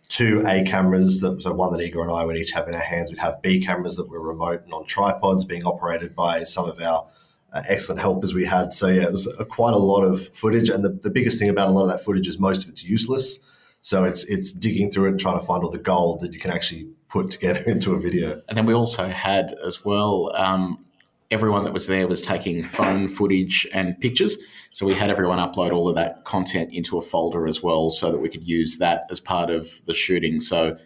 two 0.07 0.45
A 0.47 0.63
cameras, 0.63 1.19
that 1.21 1.41
so 1.41 1.51
one 1.51 1.73
that 1.73 1.81
Igor 1.81 2.03
and 2.03 2.11
I 2.11 2.23
would 2.23 2.37
each 2.37 2.51
have 2.51 2.67
in 2.67 2.75
our 2.75 2.79
hands. 2.79 3.09
We'd 3.11 3.19
have 3.19 3.41
B 3.41 3.59
cameras 3.59 3.97
that 3.97 4.07
were 4.07 4.21
remote 4.21 4.63
and 4.63 4.73
on 4.73 4.85
tripods, 4.85 5.43
being 5.43 5.65
operated 5.65 6.15
by 6.15 6.43
some 6.43 6.69
of 6.69 6.79
our 6.79 7.07
uh, 7.53 7.61
excellent 7.69 8.01
helpers 8.01 8.33
we 8.33 8.45
had. 8.45 8.73
So 8.73 8.87
yeah, 8.87 9.03
it 9.03 9.11
was 9.11 9.27
a, 9.39 9.45
quite 9.45 9.73
a 9.73 9.77
lot 9.77 10.01
of 10.03 10.27
footage. 10.35 10.69
And 10.69 10.83
the, 10.83 10.89
the 10.89 11.09
biggest 11.09 11.39
thing 11.39 11.49
about 11.49 11.67
a 11.67 11.71
lot 11.71 11.83
of 11.83 11.89
that 11.89 12.03
footage 12.03 12.27
is 12.27 12.39
most 12.39 12.63
of 12.63 12.69
it's 12.69 12.83
useless. 12.83 13.39
So 13.81 14.03
it's 14.03 14.23
it's 14.25 14.51
digging 14.51 14.91
through 14.91 15.05
it 15.05 15.11
and 15.11 15.19
trying 15.19 15.39
to 15.39 15.45
find 15.45 15.63
all 15.63 15.69
the 15.69 15.77
gold 15.77 16.21
that 16.21 16.33
you 16.33 16.39
can 16.39 16.51
actually 16.51 16.87
put 17.09 17.31
together 17.31 17.59
into 17.67 17.93
a 17.93 17.99
video. 17.99 18.41
And 18.49 18.57
then 18.57 18.65
we 18.65 18.73
also 18.73 19.07
had 19.07 19.55
as 19.65 19.85
well. 19.85 20.33
Um, 20.35 20.85
everyone 21.31 21.63
that 21.63 21.73
was 21.73 21.87
there 21.87 22.07
was 22.07 22.21
taking 22.21 22.63
phone 22.63 23.09
footage 23.09 23.67
and 23.73 23.99
pictures. 23.99 24.37
So 24.69 24.85
we 24.85 24.93
had 24.93 25.09
everyone 25.09 25.39
upload 25.39 25.71
all 25.71 25.89
of 25.89 25.95
that 25.95 26.23
content 26.25 26.71
into 26.71 26.97
a 26.99 27.01
folder 27.01 27.47
as 27.47 27.63
well 27.63 27.89
so 27.89 28.11
that 28.11 28.19
we 28.19 28.29
could 28.29 28.43
use 28.43 28.77
that 28.77 29.07
as 29.09 29.19
part 29.19 29.49
of 29.49 29.81
the 29.87 29.95
shooting. 29.95 30.39
So 30.39 30.77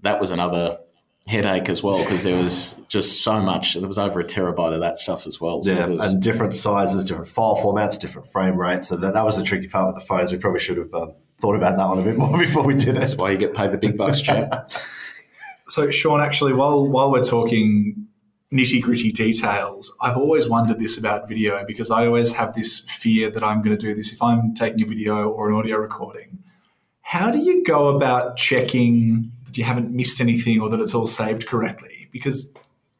that 0.00 0.18
was 0.18 0.32
another 0.32 0.78
headache 1.26 1.68
as 1.68 1.82
well 1.82 1.98
because 1.98 2.24
there 2.24 2.36
was 2.36 2.74
just 2.88 3.22
so 3.22 3.40
much. 3.40 3.74
There 3.74 3.86
was 3.86 3.98
over 3.98 4.20
a 4.20 4.24
terabyte 4.24 4.74
of 4.74 4.80
that 4.80 4.98
stuff 4.98 5.26
as 5.26 5.40
well. 5.40 5.62
So 5.62 5.72
yeah, 5.72 5.86
was, 5.86 6.00
and 6.02 6.20
different 6.20 6.54
sizes, 6.54 7.04
different 7.04 7.28
file 7.28 7.56
formats, 7.56 7.98
different 7.98 8.26
frame 8.28 8.56
rates. 8.56 8.88
So 8.88 8.96
that, 8.96 9.14
that 9.14 9.24
was 9.24 9.36
the 9.36 9.42
tricky 9.42 9.68
part 9.68 9.92
with 9.94 10.02
the 10.02 10.06
phones. 10.06 10.32
We 10.32 10.38
probably 10.38 10.60
should 10.60 10.78
have 10.78 10.92
um, 10.94 11.14
thought 11.38 11.54
about 11.54 11.76
that 11.78 11.88
one 11.88 11.98
a 11.98 12.02
bit 12.02 12.16
more 12.18 12.36
before 12.36 12.64
we 12.64 12.74
did 12.74 12.88
it. 12.88 12.94
That's 12.94 13.14
why 13.14 13.30
you 13.30 13.38
get 13.38 13.54
paid 13.54 13.70
the 13.70 13.78
big 13.78 13.96
bucks, 13.96 14.20
champ. 14.20 14.52
so, 15.68 15.90
Sean, 15.90 16.20
actually, 16.20 16.54
while 16.54 16.88
while 16.88 17.10
we're 17.10 17.24
talking 17.24 18.08
nitty 18.52 18.82
gritty 18.82 19.10
details. 19.10 19.90
I've 20.00 20.16
always 20.16 20.46
wondered 20.46 20.78
this 20.78 20.98
about 20.98 21.26
video 21.26 21.64
because 21.66 21.90
I 21.90 22.06
always 22.06 22.32
have 22.34 22.54
this 22.54 22.80
fear 22.80 23.30
that 23.30 23.42
I'm 23.42 23.62
going 23.62 23.76
to 23.76 23.80
do 23.80 23.94
this 23.94 24.12
if 24.12 24.22
I'm 24.22 24.52
taking 24.52 24.82
a 24.82 24.86
video 24.86 25.26
or 25.28 25.48
an 25.48 25.56
audio 25.56 25.78
recording. 25.78 26.38
How 27.00 27.30
do 27.30 27.38
you 27.38 27.64
go 27.64 27.88
about 27.88 28.36
checking 28.36 29.32
that 29.52 29.58
you 29.58 29.64
haven't 29.64 29.90
missed 29.90 30.20
anything 30.20 30.60
or 30.60 30.70
that 30.70 30.80
it's 30.80 30.94
all 30.94 31.06
saved 31.06 31.46
correctly? 31.46 32.08
Because 32.10 32.50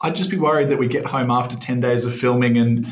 I'd 0.00 0.14
just 0.14 0.30
be 0.30 0.36
worried 0.36 0.68
that 0.70 0.78
we 0.78 0.86
get 0.86 1.06
home 1.06 1.30
after 1.30 1.56
10 1.56 1.80
days 1.80 2.04
of 2.04 2.14
filming 2.14 2.58
and 2.58 2.86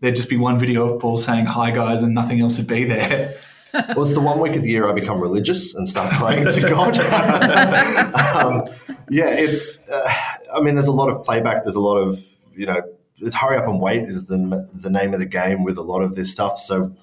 there'd 0.00 0.16
just 0.16 0.28
be 0.28 0.36
one 0.36 0.58
video 0.58 0.92
of 0.92 1.00
Paul 1.00 1.16
saying, 1.16 1.44
Hi 1.44 1.70
guys, 1.70 2.02
and 2.02 2.14
nothing 2.14 2.40
else 2.40 2.58
would 2.58 2.66
be 2.66 2.84
there. 2.84 3.34
well, 3.72 4.02
it's 4.02 4.14
the 4.14 4.20
one 4.20 4.40
week 4.40 4.56
of 4.56 4.62
the 4.62 4.70
year 4.70 4.88
I 4.88 4.92
become 4.92 5.20
religious 5.20 5.74
and 5.74 5.88
start 5.88 6.12
praying 6.12 6.44
to 6.52 6.60
God. 6.60 6.98
um, 8.36 8.64
yeah, 9.10 9.30
it's. 9.30 9.80
Uh, 9.88 10.08
I 10.54 10.60
mean, 10.60 10.74
there's 10.74 10.86
a 10.86 10.92
lot 10.92 11.08
of 11.08 11.24
playback. 11.24 11.64
There's 11.64 11.74
a 11.74 11.80
lot 11.80 11.96
of 11.96 12.24
you 12.54 12.66
know, 12.66 12.82
it's 13.18 13.34
hurry 13.34 13.56
up 13.56 13.66
and 13.66 13.80
wait 13.80 14.04
is 14.04 14.26
the 14.26 14.68
the 14.74 14.90
name 14.90 15.12
of 15.12 15.20
the 15.20 15.26
game 15.26 15.64
with 15.64 15.78
a 15.78 15.82
lot 15.82 16.02
of 16.02 16.14
this 16.14 16.30
stuff. 16.30 16.58
So 16.58 16.94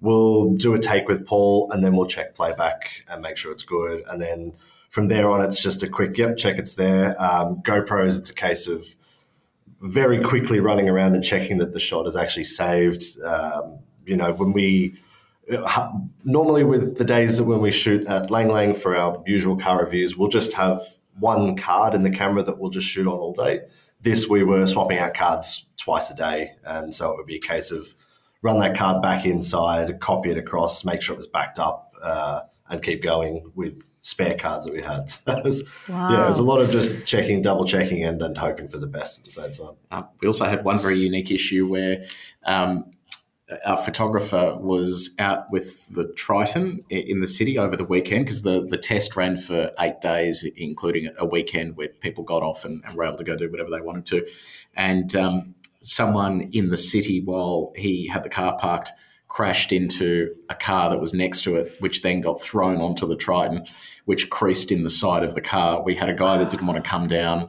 we'll 0.00 0.54
do 0.54 0.74
a 0.74 0.78
take 0.78 1.08
with 1.08 1.26
Paul, 1.26 1.70
and 1.72 1.84
then 1.84 1.96
we'll 1.96 2.06
check 2.06 2.34
playback 2.34 3.04
and 3.08 3.22
make 3.22 3.36
sure 3.36 3.52
it's 3.52 3.62
good, 3.62 4.04
and 4.08 4.20
then 4.20 4.52
from 4.90 5.08
there 5.08 5.30
on, 5.30 5.40
it's 5.40 5.62
just 5.62 5.82
a 5.82 5.88
quick 5.88 6.18
yep, 6.18 6.36
check 6.36 6.58
it's 6.58 6.74
there. 6.74 7.20
Um, 7.20 7.62
GoPros, 7.62 8.18
it's 8.18 8.30
a 8.30 8.34
case 8.34 8.66
of 8.66 8.86
very 9.80 10.22
quickly 10.22 10.60
running 10.60 10.88
around 10.88 11.14
and 11.14 11.24
checking 11.24 11.58
that 11.58 11.72
the 11.72 11.80
shot 11.80 12.06
is 12.06 12.16
actually 12.16 12.44
saved. 12.44 13.04
Um, 13.22 13.78
you 14.04 14.16
know, 14.16 14.32
when 14.32 14.52
we 14.52 14.94
normally 16.24 16.64
with 16.64 16.98
the 16.98 17.04
days 17.04 17.38
that 17.38 17.44
when 17.44 17.60
we 17.60 17.70
shoot 17.70 18.06
at 18.06 18.30
Lang 18.30 18.48
Lang 18.48 18.74
for 18.74 18.96
our 18.96 19.22
usual 19.26 19.56
car 19.56 19.82
reviews, 19.82 20.16
we'll 20.16 20.28
just 20.28 20.52
have 20.54 20.82
one 21.18 21.56
card 21.56 21.94
in 21.94 22.02
the 22.02 22.10
camera 22.10 22.42
that 22.42 22.58
we'll 22.58 22.70
just 22.70 22.86
shoot 22.86 23.06
on 23.06 23.18
all 23.18 23.32
day. 23.32 23.60
This 24.00 24.28
we 24.28 24.42
were 24.42 24.66
swapping 24.66 24.98
out 24.98 25.14
cards 25.14 25.66
twice 25.76 26.10
a 26.10 26.14
day, 26.14 26.52
and 26.64 26.94
so 26.94 27.10
it 27.10 27.16
would 27.16 27.26
be 27.26 27.36
a 27.36 27.40
case 27.40 27.70
of 27.70 27.94
run 28.42 28.58
that 28.58 28.76
card 28.76 29.02
back 29.02 29.24
inside, 29.24 30.00
copy 30.00 30.30
it 30.30 30.38
across, 30.38 30.84
make 30.84 31.02
sure 31.02 31.14
it 31.14 31.18
was 31.18 31.26
backed 31.26 31.58
up, 31.58 31.92
uh, 32.02 32.42
and 32.68 32.82
keep 32.82 33.02
going 33.02 33.52
with 33.54 33.82
spare 34.00 34.36
cards 34.36 34.66
that 34.66 34.72
we 34.72 34.82
had. 34.82 35.10
So 35.10 35.36
it 35.36 35.44
was, 35.44 35.64
wow. 35.88 36.10
yeah, 36.10 36.24
it 36.24 36.28
was 36.28 36.38
a 36.38 36.42
lot 36.42 36.60
of 36.60 36.70
just 36.70 37.06
checking, 37.06 37.42
double 37.42 37.64
checking, 37.64 38.04
and, 38.04 38.20
and 38.22 38.36
hoping 38.36 38.68
for 38.68 38.78
the 38.78 38.86
best 38.86 39.18
at 39.18 39.24
the 39.24 39.30
same 39.30 39.52
time. 39.52 39.76
Uh, 39.90 40.02
we 40.20 40.26
also 40.26 40.46
had 40.46 40.64
one 40.64 40.78
very 40.78 40.96
unique 40.96 41.30
issue 41.30 41.68
where 41.68 42.02
um, 42.44 42.90
our 43.64 43.76
photographer 43.76 44.56
was 44.58 45.14
out 45.18 45.50
with 45.50 45.88
the 45.88 46.04
Triton 46.14 46.84
in 46.88 47.20
the 47.20 47.26
city 47.26 47.58
over 47.58 47.76
the 47.76 47.84
weekend 47.84 48.24
because 48.24 48.42
the, 48.42 48.66
the 48.68 48.76
test 48.76 49.16
ran 49.16 49.36
for 49.36 49.72
eight 49.80 50.00
days, 50.00 50.44
including 50.56 51.10
a 51.18 51.26
weekend 51.26 51.76
where 51.76 51.88
people 51.88 52.24
got 52.24 52.42
off 52.42 52.64
and, 52.64 52.82
and 52.86 52.96
were 52.96 53.04
able 53.04 53.18
to 53.18 53.24
go 53.24 53.36
do 53.36 53.50
whatever 53.50 53.70
they 53.70 53.80
wanted 53.80 54.06
to. 54.06 54.26
And 54.74 55.14
um, 55.16 55.54
someone 55.82 56.50
in 56.52 56.70
the 56.70 56.76
city, 56.76 57.20
while 57.20 57.72
he 57.76 58.06
had 58.06 58.22
the 58.22 58.28
car 58.28 58.56
parked, 58.56 58.92
crashed 59.30 59.70
into 59.70 60.34
a 60.48 60.54
car 60.56 60.90
that 60.90 61.00
was 61.00 61.14
next 61.14 61.42
to 61.44 61.54
it, 61.54 61.76
which 61.78 62.02
then 62.02 62.20
got 62.20 62.42
thrown 62.42 62.80
onto 62.80 63.06
the 63.06 63.14
Triton, 63.14 63.64
which 64.04 64.28
creased 64.28 64.72
in 64.72 64.82
the 64.82 64.90
side 64.90 65.22
of 65.22 65.36
the 65.36 65.40
car. 65.40 65.82
We 65.82 65.94
had 65.94 66.08
a 66.08 66.14
guy 66.14 66.36
that 66.36 66.50
didn't 66.50 66.66
want 66.66 66.82
to 66.82 66.90
come 66.90 67.06
down 67.06 67.48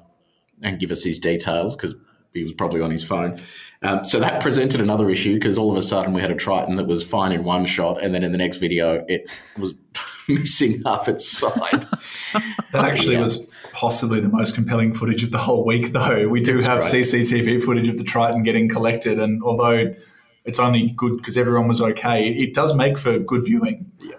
and 0.62 0.80
give 0.80 0.92
us 0.92 1.04
his 1.04 1.18
details 1.18 1.76
because 1.76 1.96
he 2.34 2.44
was 2.44 2.54
probably 2.54 2.82
on 2.82 2.92
his 2.92 3.04
phone. 3.04 3.42
Um, 3.82 4.06
so 4.06 4.20
that 4.20 4.42
presented 4.44 4.80
another 4.80 5.10
issue 5.10 5.34
because 5.34 5.58
all 5.58 5.72
of 5.72 5.78
a 5.78 5.82
sudden 5.82 6.14
we 6.14 6.22
had 6.22 6.30
a 6.30 6.36
Triton 6.36 6.76
that 6.76 6.86
was 6.86 7.04
fine 7.04 7.32
in 7.32 7.44
one 7.44 7.66
shot, 7.66 8.02
and 8.02 8.14
then 8.14 8.24
in 8.24 8.32
the 8.32 8.38
next 8.38 8.58
video 8.58 9.04
it 9.08 9.28
was 9.58 9.74
missing 10.30 10.84
half 10.86 11.10
its 11.10 11.28
side. 11.28 11.52
that 12.72 12.86
actually 12.86 13.16
yeah. 13.16 13.22
was 13.22 13.44
possibly 13.74 14.20
the 14.20 14.30
most 14.30 14.54
compelling 14.54 14.94
footage 14.94 15.24
of 15.24 15.32
the 15.32 15.40
whole 15.40 15.66
week, 15.66 15.94
though. 15.94 16.28
We 16.28 16.42
do 16.42 16.60
have. 16.60 16.82
CCTV 16.82 17.64
footage 17.64 17.88
of 17.88 17.98
the 17.98 18.04
Triton 18.04 18.44
getting 18.44 18.70
collected, 18.70 19.20
and 19.20 19.42
although 19.42 19.96
it's 20.46 20.60
only 20.60 20.92
good 20.92 21.18
because 21.18 21.38
everyone 21.38 21.68
was 21.68 21.82
okay, 21.82 22.30
it 22.30 22.54
does 22.54 22.74
make 22.74 22.98
for 22.98 23.20
good 23.20 23.46
viewing. 23.46 23.92
Yeah. 24.00 24.16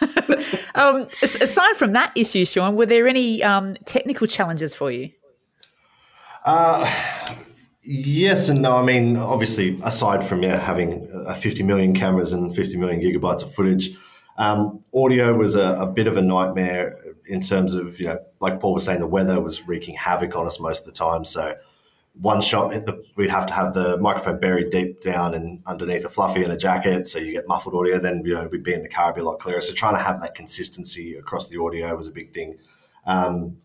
um, 0.74 1.06
aside 1.22 1.76
from 1.76 1.92
that 1.92 2.12
issue, 2.16 2.44
Sean, 2.44 2.74
were 2.74 2.86
there 2.86 3.06
any 3.06 3.42
um, 3.42 3.74
technical 3.84 4.26
challenges 4.26 4.74
for 4.74 4.90
you? 4.90 5.10
Uh, 6.44 6.90
yes 7.82 8.48
and 8.48 8.62
no. 8.62 8.76
I 8.76 8.82
mean, 8.82 9.16
obviously, 9.16 9.80
aside 9.84 10.24
from 10.24 10.42
yeah, 10.42 10.58
having 10.58 11.08
uh, 11.26 11.34
50 11.34 11.62
million 11.62 11.94
cameras 11.94 12.32
and 12.32 12.54
50 12.54 12.76
million 12.78 13.00
gigabytes 13.00 13.42
of 13.42 13.54
footage, 13.54 13.90
um, 14.38 14.80
audio 14.94 15.34
was 15.34 15.54
a, 15.54 15.74
a, 15.74 15.86
bit 15.86 16.06
of 16.06 16.16
a 16.16 16.22
nightmare 16.22 16.98
in 17.26 17.40
terms 17.40 17.74
of, 17.74 18.00
you 18.00 18.06
know, 18.06 18.18
like 18.40 18.60
Paul 18.60 18.74
was 18.74 18.84
saying, 18.84 19.00
the 19.00 19.06
weather 19.06 19.40
was 19.40 19.66
wreaking 19.68 19.94
havoc 19.94 20.34
on 20.34 20.46
us 20.46 20.58
most 20.58 20.80
of 20.80 20.86
the 20.86 20.92
time. 20.92 21.24
So 21.24 21.54
one 22.14 22.40
shot, 22.40 22.70
the, 22.70 23.02
we'd 23.16 23.30
have 23.30 23.46
to 23.46 23.52
have 23.52 23.72
the 23.72 23.96
microphone 23.96 24.38
buried 24.38 24.70
deep 24.70 25.00
down 25.00 25.34
and 25.34 25.62
underneath 25.66 26.04
a 26.04 26.08
fluffy 26.08 26.42
and 26.42 26.52
a 26.52 26.56
jacket, 26.56 27.08
so 27.08 27.18
you 27.18 27.32
get 27.32 27.48
muffled 27.48 27.74
audio. 27.74 27.98
Then 27.98 28.22
you 28.24 28.34
know 28.34 28.48
we'd 28.50 28.62
be 28.62 28.74
in 28.74 28.82
the 28.82 28.88
car, 28.88 29.12
be 29.12 29.22
a 29.22 29.24
lot 29.24 29.38
clearer. 29.38 29.60
So 29.60 29.72
trying 29.72 29.96
to 29.96 30.02
have 30.02 30.20
that 30.20 30.34
consistency 30.34 31.14
across 31.14 31.48
the 31.48 31.60
audio 31.60 31.96
was 31.96 32.06
a 32.06 32.10
big 32.12 32.34
thing. 32.34 32.58
Um, 33.06 33.56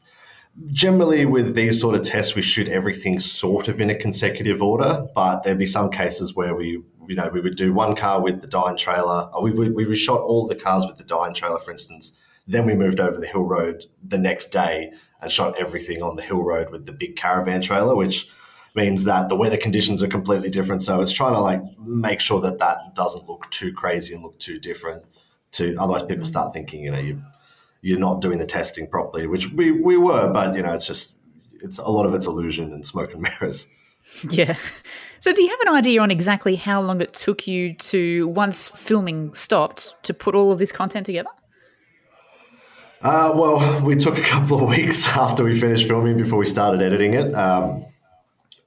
generally 0.72 1.26
with 1.26 1.56
these 1.56 1.80
sort 1.80 1.96
of 1.96 2.02
tests 2.02 2.36
we 2.36 2.42
shoot 2.42 2.68
everything 2.68 3.20
sort 3.20 3.68
of 3.68 3.80
in 3.80 3.90
a 3.90 3.96
consecutive 3.96 4.62
order 4.62 5.06
but 5.14 5.44
there'd 5.44 5.58
be 5.58 5.66
some 5.66 5.92
cases 5.92 6.34
where 6.34 6.56
we 6.56 6.82
you 7.08 7.16
know 7.16 7.30
we 7.32 7.42
would 7.42 7.56
do 7.56 7.74
one 7.74 7.96
car 7.96 8.22
with 8.22 8.42
the 8.42 8.48
dyne 8.48 8.76
trailer 8.76 9.30
we, 9.42 9.52
we, 9.52 9.70
we 9.70 9.96
shot 9.96 10.20
all 10.22 10.48
the 10.48 10.56
cars 10.56 10.84
with 10.86 10.98
the 10.98 11.04
dyne 11.04 11.34
trailer 11.34 11.60
for 11.60 11.72
instance 11.72 12.14
then 12.48 12.66
we 12.66 12.74
moved 12.74 13.00
over 13.00 13.20
the 13.20 13.28
hill 13.28 13.44
road 13.44 13.86
the 14.04 14.18
next 14.18 14.48
day 14.48 14.92
and 15.22 15.32
shot 15.32 15.56
everything 15.60 16.02
on 16.02 16.16
the 16.16 16.22
hill 16.22 16.44
road 16.44 16.70
with 16.70 16.86
the 16.86 16.92
big 16.92 17.16
caravan 17.16 17.62
trailer 17.62 17.96
which 17.96 18.28
means 18.76 19.06
that 19.06 19.28
the 19.30 19.36
weather 19.36 19.58
conditions 19.58 20.04
are 20.04 20.08
completely 20.08 20.50
different 20.50 20.84
so 20.84 21.02
it's 21.02 21.12
trying 21.12 21.34
to 21.34 21.40
like 21.40 21.62
make 21.80 22.20
sure 22.20 22.42
that 22.42 22.60
that 22.60 22.78
doesn't 22.94 23.28
look 23.28 23.50
too 23.50 23.74
crazy 23.74 24.14
and 24.14 24.24
look 24.24 24.38
too 24.40 24.60
different 24.60 25.04
to 25.52 25.76
otherwise 25.80 26.04
people 26.04 26.24
mm. 26.24 26.28
start 26.28 26.54
thinking 26.54 26.84
you 26.84 26.92
know 26.92 27.00
you 27.00 27.22
you're 27.82 28.00
not 28.00 28.22
doing 28.22 28.38
the 28.38 28.46
testing 28.46 28.88
properly, 28.88 29.28
which 29.28 29.52
we, 29.52 29.72
we 29.72 29.98
were, 29.98 30.32
but 30.32 30.56
you 30.56 30.62
know, 30.62 30.74
it's 30.74 30.88
just 30.88 31.16
it's 31.62 31.78
a 31.78 31.90
lot 31.90 32.06
of 32.06 32.14
it's 32.14 32.26
illusion 32.26 32.74
and 32.74 32.86
smoke 32.86 33.14
and 33.14 33.22
mirrors. 33.22 33.68
Yeah. 34.30 34.56
So, 35.20 35.34
do 35.34 35.44
you 35.44 35.50
have 35.50 35.60
an 35.60 35.76
idea 35.76 36.02
on 36.02 36.12
exactly 36.12 36.56
how 36.56 36.82
long 36.82 37.02
it 37.02 37.14
took 37.14 37.46
you 37.46 37.74
to, 37.74 38.26
once 38.30 38.70
filming 38.70 39.34
stopped, 39.34 39.96
to 40.04 40.14
put 40.14 40.34
all 40.34 40.50
of 40.50 40.60
this 40.60 40.72
content 40.72 41.06
together? 41.06 41.28
Uh, 43.02 43.32
well, 43.36 43.82
we 43.82 43.96
took 43.96 44.18
a 44.18 44.22
couple 44.22 44.62
of 44.62 44.70
weeks 44.70 45.08
after 45.18 45.44
we 45.44 45.60
finished 45.60 45.88
filming 45.88 46.18
before 46.18 46.40
we 46.40 46.46
started 46.46 46.82
editing 46.82 47.14
it. 47.14 47.34
Um, 47.36 47.86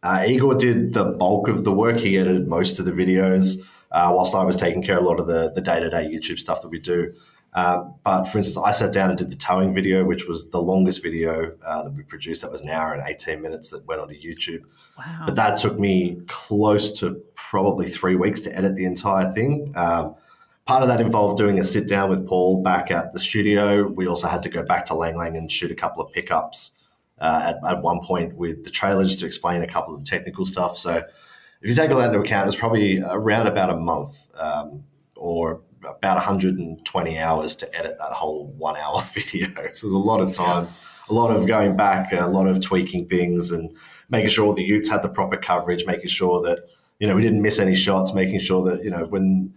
uh, 0.02 0.24
Igor 0.26 0.54
did 0.54 0.94
the 0.94 1.04
bulk 1.04 1.48
of 1.48 1.64
the 1.64 1.72
work. 1.72 1.98
He 1.98 2.16
edited 2.16 2.46
most 2.46 2.78
of 2.78 2.84
the 2.86 2.92
videos, 2.92 3.60
uh, 3.90 4.10
whilst 4.14 4.34
I 4.34 4.44
was 4.44 4.56
taking 4.56 4.82
care 4.82 4.98
of 4.98 5.04
a 5.04 5.06
lot 5.06 5.20
of 5.20 5.26
the 5.26 5.52
the 5.54 5.60
day 5.60 5.80
to 5.80 5.90
day 5.90 6.08
YouTube 6.08 6.38
stuff 6.38 6.62
that 6.62 6.68
we 6.68 6.78
do. 6.78 7.12
Uh, 7.52 7.84
but 8.04 8.24
for 8.24 8.38
instance, 8.38 8.56
I 8.64 8.70
sat 8.70 8.92
down 8.92 9.10
and 9.10 9.18
did 9.18 9.30
the 9.30 9.36
towing 9.36 9.74
video, 9.74 10.04
which 10.04 10.26
was 10.26 10.50
the 10.50 10.62
longest 10.62 11.02
video 11.02 11.52
uh, 11.66 11.82
that 11.82 11.92
we 11.92 12.04
produced. 12.04 12.42
That 12.42 12.52
was 12.52 12.60
an 12.60 12.70
hour 12.70 12.94
and 12.94 13.02
18 13.06 13.42
minutes 13.42 13.70
that 13.70 13.84
went 13.86 14.00
onto 14.00 14.14
YouTube. 14.14 14.62
Wow. 14.96 15.24
But 15.26 15.34
that 15.34 15.58
took 15.58 15.78
me 15.78 16.20
close 16.28 16.92
to 17.00 17.20
probably 17.34 17.88
three 17.88 18.14
weeks 18.14 18.40
to 18.42 18.56
edit 18.56 18.76
the 18.76 18.84
entire 18.84 19.32
thing. 19.32 19.72
Um, 19.74 20.14
part 20.66 20.82
of 20.82 20.88
that 20.88 21.00
involved 21.00 21.38
doing 21.38 21.58
a 21.58 21.64
sit 21.64 21.88
down 21.88 22.10
with 22.10 22.26
Paul 22.26 22.62
back 22.62 22.90
at 22.90 23.12
the 23.12 23.18
studio. 23.18 23.86
We 23.88 24.06
also 24.06 24.28
had 24.28 24.42
to 24.44 24.48
go 24.48 24.62
back 24.62 24.84
to 24.86 24.94
Lang 24.94 25.16
Lang 25.16 25.36
and 25.36 25.50
shoot 25.50 25.70
a 25.70 25.74
couple 25.74 26.02
of 26.02 26.12
pickups 26.12 26.72
uh, 27.18 27.54
at, 27.54 27.70
at 27.70 27.82
one 27.82 28.00
point 28.00 28.36
with 28.36 28.64
the 28.64 28.70
trailer 28.70 29.04
just 29.04 29.20
to 29.20 29.26
explain 29.26 29.62
a 29.62 29.66
couple 29.66 29.94
of 29.94 30.00
the 30.00 30.06
technical 30.06 30.44
stuff. 30.44 30.76
So 30.78 31.02
if 31.62 31.68
you 31.68 31.74
take 31.74 31.90
all 31.90 31.98
that 31.98 32.08
into 32.08 32.20
account, 32.20 32.44
it 32.44 32.46
was 32.46 32.56
probably 32.56 33.00
around 33.00 33.46
about 33.46 33.70
a 33.70 33.76
month 33.76 34.28
um, 34.34 34.84
or 35.16 35.60
about 35.84 36.16
120 36.16 37.18
hours 37.18 37.56
to 37.56 37.76
edit 37.76 37.96
that 37.98 38.12
whole 38.12 38.46
one 38.56 38.76
hour 38.76 39.02
video. 39.14 39.48
So 39.72 39.86
there's 39.86 39.94
a 39.94 39.98
lot 39.98 40.20
of 40.20 40.32
time, 40.32 40.68
a 41.08 41.14
lot 41.14 41.34
of 41.34 41.46
going 41.46 41.76
back, 41.76 42.12
a 42.12 42.26
lot 42.26 42.46
of 42.46 42.60
tweaking 42.60 43.08
things 43.08 43.50
and 43.50 43.74
making 44.08 44.30
sure 44.30 44.46
all 44.46 44.52
the 44.52 44.62
Utes 44.62 44.88
had 44.88 45.02
the 45.02 45.08
proper 45.08 45.36
coverage, 45.36 45.84
making 45.86 46.08
sure 46.08 46.40
that, 46.42 46.66
you 46.98 47.06
know, 47.06 47.14
we 47.14 47.22
didn't 47.22 47.42
miss 47.42 47.58
any 47.58 47.74
shots, 47.74 48.12
making 48.12 48.40
sure 48.40 48.62
that, 48.70 48.84
you 48.84 48.90
know, 48.90 49.04
when 49.06 49.54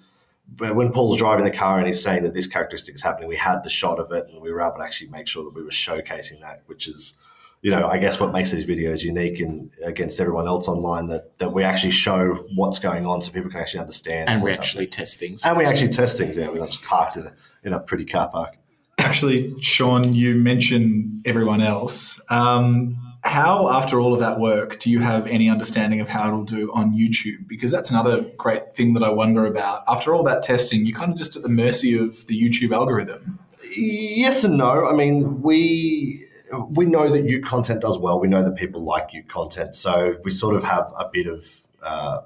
when 0.57 0.91
Paul's 0.91 1.17
driving 1.17 1.45
the 1.45 1.51
car 1.51 1.77
and 1.77 1.87
he's 1.87 2.01
saying 2.01 2.23
that 2.23 2.33
this 2.33 2.47
characteristic 2.47 2.95
is 2.95 3.01
happening, 3.01 3.27
we 3.29 3.35
had 3.35 3.63
the 3.63 3.69
shot 3.69 3.99
of 3.99 4.11
it 4.11 4.27
and 4.29 4.41
we 4.41 4.51
were 4.51 4.61
able 4.61 4.77
to 4.77 4.83
actually 4.83 5.09
make 5.09 5.27
sure 5.27 5.43
that 5.43 5.53
we 5.53 5.63
were 5.63 5.69
showcasing 5.69 6.41
that, 6.41 6.63
which 6.67 6.87
is, 6.87 7.15
you 7.61 7.71
know, 7.71 7.87
I 7.87 7.97
guess 7.97 8.19
what 8.19 8.31
makes 8.31 8.51
these 8.51 8.65
videos 8.65 9.03
unique 9.03 9.39
and 9.39 9.71
against 9.83 10.19
everyone 10.19 10.47
else 10.47 10.67
online 10.67 11.07
that, 11.07 11.37
that 11.37 11.53
we 11.53 11.63
actually 11.63 11.91
show 11.91 12.45
what's 12.55 12.79
going 12.79 13.05
on 13.05 13.21
so 13.21 13.31
people 13.31 13.49
can 13.49 13.61
actually 13.61 13.79
understand. 13.79 14.29
And 14.29 14.43
we 14.43 14.51
actually 14.51 14.85
happening. 14.85 14.89
test 14.89 15.19
things. 15.19 15.45
And 15.45 15.57
we 15.57 15.65
actually 15.65 15.89
test 15.89 16.17
things, 16.17 16.37
yeah. 16.37 16.49
We're 16.49 16.59
not 16.59 16.69
just 16.69 16.83
parked 16.83 17.17
in 17.17 17.27
a, 17.27 17.33
in 17.63 17.73
a 17.73 17.79
pretty 17.79 18.05
car 18.05 18.29
park. 18.29 18.57
Actually, 18.97 19.59
Sean, 19.59 20.13
you 20.13 20.35
mentioned 20.35 21.21
everyone 21.25 21.61
else. 21.61 22.19
Um, 22.29 23.12
how, 23.23 23.69
after 23.69 23.99
all 23.99 24.13
of 24.13 24.19
that 24.19 24.39
work, 24.39 24.79
do 24.79 24.91
you 24.91 24.99
have 24.99 25.27
any 25.27 25.49
understanding 25.49 26.01
of 26.01 26.07
how 26.09 26.27
it'll 26.27 26.43
do 26.43 26.71
on 26.73 26.93
YouTube? 26.93 27.47
Because 27.47 27.71
that's 27.71 27.89
another 27.89 28.25
great 28.37 28.73
thing 28.73 28.93
that 28.95 29.03
I 29.03 29.09
wonder 29.09 29.45
about. 29.45 29.83
After 29.87 30.13
all 30.13 30.23
that 30.23 30.41
testing, 30.41 30.85
you're 30.85 30.97
kind 30.97 31.11
of 31.11 31.17
just 31.17 31.35
at 31.35 31.43
the 31.43 31.49
mercy 31.49 31.97
of 31.97 32.27
the 32.27 32.39
YouTube 32.39 32.73
algorithm. 32.73 33.39
Yes 33.75 34.43
and 34.43 34.57
no. 34.57 34.85
I 34.85 34.93
mean, 34.93 35.41
we 35.41 36.25
we 36.69 36.85
know 36.85 37.09
that 37.09 37.23
Ute 37.23 37.43
content 37.43 37.81
does 37.81 37.97
well. 37.97 38.19
We 38.19 38.27
know 38.27 38.43
that 38.43 38.55
people 38.55 38.81
like 38.81 39.13
Ute 39.13 39.27
content, 39.27 39.73
so 39.73 40.17
we 40.23 40.29
sort 40.29 40.55
of 40.55 40.63
have 40.63 40.91
a 40.95 41.09
bit 41.11 41.25
of 41.25 41.47
uh, 41.81 42.21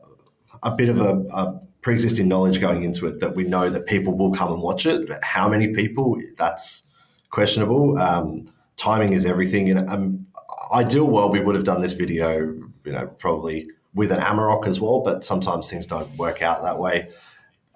a 0.63 0.71
bit 0.71 0.89
of 0.89 0.99
a, 0.99 1.19
a 1.33 1.61
pre-existing 1.81 2.27
knowledge 2.27 2.59
going 2.59 2.83
into 2.83 3.05
it 3.05 3.21
that 3.21 3.35
we 3.35 3.45
know 3.45 3.69
that 3.69 3.85
people 3.85 4.17
will 4.17 4.33
come 4.33 4.51
and 4.51 4.61
watch 4.61 4.85
it. 4.85 5.09
How 5.23 5.47
many 5.47 5.73
people? 5.73 6.19
That's 6.35 6.83
questionable. 7.29 7.97
Um, 7.97 8.45
timing 8.75 9.13
is 9.13 9.25
everything. 9.25 9.69
And 9.69 9.89
um, 9.89 10.26
ideal 10.71 11.05
world, 11.05 11.31
we 11.31 11.39
would 11.39 11.55
have 11.55 11.63
done 11.63 11.81
this 11.81 11.93
video, 11.93 12.39
you 12.39 12.91
know, 12.91 13.07
probably 13.07 13.69
with 13.93 14.11
an 14.11 14.19
Amarok 14.19 14.67
as 14.67 14.79
well. 14.79 15.01
But 15.01 15.23
sometimes 15.23 15.69
things 15.69 15.87
don't 15.87 16.09
work 16.17 16.41
out 16.41 16.63
that 16.63 16.79
way. 16.79 17.09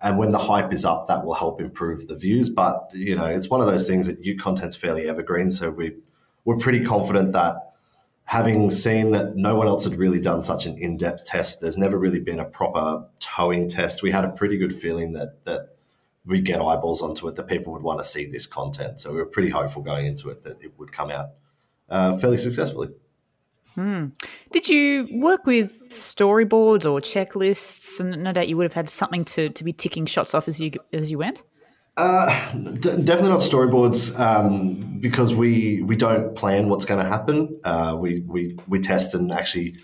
And 0.02 0.18
when 0.18 0.32
the 0.32 0.40
hype 0.40 0.74
is 0.74 0.84
up, 0.84 1.08
that 1.08 1.26
will 1.26 1.36
help 1.36 1.62
improve 1.62 2.08
the 2.08 2.16
views. 2.16 2.50
But 2.50 2.90
you 2.94 3.16
know, 3.16 3.26
it's 3.26 3.50
one 3.50 3.62
of 3.62 3.68
those 3.68 3.88
things 3.88 4.08
that 4.08 4.24
Ute 4.24 4.40
content's 4.40 4.76
fairly 4.76 5.08
evergreen, 5.08 5.52
so 5.52 5.70
we 5.70 5.96
we're 6.44 6.58
pretty 6.58 6.84
confident 6.84 7.34
that 7.34 7.74
having 8.24 8.72
seen 8.72 9.12
that 9.12 9.36
no 9.36 9.54
one 9.56 9.68
else 9.68 9.84
had 9.84 9.96
really 9.98 10.20
done 10.20 10.42
such 10.42 10.66
an 10.66 10.76
in-depth 10.78 11.26
test, 11.26 11.62
there's 11.62 11.78
never 11.78 12.00
really 12.00 12.20
been 12.20 12.40
a 12.40 12.46
proper 12.46 13.06
towing 13.20 13.70
test. 13.70 14.02
We 14.02 14.10
had 14.10 14.26
a 14.26 14.30
pretty 14.30 14.58
good 14.58 14.74
feeling 14.74 15.14
that 15.14 15.46
that 15.46 15.76
we 16.26 16.40
get 16.40 16.62
eyeballs 16.62 17.02
onto 17.02 17.28
it, 17.28 17.36
that 17.36 17.48
people 17.48 17.74
would 17.74 17.82
want 17.82 18.00
to 18.00 18.04
see 18.04 18.26
this 18.26 18.46
content. 18.46 19.00
So 19.02 19.12
we 19.12 19.18
were 19.18 19.26
pretty 19.26 19.50
hopeful 19.50 19.82
going 19.82 20.06
into 20.06 20.30
it 20.30 20.44
that 20.44 20.62
it 20.62 20.78
would 20.78 20.92
come 20.92 21.12
out 21.12 21.30
uh, 21.92 22.18
fairly 22.18 22.38
successfully. 22.38 22.90
Did 24.52 24.68
you 24.68 25.08
work 25.14 25.46
with 25.46 25.90
storyboards 25.90 26.86
or 26.86 27.00
checklists? 27.00 28.00
And 28.00 28.24
no 28.24 28.34
doubt 28.34 28.50
you 28.50 28.58
would 28.58 28.66
have 28.66 28.74
had 28.74 28.90
something 28.90 29.24
to, 29.26 29.50
to 29.50 29.64
be 29.64 29.72
ticking 29.72 30.06
shots 30.06 30.34
off 30.34 30.48
as 30.48 30.60
you 30.60 30.72
as 30.92 31.10
you 31.10 31.18
went. 31.18 31.44
D- 31.98 32.98
definitely 32.98 33.30
not 33.30 33.40
storyboards 33.40 34.18
um, 34.20 35.00
because 35.00 35.36
we 35.36 35.82
we 35.84 35.96
don't 35.96 36.36
plan 36.36 36.70
what's 36.70 36.86
going 36.86 37.00
to 37.00 37.06
happen. 37.06 37.60
Uh, 37.64 37.96
we 38.00 38.22
we 38.22 38.58
we 38.68 38.80
test 38.80 39.14
and 39.14 39.32
actually, 39.32 39.76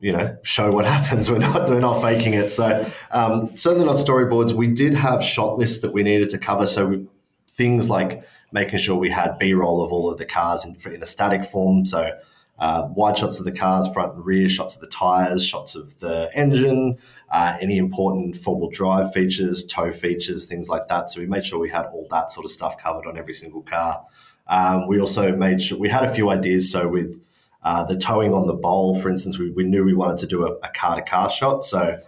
you 0.00 0.12
know, 0.12 0.36
show 0.42 0.70
what 0.70 0.84
happens. 0.96 1.30
We're 1.30 1.38
not 1.38 1.68
we're 1.68 1.80
not 1.80 2.00
faking 2.00 2.34
it. 2.34 2.50
So 2.50 2.86
um, 3.10 3.46
certainly 3.46 3.86
not 3.86 3.96
storyboards. 3.96 4.52
We 4.52 4.68
did 4.68 4.94
have 4.94 5.22
shot 5.22 5.58
lists 5.58 5.80
that 5.80 5.92
we 5.92 6.02
needed 6.02 6.30
to 6.30 6.38
cover. 6.38 6.66
So 6.66 6.86
we, 6.86 7.06
things 7.48 7.90
like 7.90 8.24
making 8.52 8.78
sure 8.78 8.96
we 8.96 9.10
had 9.10 9.38
B 9.38 9.54
roll 9.54 9.82
of 9.82 9.92
all 9.92 10.10
of 10.10 10.18
the 10.18 10.26
cars 10.26 10.64
in, 10.64 10.76
in 10.92 11.02
a 11.02 11.06
static 11.06 11.44
form. 11.44 11.84
So 11.84 12.12
uh, 12.58 12.88
wide 12.94 13.18
shots 13.18 13.38
of 13.38 13.44
the 13.44 13.52
cars, 13.52 13.88
front 13.92 14.14
and 14.14 14.24
rear, 14.24 14.48
shots 14.48 14.74
of 14.74 14.80
the 14.80 14.86
tires, 14.86 15.44
shots 15.44 15.74
of 15.74 15.98
the 16.00 16.30
engine, 16.34 16.98
uh, 17.30 17.56
any 17.60 17.78
important 17.78 18.36
four 18.36 18.56
wheel 18.60 18.70
drive 18.70 19.12
features, 19.12 19.64
tow 19.64 19.90
features, 19.90 20.46
things 20.46 20.68
like 20.68 20.86
that. 20.88 21.10
So 21.10 21.20
we 21.20 21.26
made 21.26 21.46
sure 21.46 21.58
we 21.58 21.70
had 21.70 21.86
all 21.86 22.06
that 22.10 22.30
sort 22.30 22.44
of 22.44 22.50
stuff 22.50 22.78
covered 22.78 23.06
on 23.06 23.18
every 23.18 23.34
single 23.34 23.62
car. 23.62 24.04
Um, 24.46 24.86
we 24.86 25.00
also 25.00 25.34
made 25.34 25.62
sure 25.62 25.78
we 25.78 25.88
had 25.88 26.04
a 26.04 26.12
few 26.12 26.30
ideas. 26.30 26.70
So 26.70 26.88
with 26.88 27.24
uh, 27.64 27.84
the 27.84 27.96
towing 27.96 28.34
on 28.34 28.46
the 28.46 28.54
bowl, 28.54 29.00
for 29.00 29.08
instance, 29.08 29.38
we, 29.38 29.50
we 29.50 29.64
knew 29.64 29.84
we 29.84 29.94
wanted 29.94 30.18
to 30.18 30.26
do 30.26 30.46
a 30.46 30.68
car 30.68 30.96
to 30.96 31.02
car 31.02 31.30
shot. 31.30 31.64
So 31.64 32.00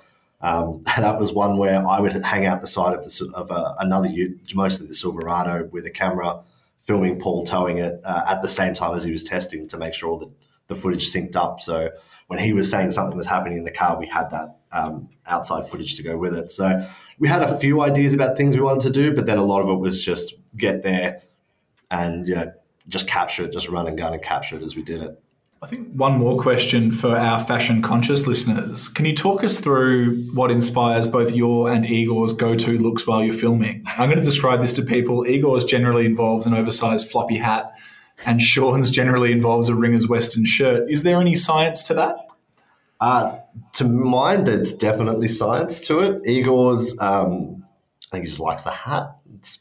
um, 0.45 0.83
that 0.97 1.19
was 1.19 1.33
one 1.33 1.57
where 1.57 1.85
I 1.87 1.99
would 1.99 2.13
hang 2.25 2.47
out 2.47 2.61
the 2.61 2.67
side 2.67 2.95
of 2.95 3.03
the 3.03 3.33
of 3.35 3.51
a, 3.51 3.75
another 3.81 4.09
Ute, 4.09 4.55
mostly 4.55 4.87
the 4.87 4.95
Silverado, 4.95 5.69
with 5.73 5.87
a 5.87 5.91
camera 5.91 6.43
filming 6.81 7.19
Paul 7.19 7.45
towing 7.45 7.79
it 7.79 8.01
uh, 8.05 8.25
at 8.29 8.43
the 8.43 8.49
same 8.49 8.75
time 8.75 8.95
as 8.95 9.03
he 9.03 9.11
was 9.11 9.25
testing 9.25 9.67
to 9.69 9.79
make 9.79 9.95
sure 9.95 10.11
all 10.11 10.19
the, 10.19 10.31
the 10.67 10.75
footage 10.75 11.11
synced 11.11 11.35
up. 11.35 11.63
So 11.63 11.89
when 12.27 12.39
he 12.39 12.53
was 12.53 12.71
saying 12.71 12.91
something 12.91 13.17
was 13.17 13.27
happening 13.27 13.57
in 13.57 13.65
the 13.65 13.71
car, 13.71 13.99
we 13.99 14.07
had 14.07 14.31
that 14.31 14.59
um, 14.71 15.09
outside 15.27 15.67
footage 15.67 15.95
to 15.97 16.03
go 16.03 16.19
with 16.19 16.35
it. 16.35 16.53
So 16.53 16.87
we 17.19 17.27
had 17.27 17.43
a 17.43 17.57
few 17.57 17.81
ideas 17.81 18.13
about 18.13 18.37
things 18.37 18.55
we 18.55 18.63
wanted 18.63 18.83
to 18.83 18.91
do, 18.91 19.15
but 19.15 19.25
then 19.25 19.39
a 19.39 19.45
lot 19.45 19.63
of 19.63 19.69
it 19.71 19.81
was 19.81 20.05
just 20.05 20.35
get 20.59 20.83
there 20.83 21.23
and 21.91 22.29
you 22.29 22.35
know 22.35 22.53
just 22.89 23.09
capture 23.09 23.45
it, 23.45 23.53
just 23.53 23.69
run 23.69 23.89
and 23.89 23.97
gun 23.97 24.13
and 24.13 24.23
capture 24.23 24.57
it 24.57 24.63
as 24.63 24.77
we 24.77 24.83
did 24.83 25.03
it. 25.03 25.23
I 25.65 25.67
think 25.67 25.95
one 25.95 26.19
more 26.19 26.39
question 26.39 26.93
for 26.93 27.17
our 27.17 27.43
fashion 27.43 27.81
conscious 27.81 28.27
listeners. 28.27 28.87
Can 28.91 29.07
you 29.07 29.15
talk 29.15 29.43
us 29.43 29.61
through 29.61 30.15
what 30.35 30.51
inspires 30.51 31.09
both 31.09 31.35
your 31.35 31.73
and 31.73 31.87
Igor's 31.87 32.35
go 32.35 32.55
to 32.55 32.79
looks 32.79 33.07
while 33.07 33.25
you're 33.25 33.33
filming? 33.33 33.83
I'm 33.87 34.11
going 34.11 34.19
to 34.19 34.25
describe 34.25 34.61
this 34.61 34.75
to 34.75 34.83
people. 34.83 35.25
Igor's 35.25 35.65
generally 35.65 36.05
involves 36.05 36.47
an 36.47 36.53
oversized 36.53 37.11
floppy 37.11 37.39
hat, 37.39 37.73
and 38.27 38.43
Sean's 38.43 38.91
generally 38.91 39.33
involves 39.33 39.71
a 39.71 39.75
Ringer's 39.75 40.07
Western 40.07 40.45
shirt. 40.45 40.91
Is 40.91 41.03
there 41.03 41.19
any 41.19 41.35
science 41.35 41.83
to 41.85 41.95
that? 41.95 42.17
Uh, 43.01 43.39
to 43.73 43.85
mine, 43.85 44.45
there's 44.45 44.75
definitely 44.75 45.29
science 45.29 45.87
to 45.87 46.01
it. 46.01 46.27
Igor's, 46.27 46.95
um, 47.01 47.65
I 48.09 48.11
think 48.11 48.25
he 48.25 48.29
just 48.29 48.39
likes 48.39 48.61
the 48.61 48.71
hat. 48.71 49.17
It's, 49.37 49.61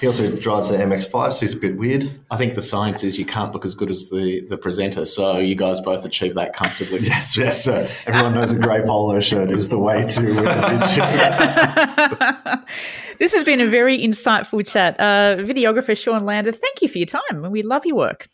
he 0.00 0.06
also 0.06 0.34
drives 0.36 0.70
the 0.70 0.76
MX5, 0.76 1.32
so 1.34 1.40
he's 1.40 1.52
a 1.52 1.56
bit 1.56 1.76
weird. 1.76 2.10
I 2.30 2.36
think 2.36 2.54
the 2.54 2.62
science 2.62 3.04
is 3.04 3.18
you 3.18 3.26
can't 3.26 3.52
look 3.52 3.64
as 3.64 3.74
good 3.74 3.90
as 3.90 4.08
the, 4.08 4.40
the 4.48 4.56
presenter, 4.56 5.04
so 5.04 5.38
you 5.38 5.54
guys 5.54 5.80
both 5.80 6.04
achieve 6.04 6.34
that 6.34 6.54
comfortably. 6.54 7.00
Yes, 7.08 7.36
yes, 7.36 7.64
sir. 7.64 7.88
Everyone 8.06 8.34
knows 8.34 8.52
a 8.52 8.56
grey 8.56 8.82
polo 8.82 9.18
shirt 9.20 9.50
is 9.50 9.68
the 9.68 9.78
way 9.78 10.04
to 10.06 10.22
win 10.22 10.46
a. 10.46 12.64
This 13.18 13.34
has 13.34 13.42
been 13.42 13.60
a 13.60 13.66
very 13.66 13.98
insightful 13.98 14.68
chat. 14.70 14.94
Uh, 15.00 15.36
videographer 15.38 16.00
Sean 16.00 16.24
Lander, 16.24 16.52
thank 16.52 16.82
you 16.82 16.88
for 16.88 16.98
your 16.98 17.06
time. 17.06 17.22
and 17.30 17.50
We 17.50 17.62
love 17.62 17.84
your 17.84 17.96
work. 17.96 18.26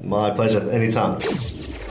My 0.00 0.30
pleasure. 0.30 0.70
Anytime. 0.70 1.18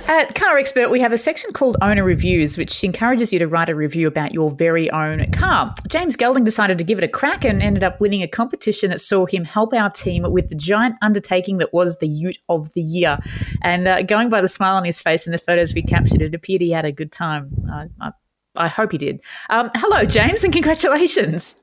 At 0.07 0.35
Car 0.35 0.57
Expert, 0.57 0.89
we 0.89 0.99
have 0.99 1.13
a 1.13 1.17
section 1.17 1.53
called 1.53 1.77
Owner 1.81 2.03
Reviews, 2.03 2.57
which 2.57 2.83
encourages 2.83 3.31
you 3.31 3.39
to 3.39 3.47
write 3.47 3.69
a 3.69 3.75
review 3.75 4.05
about 4.05 4.33
your 4.33 4.51
very 4.51 4.91
own 4.91 5.31
car. 5.31 5.73
James 5.87 6.17
Gelding 6.17 6.43
decided 6.43 6.77
to 6.77 6.83
give 6.83 6.97
it 6.97 7.05
a 7.05 7.07
crack 7.07 7.45
and 7.45 7.63
ended 7.63 7.85
up 7.85 8.01
winning 8.01 8.21
a 8.21 8.27
competition 8.27 8.89
that 8.89 8.99
saw 8.99 9.25
him 9.25 9.45
help 9.45 9.73
our 9.73 9.89
team 9.89 10.29
with 10.29 10.49
the 10.49 10.55
giant 10.55 10.97
undertaking 11.01 11.57
that 11.59 11.73
was 11.73 11.97
the 11.99 12.07
Ute 12.07 12.37
of 12.49 12.73
the 12.73 12.81
Year. 12.81 13.17
And 13.61 13.87
uh, 13.87 14.01
going 14.01 14.29
by 14.29 14.41
the 14.41 14.49
smile 14.49 14.75
on 14.75 14.83
his 14.83 14.99
face 14.99 15.25
in 15.25 15.31
the 15.31 15.37
photos 15.37 15.73
we 15.73 15.81
captured, 15.81 16.21
it 16.21 16.35
appeared 16.35 16.59
he 16.59 16.71
had 16.71 16.83
a 16.83 16.91
good 16.91 17.13
time. 17.13 17.49
Uh, 17.71 17.85
I, 18.01 18.11
I 18.57 18.67
hope 18.67 18.91
he 18.91 18.97
did. 18.97 19.21
Um, 19.49 19.71
hello, 19.73 20.03
James, 20.03 20.43
and 20.43 20.51
congratulations. 20.51 21.55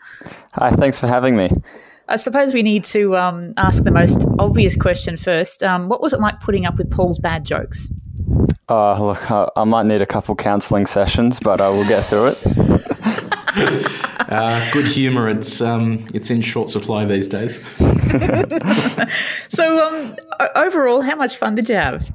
Hi, 0.54 0.70
thanks 0.70 0.98
for 0.98 1.08
having 1.08 1.36
me. 1.36 1.50
I 2.08 2.16
suppose 2.16 2.54
we 2.54 2.62
need 2.62 2.84
to 2.84 3.16
um, 3.16 3.52
ask 3.58 3.84
the 3.84 3.90
most 3.90 4.26
obvious 4.38 4.76
question 4.76 5.18
first. 5.18 5.62
Um, 5.62 5.90
what 5.90 6.00
was 6.00 6.14
it 6.14 6.20
like 6.20 6.40
putting 6.40 6.64
up 6.64 6.78
with 6.78 6.90
Paul's 6.90 7.18
bad 7.18 7.44
jokes? 7.44 7.90
Uh, 8.68 9.02
look, 9.02 9.30
I, 9.30 9.48
I 9.56 9.64
might 9.64 9.86
need 9.86 10.02
a 10.02 10.06
couple 10.06 10.34
counselling 10.36 10.86
sessions, 10.86 11.40
but 11.40 11.60
I 11.60 11.68
will 11.68 11.86
get 11.86 12.04
through 12.04 12.28
it. 12.28 13.96
Uh, 14.30 14.70
good 14.72 14.86
humour, 14.86 15.28
it's 15.28 15.60
um, 15.60 16.06
it's 16.14 16.30
in 16.30 16.40
short 16.40 16.70
supply 16.70 17.04
these 17.04 17.26
days. 17.26 17.58
So, 19.48 19.84
um, 19.84 20.14
overall, 20.54 21.02
how 21.02 21.16
much 21.16 21.36
fun 21.36 21.56
did 21.56 21.68
you 21.68 21.74
have? 21.74 22.08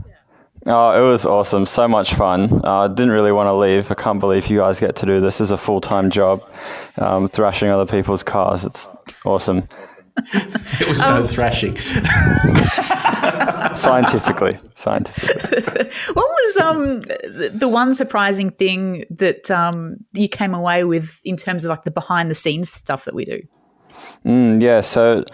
Oh, 0.67 0.91
it 0.91 1.07
was 1.07 1.25
awesome. 1.25 1.65
So 1.65 1.87
much 1.87 2.13
fun. 2.13 2.61
I 2.63 2.85
uh, 2.85 2.87
didn't 2.87 3.11
really 3.11 3.31
want 3.31 3.47
to 3.47 3.53
leave. 3.53 3.91
I 3.91 3.95
can't 3.95 4.19
believe 4.19 4.47
you 4.47 4.59
guys 4.59 4.79
get 4.79 4.95
to 4.95 5.05
do 5.05 5.19
this 5.19 5.41
as 5.41 5.51
a 5.51 5.57
full 5.57 5.81
time 5.81 6.09
job, 6.09 6.41
um, 6.97 7.27
thrashing 7.27 7.69
other 7.69 7.85
people's 7.85 8.23
cars. 8.23 8.63
It's 8.63 8.89
awesome. 9.25 9.67
It 10.81 10.89
was 10.89 10.99
no 11.05 11.25
thrashing. 11.25 11.77
Scientifically. 13.75 14.57
Scientifically. 14.73 15.89
What 16.13 16.27
was 16.27 16.57
um 16.57 17.01
the, 17.01 17.51
the 17.53 17.67
one 17.67 17.93
surprising 17.93 18.49
thing 18.51 19.05
that 19.09 19.51
um 19.51 19.97
you 20.13 20.27
came 20.27 20.53
away 20.53 20.83
with 20.83 21.19
in 21.23 21.35
terms 21.37 21.65
of 21.65 21.69
like 21.69 21.83
the 21.83 21.91
behind 21.91 22.31
the 22.31 22.35
scenes 22.35 22.71
stuff 22.71 23.05
that 23.05 23.13
we 23.13 23.25
do? 23.25 23.41
Mm, 24.25 24.61
yeah, 24.61 24.81
so 24.81 25.25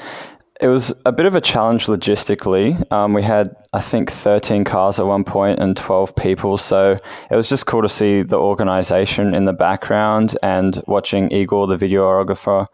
it 0.61 0.67
was 0.67 0.93
a 1.05 1.11
bit 1.11 1.25
of 1.25 1.33
a 1.33 1.41
challenge 1.41 1.87
logistically. 1.87 2.79
Um, 2.91 3.13
we 3.13 3.23
had, 3.23 3.55
I 3.73 3.81
think, 3.81 4.11
13 4.11 4.63
cars 4.63 4.99
at 4.99 5.07
one 5.07 5.23
point 5.23 5.59
and 5.59 5.75
12 5.75 6.15
people. 6.15 6.59
So 6.59 6.97
it 7.31 7.35
was 7.35 7.49
just 7.49 7.65
cool 7.65 7.81
to 7.81 7.89
see 7.89 8.21
the 8.21 8.37
organization 8.37 9.33
in 9.33 9.45
the 9.45 9.53
background 9.53 10.37
and 10.43 10.79
watching 10.85 11.31
Igor, 11.31 11.65
the 11.65 11.77
videographer, 11.77 12.67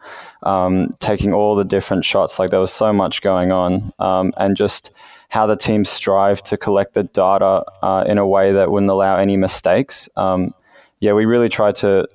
um, 0.43 0.89
taking 0.99 1.33
all 1.33 1.55
the 1.55 1.63
different 1.63 2.03
shots. 2.03 2.39
Like 2.39 2.49
there 2.49 2.59
was 2.59 2.73
so 2.73 2.91
much 2.91 3.21
going 3.21 3.53
on. 3.53 3.93
Um, 3.99 4.33
and 4.35 4.57
just 4.57 4.91
how 5.29 5.47
the 5.47 5.55
team 5.55 5.85
strive 5.85 6.43
to 6.43 6.57
collect 6.57 6.93
the 6.93 7.03
data 7.03 7.63
uh, 7.81 8.03
in 8.05 8.17
a 8.17 8.27
way 8.27 8.51
that 8.51 8.69
wouldn't 8.69 8.91
allow 8.91 9.17
any 9.17 9.37
mistakes. 9.37 10.09
Um, 10.17 10.53
yeah, 10.99 11.13
we 11.13 11.23
really 11.23 11.49
tried 11.49 11.75
to 11.75 12.05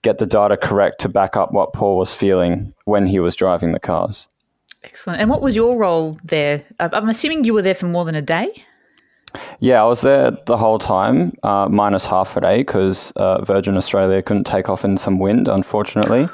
get 0.00 0.16
the 0.16 0.26
data 0.26 0.56
correct 0.56 1.02
to 1.02 1.10
back 1.10 1.36
up 1.36 1.52
what 1.52 1.74
Paul 1.74 1.98
was 1.98 2.14
feeling 2.14 2.72
when 2.86 3.06
he 3.06 3.20
was 3.20 3.36
driving 3.36 3.72
the 3.72 3.80
cars. 3.80 4.26
Excellent. 4.84 5.20
And 5.20 5.30
what 5.30 5.42
was 5.42 5.54
your 5.54 5.76
role 5.76 6.18
there? 6.24 6.64
I'm 6.80 7.08
assuming 7.08 7.44
you 7.44 7.54
were 7.54 7.62
there 7.62 7.74
for 7.74 7.86
more 7.86 8.04
than 8.04 8.14
a 8.14 8.22
day. 8.22 8.48
Yeah, 9.60 9.82
I 9.82 9.86
was 9.86 10.02
there 10.02 10.32
the 10.46 10.56
whole 10.56 10.78
time, 10.78 11.32
uh, 11.42 11.68
minus 11.70 12.04
half 12.04 12.36
a 12.36 12.40
day 12.40 12.58
because 12.58 13.12
uh, 13.12 13.42
Virgin 13.42 13.76
Australia 13.76 14.22
couldn't 14.22 14.44
take 14.44 14.68
off 14.68 14.84
in 14.84 14.98
some 14.98 15.18
wind, 15.18 15.48
unfortunately. 15.48 16.28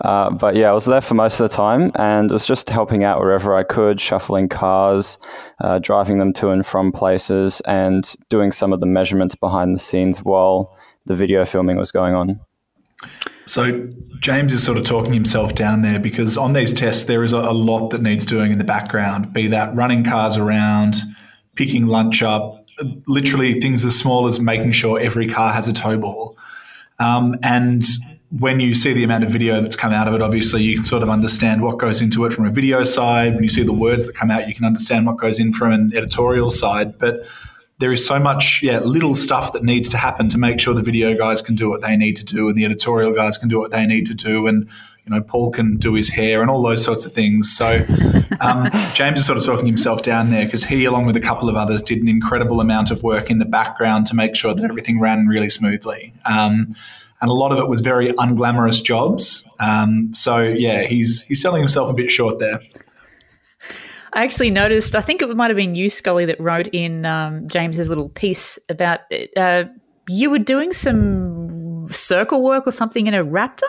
Uh, 0.00 0.30
but 0.30 0.56
yeah, 0.56 0.70
I 0.70 0.72
was 0.72 0.86
there 0.86 1.00
for 1.00 1.14
most 1.14 1.38
of 1.38 1.48
the 1.48 1.54
time 1.54 1.92
and 1.96 2.30
was 2.30 2.46
just 2.46 2.68
helping 2.68 3.04
out 3.04 3.20
wherever 3.20 3.54
I 3.54 3.62
could, 3.62 4.00
shuffling 4.00 4.48
cars, 4.48 5.18
uh, 5.60 5.78
driving 5.78 6.18
them 6.18 6.32
to 6.34 6.50
and 6.50 6.66
from 6.66 6.90
places, 6.90 7.60
and 7.66 8.12
doing 8.30 8.50
some 8.50 8.72
of 8.72 8.80
the 8.80 8.86
measurements 8.86 9.34
behind 9.34 9.74
the 9.74 9.80
scenes 9.80 10.18
while 10.24 10.76
the 11.06 11.14
video 11.14 11.44
filming 11.44 11.76
was 11.76 11.92
going 11.92 12.14
on. 12.14 12.40
So 13.50 13.88
James 14.20 14.52
is 14.52 14.62
sort 14.62 14.78
of 14.78 14.84
talking 14.84 15.12
himself 15.12 15.56
down 15.56 15.82
there 15.82 15.98
because 15.98 16.38
on 16.38 16.52
these 16.52 16.72
tests 16.72 17.02
there 17.04 17.24
is 17.24 17.32
a, 17.32 17.50
lot 17.50 17.88
that 17.88 18.00
needs 18.00 18.24
doing 18.24 18.52
in 18.52 18.58
the 18.58 18.64
background, 18.64 19.32
be 19.32 19.48
that 19.48 19.74
running 19.74 20.04
cars 20.04 20.36
around 20.36 20.98
picking 21.56 21.88
lunch 21.88 22.22
up, 22.22 22.64
literally 23.08 23.60
things 23.60 23.84
as 23.84 23.98
small 23.98 24.28
as 24.28 24.38
making 24.38 24.70
sure 24.70 25.00
every 25.00 25.26
car 25.26 25.52
has 25.52 25.66
a 25.66 25.72
tow 25.72 25.98
ball. 25.98 26.38
Um, 27.00 27.34
and 27.42 27.84
when 28.38 28.60
you 28.60 28.72
see 28.72 28.92
the 28.92 29.02
amount 29.02 29.24
of 29.24 29.30
video 29.30 29.60
that's 29.60 29.74
come 29.74 29.92
out 29.92 30.06
of 30.06 30.14
it, 30.14 30.22
obviously 30.22 30.62
you 30.62 30.76
can 30.76 30.84
sort 30.84 31.02
of 31.02 31.08
understand 31.08 31.60
what 31.60 31.78
goes 31.78 32.00
into 32.00 32.24
it 32.26 32.32
from 32.32 32.46
a 32.46 32.50
video 32.50 32.84
side. 32.84 33.34
When 33.34 33.42
you 33.42 33.50
see 33.50 33.64
the 33.64 33.72
words 33.72 34.06
that 34.06 34.14
come 34.14 34.30
out, 34.30 34.46
you 34.46 34.54
can 34.54 34.64
understand 34.64 35.06
what 35.06 35.16
goes 35.16 35.40
in 35.40 35.52
from 35.52 35.72
an 35.72 35.92
editorial 35.92 36.50
side. 36.50 37.00
But 37.00 37.26
there 37.80 37.92
is 37.92 38.06
so 38.06 38.18
much, 38.18 38.62
yeah, 38.62 38.78
little 38.80 39.14
stuff 39.14 39.54
that 39.54 39.64
needs 39.64 39.88
to 39.88 39.96
happen 39.96 40.28
to 40.28 40.38
make 40.38 40.60
sure 40.60 40.74
the 40.74 40.82
video 40.82 41.16
guys 41.16 41.40
can 41.40 41.54
do 41.54 41.70
what 41.70 41.80
they 41.80 41.96
need 41.96 42.14
to 42.16 42.24
do 42.24 42.46
and 42.48 42.56
the 42.56 42.66
editorial 42.66 43.12
guys 43.12 43.38
can 43.38 43.48
do 43.48 43.58
what 43.58 43.70
they 43.70 43.86
need 43.86 44.04
to 44.06 44.14
do. 44.14 44.46
And 44.46 44.68
you 45.06 45.14
know, 45.14 45.22
Paul 45.22 45.50
can 45.50 45.76
do 45.76 45.94
his 45.94 46.10
hair 46.10 46.42
and 46.42 46.50
all 46.50 46.62
those 46.62 46.84
sorts 46.84 47.06
of 47.06 47.14
things. 47.14 47.50
So 47.50 47.82
um, 48.42 48.68
James 48.94 49.18
is 49.18 49.24
sort 49.24 49.38
of 49.38 49.44
talking 49.44 49.66
himself 49.66 50.02
down 50.02 50.30
there 50.30 50.44
because 50.44 50.64
he, 50.64 50.84
along 50.84 51.06
with 51.06 51.16
a 51.16 51.20
couple 51.20 51.48
of 51.48 51.56
others, 51.56 51.80
did 51.80 52.02
an 52.02 52.08
incredible 52.08 52.60
amount 52.60 52.90
of 52.90 53.02
work 53.02 53.30
in 53.30 53.38
the 53.38 53.46
background 53.46 54.06
to 54.08 54.14
make 54.14 54.36
sure 54.36 54.54
that 54.54 54.62
everything 54.62 55.00
ran 55.00 55.26
really 55.26 55.48
smoothly. 55.48 56.12
Um, 56.26 56.76
and 57.22 57.30
a 57.30 57.34
lot 57.34 57.50
of 57.50 57.58
it 57.58 57.66
was 57.66 57.80
very 57.80 58.08
unglamorous 58.10 58.84
jobs. 58.84 59.46
Um, 59.58 60.12
so 60.14 60.38
yeah, 60.38 60.82
he's 60.82 61.22
he's 61.22 61.40
selling 61.40 61.62
himself 61.62 61.90
a 61.90 61.94
bit 61.94 62.10
short 62.10 62.38
there. 62.38 62.60
I 64.12 64.24
actually 64.24 64.50
noticed. 64.50 64.96
I 64.96 65.00
think 65.00 65.22
it 65.22 65.36
might 65.36 65.50
have 65.50 65.56
been 65.56 65.74
you, 65.74 65.88
Scully, 65.88 66.24
that 66.26 66.40
wrote 66.40 66.68
in 66.72 67.06
um, 67.06 67.46
James's 67.48 67.88
little 67.88 68.08
piece 68.08 68.58
about 68.68 69.00
uh, 69.36 69.64
you 70.08 70.30
were 70.30 70.38
doing 70.38 70.72
some 70.72 71.86
circle 71.88 72.42
work 72.42 72.66
or 72.66 72.72
something 72.72 73.06
in 73.06 73.14
a 73.14 73.24
Raptor. 73.24 73.62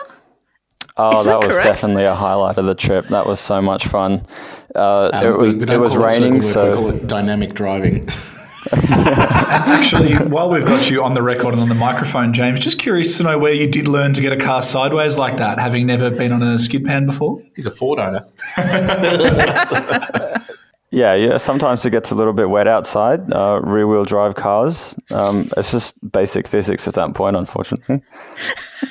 Oh, 0.96 1.20
Is 1.20 1.26
that, 1.26 1.40
that 1.40 1.46
was 1.46 1.58
definitely 1.58 2.04
a 2.04 2.14
highlight 2.14 2.58
of 2.58 2.66
the 2.66 2.74
trip. 2.74 3.06
That 3.08 3.26
was 3.26 3.40
so 3.40 3.62
much 3.62 3.86
fun. 3.86 4.26
Uh, 4.74 5.10
um, 5.12 5.24
it 5.24 5.38
was, 5.38 5.52
it 5.54 5.80
was 5.80 5.96
raining, 5.96 6.36
it 6.36 6.42
so 6.42 6.98
dynamic 6.98 7.54
driving. 7.54 8.08
actually, 8.72 10.14
while 10.14 10.48
we've 10.48 10.64
got 10.64 10.88
you 10.88 11.02
on 11.02 11.14
the 11.14 11.22
record 11.22 11.52
and 11.52 11.62
on 11.62 11.68
the 11.68 11.74
microphone, 11.74 12.32
James, 12.32 12.60
just 12.60 12.78
curious 12.78 13.16
to 13.16 13.24
know 13.24 13.38
where 13.38 13.52
you 13.52 13.68
did 13.68 13.88
learn 13.88 14.14
to 14.14 14.20
get 14.20 14.32
a 14.32 14.36
car 14.36 14.62
sideways 14.62 15.18
like 15.18 15.38
that, 15.38 15.58
having 15.58 15.86
never 15.86 16.10
been 16.10 16.32
on 16.32 16.42
a 16.42 16.58
skid 16.58 16.84
pan 16.84 17.06
before. 17.06 17.42
He's 17.56 17.66
a 17.66 17.70
Ford 17.70 17.98
owner. 17.98 18.26
Yeah, 20.92 21.14
yeah. 21.14 21.38
Sometimes 21.38 21.86
it 21.86 21.90
gets 21.90 22.10
a 22.10 22.14
little 22.14 22.34
bit 22.34 22.50
wet 22.50 22.68
outside. 22.68 23.32
Uh, 23.32 23.62
rear 23.64 23.86
wheel 23.86 24.04
drive 24.04 24.34
cars. 24.34 24.94
Um, 25.10 25.48
it's 25.56 25.70
just 25.70 25.94
basic 26.12 26.46
physics 26.46 26.86
at 26.86 26.92
that 26.94 27.14
point, 27.14 27.34
unfortunately. 27.34 28.02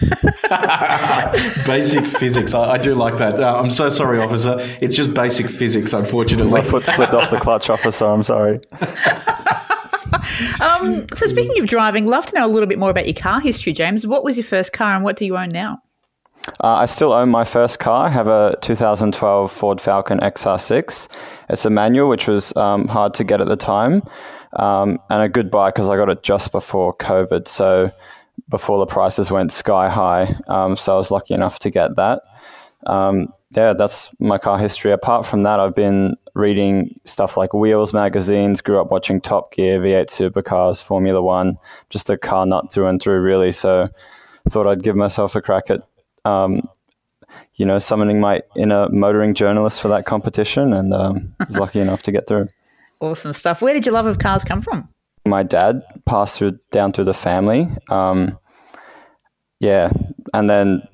basic 1.67 2.07
physics. 2.07 2.55
I, 2.55 2.71
I, 2.71 2.77
do 2.79 2.95
like 2.95 3.17
that. 3.17 3.39
Uh, 3.39 3.61
I'm 3.61 3.69
so 3.69 3.89
sorry, 3.89 4.19
officer. 4.19 4.55
It's 4.81 4.95
just 4.95 5.13
basic 5.13 5.47
physics, 5.47 5.93
unfortunately. 5.93 6.51
My 6.51 6.63
foot 6.63 6.83
slipped 6.85 7.13
off 7.13 7.29
the 7.29 7.39
clutch, 7.39 7.69
officer. 7.69 8.05
I'm 8.05 8.23
sorry. 8.23 8.59
um, 10.59 11.05
so, 11.13 11.27
speaking 11.27 11.61
of 11.61 11.69
driving, 11.69 12.07
love 12.07 12.25
to 12.25 12.35
know 12.35 12.47
a 12.47 12.49
little 12.49 12.67
bit 12.67 12.79
more 12.79 12.89
about 12.89 13.05
your 13.05 13.13
car 13.13 13.39
history, 13.39 13.73
James. 13.73 14.07
What 14.07 14.23
was 14.23 14.37
your 14.37 14.43
first 14.43 14.73
car, 14.73 14.95
and 14.95 15.03
what 15.03 15.17
do 15.17 15.25
you 15.27 15.37
own 15.37 15.49
now? 15.49 15.83
Uh, 16.63 16.75
I 16.75 16.85
still 16.85 17.13
own 17.13 17.29
my 17.29 17.43
first 17.43 17.79
car. 17.79 18.05
I 18.05 18.09
have 18.09 18.27
a 18.27 18.57
2012 18.61 19.51
Ford 19.51 19.79
Falcon 19.79 20.19
XR6. 20.19 21.07
It's 21.49 21.65
a 21.65 21.69
manual, 21.69 22.09
which 22.09 22.27
was 22.27 22.55
um, 22.55 22.87
hard 22.87 23.13
to 23.15 23.23
get 23.23 23.41
at 23.41 23.47
the 23.47 23.55
time, 23.55 24.01
um, 24.53 24.99
and 25.09 25.21
a 25.21 25.29
good 25.29 25.51
buy 25.51 25.69
because 25.69 25.89
I 25.89 25.95
got 25.97 26.09
it 26.09 26.23
just 26.23 26.51
before 26.51 26.95
COVID, 26.97 27.47
so 27.47 27.91
before 28.49 28.79
the 28.79 28.85
prices 28.85 29.29
went 29.29 29.51
sky 29.51 29.89
high. 29.89 30.35
Um, 30.47 30.75
so 30.75 30.93
I 30.93 30.97
was 30.97 31.11
lucky 31.11 31.33
enough 31.33 31.59
to 31.59 31.69
get 31.69 31.95
that. 31.95 32.23
Um, 32.87 33.31
yeah, 33.55 33.73
that's 33.73 34.09
my 34.19 34.37
car 34.37 34.57
history. 34.57 34.91
Apart 34.91 35.25
from 35.25 35.43
that, 35.43 35.59
I've 35.59 35.75
been 35.75 36.15
reading 36.33 36.97
stuff 37.05 37.35
like 37.35 37.53
Wheels 37.53 37.93
magazines, 37.93 38.61
grew 38.61 38.79
up 38.79 38.91
watching 38.91 39.19
Top 39.19 39.53
Gear, 39.53 39.79
V8 39.79 40.07
supercars, 40.07 40.81
Formula 40.81 41.21
One, 41.21 41.57
just 41.89 42.09
a 42.09 42.17
car 42.17 42.45
nut 42.45 42.71
through 42.71 42.87
and 42.87 43.01
through, 43.01 43.19
really. 43.19 43.51
So 43.51 43.87
thought 44.49 44.67
I'd 44.67 44.83
give 44.83 44.95
myself 44.95 45.35
a 45.35 45.41
crack 45.41 45.69
at 45.69 45.81
um, 46.25 46.61
you 47.55 47.65
know, 47.65 47.79
summoning 47.79 48.19
my 48.19 48.41
inner 48.55 48.89
motoring 48.89 49.33
journalist 49.33 49.81
for 49.81 49.87
that 49.89 50.05
competition, 50.05 50.73
and 50.73 50.93
um, 50.93 51.33
was 51.47 51.57
lucky 51.57 51.79
enough 51.85 52.03
to 52.03 52.11
get 52.11 52.27
through. 52.27 52.47
Awesome 52.99 53.33
stuff. 53.33 53.61
Where 53.61 53.73
did 53.73 53.85
your 53.85 53.93
love 53.93 54.05
of 54.05 54.19
cars 54.19 54.43
come 54.43 54.61
from? 54.61 54.87
My 55.25 55.43
dad 55.43 55.83
passed 56.05 56.37
through 56.37 56.59
down 56.71 56.93
through 56.93 57.05
the 57.05 57.13
family. 57.13 57.67
Um, 57.89 58.37
yeah, 59.59 59.91
and 60.33 60.49
then 60.49 60.87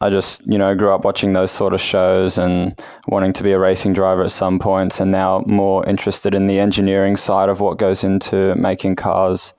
I 0.00 0.10
just 0.10 0.46
you 0.46 0.58
know 0.58 0.74
grew 0.74 0.92
up 0.92 1.04
watching 1.04 1.32
those 1.32 1.50
sort 1.50 1.74
of 1.74 1.80
shows 1.80 2.38
and 2.38 2.78
wanting 3.08 3.32
to 3.34 3.42
be 3.42 3.52
a 3.52 3.58
racing 3.58 3.92
driver 3.92 4.24
at 4.24 4.32
some 4.32 4.58
points, 4.58 5.00
and 5.00 5.10
now 5.10 5.44
more 5.46 5.84
interested 5.88 6.34
in 6.34 6.46
the 6.46 6.58
engineering 6.58 7.16
side 7.16 7.48
of 7.48 7.60
what 7.60 7.78
goes 7.78 8.04
into 8.04 8.54
making 8.56 8.96
cars 8.96 9.52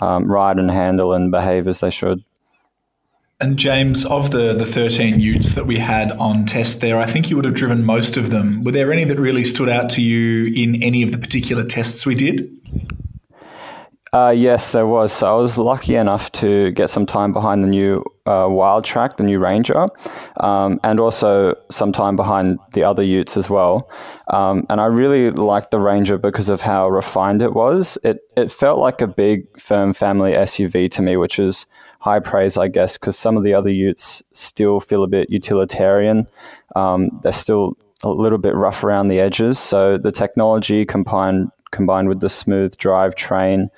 um, 0.00 0.30
ride 0.30 0.58
and 0.58 0.70
handle 0.70 1.12
and 1.12 1.30
behave 1.30 1.66
as 1.66 1.80
they 1.80 1.90
should. 1.90 2.22
And 3.40 3.56
James, 3.56 4.04
of 4.04 4.32
the, 4.32 4.52
the 4.52 4.66
13 4.66 5.20
utes 5.20 5.54
that 5.54 5.64
we 5.64 5.78
had 5.78 6.10
on 6.12 6.44
test 6.44 6.80
there, 6.80 6.98
I 6.98 7.06
think 7.06 7.30
you 7.30 7.36
would 7.36 7.44
have 7.44 7.54
driven 7.54 7.84
most 7.84 8.16
of 8.16 8.30
them. 8.30 8.64
Were 8.64 8.72
there 8.72 8.92
any 8.92 9.04
that 9.04 9.20
really 9.20 9.44
stood 9.44 9.68
out 9.68 9.90
to 9.90 10.02
you 10.02 10.52
in 10.56 10.82
any 10.82 11.04
of 11.04 11.12
the 11.12 11.18
particular 11.18 11.62
tests 11.62 12.04
we 12.04 12.16
did? 12.16 12.50
Uh, 14.12 14.34
yes, 14.36 14.72
there 14.72 14.86
was. 14.86 15.12
So 15.12 15.26
I 15.28 15.40
was 15.40 15.56
lucky 15.56 15.94
enough 15.94 16.32
to 16.32 16.72
get 16.72 16.90
some 16.90 17.06
time 17.06 17.32
behind 17.32 17.62
the 17.62 17.68
new 17.68 18.02
uh, 18.26 18.46
Wildtrak, 18.46 19.18
the 19.18 19.22
new 19.22 19.38
Ranger, 19.38 19.86
um, 20.40 20.80
and 20.82 20.98
also 20.98 21.54
some 21.70 21.92
time 21.92 22.16
behind 22.16 22.58
the 22.72 22.82
other 22.82 23.02
Utes 23.02 23.36
as 23.36 23.48
well. 23.48 23.88
Um, 24.28 24.66
and 24.70 24.80
I 24.80 24.86
really 24.86 25.30
liked 25.30 25.70
the 25.70 25.78
Ranger 25.78 26.18
because 26.18 26.48
of 26.48 26.60
how 26.60 26.88
refined 26.88 27.42
it 27.42 27.52
was. 27.52 27.98
It 28.02 28.20
it 28.36 28.50
felt 28.50 28.80
like 28.80 29.00
a 29.00 29.06
big, 29.06 29.46
firm 29.60 29.92
family 29.92 30.32
SUV 30.32 30.90
to 30.92 31.02
me, 31.02 31.16
which 31.16 31.38
is 31.38 31.66
high 31.98 32.20
praise, 32.20 32.56
I 32.56 32.68
guess, 32.68 32.96
because 32.96 33.18
some 33.18 33.36
of 33.36 33.44
the 33.44 33.54
other 33.54 33.70
Utes 33.70 34.22
still 34.32 34.80
feel 34.80 35.02
a 35.02 35.08
bit 35.08 35.30
utilitarian. 35.30 36.26
Um, 36.76 37.10
they're 37.22 37.32
still 37.32 37.76
a 38.02 38.10
little 38.10 38.38
bit 38.38 38.54
rough 38.54 38.84
around 38.84 39.08
the 39.08 39.20
edges. 39.20 39.58
So 39.58 39.98
the 39.98 40.12
technology 40.12 40.84
combined 40.84 41.50
combined 41.70 42.08
with 42.08 42.20
the 42.20 42.30
smooth 42.30 42.74
drive 42.78 43.14
train 43.14 43.68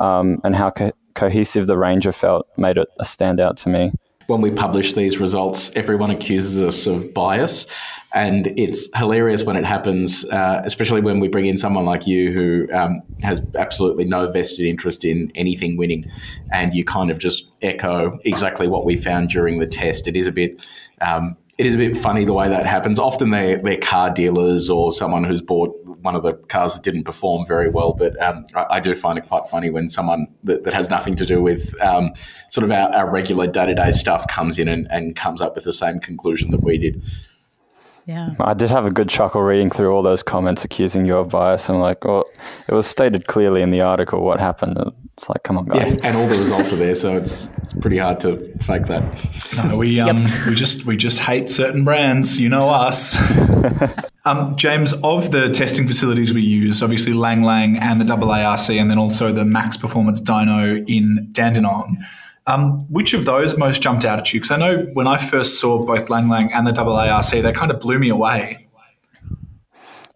um, 0.00 0.38
and 0.44 0.54
how 0.54 0.70
co- 0.70 0.92
cohesive 1.14 1.66
the 1.66 1.78
Ranger 1.78 2.12
felt 2.12 2.46
made 2.58 2.76
it 2.76 2.88
a 3.00 3.04
standout 3.04 3.56
to 3.62 3.70
me 3.70 3.92
when 4.28 4.42
we 4.42 4.50
publish 4.50 4.92
these 4.92 5.18
results, 5.18 5.74
everyone 5.74 6.10
accuses 6.10 6.60
us 6.60 6.86
of 6.86 7.14
bias. 7.14 7.66
And 8.12 8.52
it's 8.58 8.86
hilarious 8.94 9.42
when 9.42 9.56
it 9.56 9.64
happens, 9.64 10.22
uh, 10.26 10.60
especially 10.64 11.00
when 11.00 11.18
we 11.18 11.28
bring 11.28 11.46
in 11.46 11.56
someone 11.56 11.86
like 11.86 12.06
you 12.06 12.30
who 12.32 12.68
um, 12.74 13.00
has 13.22 13.40
absolutely 13.56 14.04
no 14.04 14.30
vested 14.30 14.66
interest 14.66 15.02
in 15.02 15.32
anything 15.34 15.78
winning. 15.78 16.04
And 16.52 16.74
you 16.74 16.84
kind 16.84 17.10
of 17.10 17.18
just 17.18 17.50
echo 17.62 18.18
exactly 18.26 18.68
what 18.68 18.84
we 18.84 18.96
found 18.96 19.30
during 19.30 19.60
the 19.60 19.66
test. 19.66 20.06
It 20.06 20.14
is 20.14 20.26
a 20.26 20.32
bit. 20.32 20.66
Um, 21.00 21.34
it 21.56 21.66
is 21.66 21.74
a 21.74 21.78
bit 21.78 21.96
funny 21.96 22.24
the 22.24 22.34
way 22.34 22.48
that 22.48 22.66
happens. 22.66 22.98
Often 22.98 23.30
they, 23.30 23.56
they're 23.56 23.78
car 23.78 24.10
dealers 24.10 24.70
or 24.70 24.92
someone 24.92 25.24
who's 25.24 25.42
bought 25.42 25.74
one 26.02 26.14
of 26.14 26.22
the 26.22 26.32
cars 26.32 26.74
that 26.74 26.84
didn't 26.84 27.04
perform 27.04 27.46
very 27.46 27.70
well. 27.70 27.92
But 27.92 28.20
um, 28.22 28.44
I, 28.54 28.66
I, 28.70 28.80
do 28.80 28.94
find 28.94 29.18
it 29.18 29.26
quite 29.26 29.48
funny 29.48 29.70
when 29.70 29.88
someone 29.88 30.26
that, 30.44 30.64
that 30.64 30.74
has 30.74 30.90
nothing 30.90 31.16
to 31.16 31.26
do 31.26 31.42
with 31.42 31.74
um, 31.82 32.12
sort 32.48 32.64
of 32.64 32.70
our, 32.70 32.94
our 32.94 33.10
regular 33.10 33.46
day 33.46 33.66
to 33.66 33.74
day 33.74 33.90
stuff 33.90 34.26
comes 34.28 34.58
in 34.58 34.68
and, 34.68 34.86
and 34.90 35.16
comes 35.16 35.40
up 35.40 35.54
with 35.54 35.64
the 35.64 35.72
same 35.72 36.00
conclusion 36.00 36.50
that 36.50 36.62
we 36.62 36.78
did. 36.78 37.02
Yeah. 38.08 38.30
I 38.40 38.54
did 38.54 38.70
have 38.70 38.86
a 38.86 38.90
good 38.90 39.10
chuckle 39.10 39.42
reading 39.42 39.68
through 39.68 39.92
all 39.92 40.02
those 40.02 40.22
comments 40.22 40.64
accusing 40.64 41.04
you 41.04 41.14
of 41.18 41.28
bias. 41.28 41.68
I'm 41.68 41.78
like, 41.78 42.02
well, 42.06 42.24
it 42.66 42.72
was 42.72 42.86
stated 42.86 43.26
clearly 43.26 43.60
in 43.60 43.70
the 43.70 43.82
article 43.82 44.24
what 44.24 44.40
happened. 44.40 44.78
It's 45.12 45.28
like, 45.28 45.42
come 45.42 45.58
on, 45.58 45.66
guys. 45.66 45.94
Yeah, 45.96 46.06
and 46.06 46.16
all 46.16 46.26
the 46.26 46.38
results 46.38 46.72
are 46.72 46.76
there, 46.76 46.94
so 46.94 47.14
it's 47.14 47.50
it's 47.58 47.74
pretty 47.74 47.98
hard 47.98 48.18
to 48.20 48.38
fake 48.60 48.86
that. 48.86 49.02
No, 49.56 49.76
we 49.76 50.00
um 50.00 50.16
yep. 50.16 50.46
we 50.46 50.54
just 50.54 50.86
we 50.86 50.96
just 50.96 51.18
hate 51.18 51.50
certain 51.50 51.84
brands. 51.84 52.40
You 52.40 52.48
know 52.48 52.70
us. 52.70 53.14
um, 54.24 54.56
James, 54.56 54.94
of 55.04 55.30
the 55.30 55.50
testing 55.50 55.86
facilities 55.86 56.32
we 56.32 56.40
use, 56.40 56.82
obviously 56.82 57.12
Lang 57.12 57.42
Lang 57.42 57.76
and 57.76 58.00
the 58.00 58.06
AARC, 58.06 58.80
and 58.80 58.90
then 58.90 58.98
also 58.98 59.34
the 59.34 59.44
Max 59.44 59.76
Performance 59.76 60.22
Dyno 60.22 60.82
in 60.88 61.28
Dandenong. 61.32 61.98
Um, 62.48 62.86
which 62.90 63.12
of 63.12 63.26
those 63.26 63.58
most 63.58 63.82
jumped 63.82 64.06
out 64.06 64.18
at 64.18 64.32
you? 64.32 64.40
Because 64.40 64.52
I 64.52 64.56
know 64.56 64.86
when 64.94 65.06
I 65.06 65.18
first 65.18 65.60
saw 65.60 65.84
both 65.84 66.08
Lang 66.08 66.30
Lang 66.30 66.50
and 66.50 66.66
the 66.66 66.72
AARC, 66.72 67.42
they 67.42 67.52
kind 67.52 67.70
of 67.70 67.78
blew 67.78 67.98
me 67.98 68.08
away. 68.08 68.66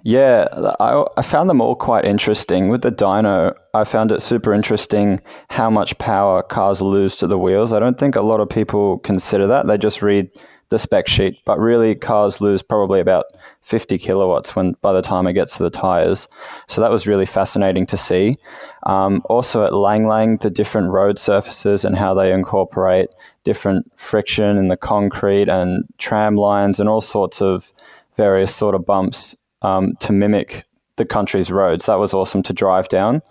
Yeah, 0.02 0.48
I, 0.80 1.04
I 1.16 1.22
found 1.22 1.50
them 1.50 1.60
all 1.60 1.76
quite 1.76 2.06
interesting. 2.06 2.70
With 2.70 2.82
the 2.82 2.90
dyno, 2.90 3.54
I 3.74 3.84
found 3.84 4.10
it 4.10 4.22
super 4.22 4.54
interesting 4.54 5.20
how 5.50 5.68
much 5.68 5.96
power 5.98 6.42
cars 6.42 6.80
lose 6.80 7.16
to 7.16 7.26
the 7.26 7.38
wheels. 7.38 7.72
I 7.72 7.78
don't 7.78 7.98
think 7.98 8.16
a 8.16 8.22
lot 8.22 8.40
of 8.40 8.48
people 8.48 8.98
consider 9.00 9.46
that. 9.48 9.66
They 9.66 9.76
just 9.76 10.00
read 10.00 10.30
the 10.70 10.78
spec 10.78 11.06
sheet, 11.06 11.38
but 11.44 11.58
really 11.58 11.94
cars 11.94 12.40
lose 12.40 12.62
probably 12.62 12.98
about 12.98 13.26
50 13.62 13.96
kilowatts 13.98 14.54
when 14.54 14.74
by 14.82 14.92
the 14.92 15.02
time 15.02 15.26
it 15.26 15.34
gets 15.34 15.56
to 15.56 15.62
the 15.62 15.70
tires. 15.70 16.28
So 16.66 16.80
that 16.80 16.90
was 16.90 17.06
really 17.06 17.26
fascinating 17.26 17.86
to 17.86 17.96
see. 17.96 18.36
Um, 18.84 19.22
also 19.26 19.64
at 19.64 19.72
Lang 19.72 20.06
Lang, 20.06 20.36
the 20.38 20.50
different 20.50 20.90
road 20.90 21.18
surfaces 21.18 21.84
and 21.84 21.96
how 21.96 22.12
they 22.14 22.32
incorporate 22.32 23.10
different 23.44 23.90
friction 23.98 24.56
in 24.56 24.68
the 24.68 24.76
concrete 24.76 25.48
and 25.48 25.84
tram 25.98 26.36
lines 26.36 26.80
and 26.80 26.88
all 26.88 27.00
sorts 27.00 27.40
of 27.40 27.72
various 28.16 28.54
sort 28.54 28.74
of 28.74 28.84
bumps 28.84 29.34
um, 29.62 29.94
to 30.00 30.12
mimic 30.12 30.64
the 30.96 31.04
country's 31.04 31.50
roads. 31.50 31.86
That 31.86 31.98
was 31.98 32.12
awesome 32.12 32.42
to 32.42 32.52
drive 32.52 32.88
down. 32.88 33.22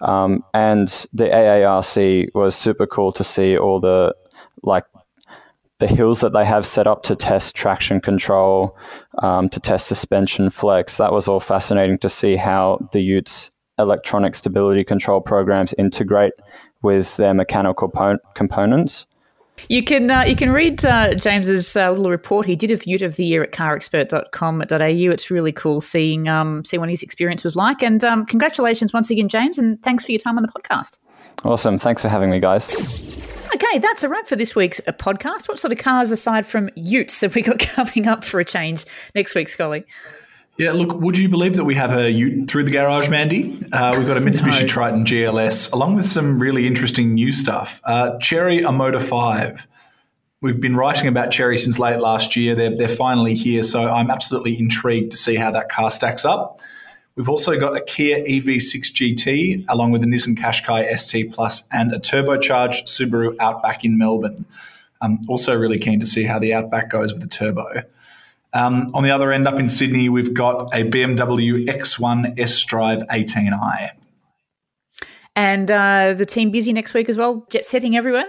Um, 0.00 0.44
and 0.52 0.88
the 1.12 1.26
AARC 1.26 2.34
was 2.34 2.56
super 2.56 2.86
cool 2.86 3.12
to 3.12 3.22
see 3.22 3.56
all 3.56 3.80
the 3.80 4.14
like 4.62 4.84
the 5.78 5.86
hills 5.86 6.20
that 6.20 6.32
they 6.32 6.44
have 6.44 6.64
set 6.64 6.86
up 6.86 7.02
to 7.04 7.16
test 7.16 7.54
traction 7.54 8.00
control, 8.00 8.76
um, 9.18 9.48
to 9.48 9.60
test 9.60 9.86
suspension 9.86 10.50
flex. 10.50 10.96
That 10.96 11.12
was 11.12 11.28
all 11.28 11.40
fascinating 11.40 11.98
to 11.98 12.08
see 12.08 12.36
how 12.36 12.88
the 12.92 13.00
Utes 13.00 13.50
electronic 13.78 14.34
stability 14.34 14.84
control 14.84 15.20
programs 15.20 15.74
integrate 15.78 16.34
with 16.82 17.16
their 17.16 17.34
mechanical 17.34 17.88
po- 17.88 18.18
components. 18.34 19.06
You 19.68 19.84
can 19.84 20.10
uh, 20.10 20.24
you 20.24 20.36
can 20.36 20.50
read 20.50 20.84
uh, 20.84 21.14
James's 21.14 21.76
uh, 21.76 21.90
little 21.90 22.10
report 22.10 22.44
he 22.44 22.56
did 22.56 22.70
of 22.70 22.86
Ute 22.86 23.02
of 23.02 23.16
the 23.16 23.24
Year 23.24 23.42
at 23.42 23.52
carexpert.com.au. 23.52 25.12
It's 25.12 25.30
really 25.30 25.52
cool 25.52 25.80
seeing 25.80 26.28
um, 26.28 26.64
seeing 26.64 26.80
what 26.80 26.90
his 26.90 27.02
experience 27.02 27.44
was 27.44 27.54
like. 27.54 27.82
And 27.82 28.02
um, 28.04 28.26
congratulations 28.26 28.92
once 28.92 29.10
again, 29.10 29.28
James, 29.28 29.58
and 29.58 29.80
thanks 29.82 30.04
for 30.04 30.12
your 30.12 30.18
time 30.18 30.36
on 30.36 30.42
the 30.42 30.48
podcast. 30.48 30.98
Awesome. 31.44 31.78
Thanks 31.78 32.02
for 32.02 32.08
having 32.08 32.30
me, 32.30 32.40
guys. 32.40 32.68
Okay, 33.54 33.78
that's 33.78 34.02
a 34.02 34.08
wrap 34.08 34.26
for 34.26 34.34
this 34.34 34.56
week's 34.56 34.80
uh, 34.80 34.92
podcast. 34.92 35.46
What 35.46 35.60
sort 35.60 35.72
of 35.72 35.78
cars, 35.78 36.10
aside 36.10 36.44
from 36.44 36.70
Utes, 36.74 37.20
have 37.20 37.36
we 37.36 37.42
got 37.42 37.58
coming 37.60 38.08
up 38.08 38.24
for 38.24 38.40
a 38.40 38.44
change 38.44 38.84
next 39.14 39.36
week, 39.36 39.48
Scully? 39.48 39.84
Yeah, 40.56 40.72
look, 40.72 41.00
would 41.00 41.16
you 41.16 41.28
believe 41.28 41.54
that 41.56 41.64
we 41.64 41.76
have 41.76 41.96
a 41.96 42.10
Ute 42.10 42.48
through 42.48 42.64
the 42.64 42.72
garage, 42.72 43.08
Mandy? 43.08 43.64
Uh, 43.72 43.94
we've 43.96 44.08
got 44.08 44.16
a 44.16 44.20
Mitsubishi 44.22 44.62
no. 44.62 44.66
Triton 44.66 45.04
GLS, 45.04 45.72
along 45.72 45.94
with 45.94 46.06
some 46.06 46.40
really 46.40 46.66
interesting 46.66 47.14
new 47.14 47.32
stuff. 47.32 47.80
Uh, 47.84 48.18
Chery, 48.18 48.62
Omoda 48.62 49.00
5. 49.00 49.68
We've 50.40 50.60
been 50.60 50.74
writing 50.74 51.06
about 51.06 51.30
Chery 51.30 51.56
since 51.56 51.78
late 51.78 52.00
last 52.00 52.34
year. 52.34 52.56
They're, 52.56 52.76
they're 52.76 52.88
finally 52.88 53.34
here, 53.34 53.62
so 53.62 53.88
I'm 53.88 54.10
absolutely 54.10 54.58
intrigued 54.58 55.12
to 55.12 55.16
see 55.16 55.36
how 55.36 55.52
that 55.52 55.68
car 55.68 55.92
stacks 55.92 56.24
up. 56.24 56.60
We've 57.16 57.28
also 57.28 57.58
got 57.58 57.76
a 57.76 57.80
Kia 57.80 58.24
EV6 58.24 58.92
GT, 58.92 59.64
along 59.68 59.92
with 59.92 60.02
a 60.02 60.06
Nissan 60.06 60.36
Qashqai 60.36 60.96
ST 60.98 61.32
Plus 61.32 61.66
and 61.70 61.92
a 61.92 62.00
turbocharged 62.00 62.86
Subaru 62.86 63.36
Outback 63.38 63.84
in 63.84 63.96
Melbourne. 63.96 64.44
I'm 65.00 65.20
also 65.28 65.54
really 65.54 65.78
keen 65.78 66.00
to 66.00 66.06
see 66.06 66.24
how 66.24 66.40
the 66.40 66.52
Outback 66.52 66.90
goes 66.90 67.12
with 67.12 67.22
the 67.22 67.28
turbo. 67.28 67.82
Um, 68.52 68.90
on 68.94 69.04
the 69.04 69.10
other 69.10 69.32
end, 69.32 69.46
up 69.46 69.58
in 69.58 69.68
Sydney, 69.68 70.08
we've 70.08 70.34
got 70.34 70.74
a 70.74 70.84
BMW 70.84 71.66
X1 71.68 72.38
S 72.38 72.64
Drive 72.64 73.02
18i. 73.10 73.90
And 75.36 75.70
uh, 75.70 76.14
the 76.14 76.26
team 76.26 76.50
busy 76.50 76.72
next 76.72 76.94
week 76.94 77.08
as 77.08 77.18
well, 77.18 77.46
jet 77.50 77.64
setting 77.64 77.96
everywhere? 77.96 78.26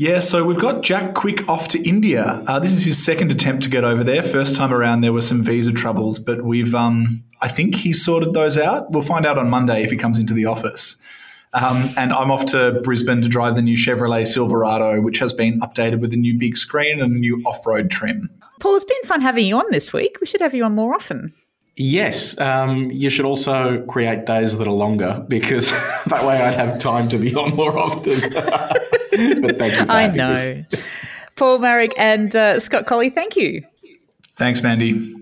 Yeah, 0.00 0.20
so 0.20 0.44
we've 0.44 0.60
got 0.60 0.84
Jack 0.84 1.14
Quick 1.14 1.48
off 1.48 1.66
to 1.68 1.82
India. 1.82 2.44
Uh, 2.46 2.60
this 2.60 2.72
is 2.72 2.84
his 2.84 3.04
second 3.04 3.32
attempt 3.32 3.64
to 3.64 3.68
get 3.68 3.82
over 3.82 4.04
there. 4.04 4.22
First 4.22 4.54
time 4.54 4.72
around, 4.72 5.00
there 5.00 5.12
were 5.12 5.20
some 5.20 5.42
visa 5.42 5.72
troubles, 5.72 6.20
but 6.20 6.42
we've, 6.44 6.72
um, 6.72 7.24
I 7.40 7.48
think 7.48 7.74
he 7.74 7.92
sorted 7.92 8.32
those 8.32 8.56
out. 8.56 8.92
We'll 8.92 9.02
find 9.02 9.26
out 9.26 9.38
on 9.38 9.50
Monday 9.50 9.82
if 9.82 9.90
he 9.90 9.96
comes 9.96 10.20
into 10.20 10.34
the 10.34 10.44
office. 10.44 10.96
Um, 11.52 11.82
and 11.96 12.12
I'm 12.12 12.30
off 12.30 12.46
to 12.46 12.80
Brisbane 12.84 13.22
to 13.22 13.28
drive 13.28 13.56
the 13.56 13.62
new 13.62 13.76
Chevrolet 13.76 14.24
Silverado, 14.24 15.00
which 15.00 15.18
has 15.18 15.32
been 15.32 15.58
updated 15.62 15.98
with 15.98 16.12
a 16.12 16.16
new 16.16 16.38
big 16.38 16.56
screen 16.56 17.00
and 17.00 17.16
a 17.16 17.18
new 17.18 17.42
off 17.44 17.66
road 17.66 17.90
trim. 17.90 18.30
Paul, 18.60 18.76
it's 18.76 18.84
been 18.84 19.02
fun 19.02 19.20
having 19.20 19.46
you 19.46 19.56
on 19.58 19.64
this 19.72 19.92
week. 19.92 20.18
We 20.20 20.28
should 20.28 20.42
have 20.42 20.54
you 20.54 20.62
on 20.62 20.76
more 20.76 20.94
often. 20.94 21.32
Yes, 21.80 22.36
um, 22.40 22.90
you 22.90 23.08
should 23.08 23.24
also 23.24 23.84
create 23.86 24.26
days 24.26 24.58
that 24.58 24.66
are 24.66 24.72
longer 24.72 25.24
because 25.28 25.70
that 26.06 26.24
way 26.26 26.34
I'd 26.34 26.54
have 26.54 26.80
time 26.80 27.08
to 27.10 27.18
be 27.18 27.32
on 27.36 27.54
more 27.54 27.78
often. 27.78 28.14
but 29.40 29.58
thank 29.58 29.78
you. 29.78 29.86
I 29.88 30.08
know. 30.08 30.64
Paul 31.36 31.60
Maric 31.60 31.92
and 31.96 32.34
uh, 32.34 32.58
Scott 32.58 32.86
Collie, 32.86 33.10
thank 33.10 33.36
you. 33.36 33.62
Thanks, 34.34 34.60
Mandy. 34.60 35.14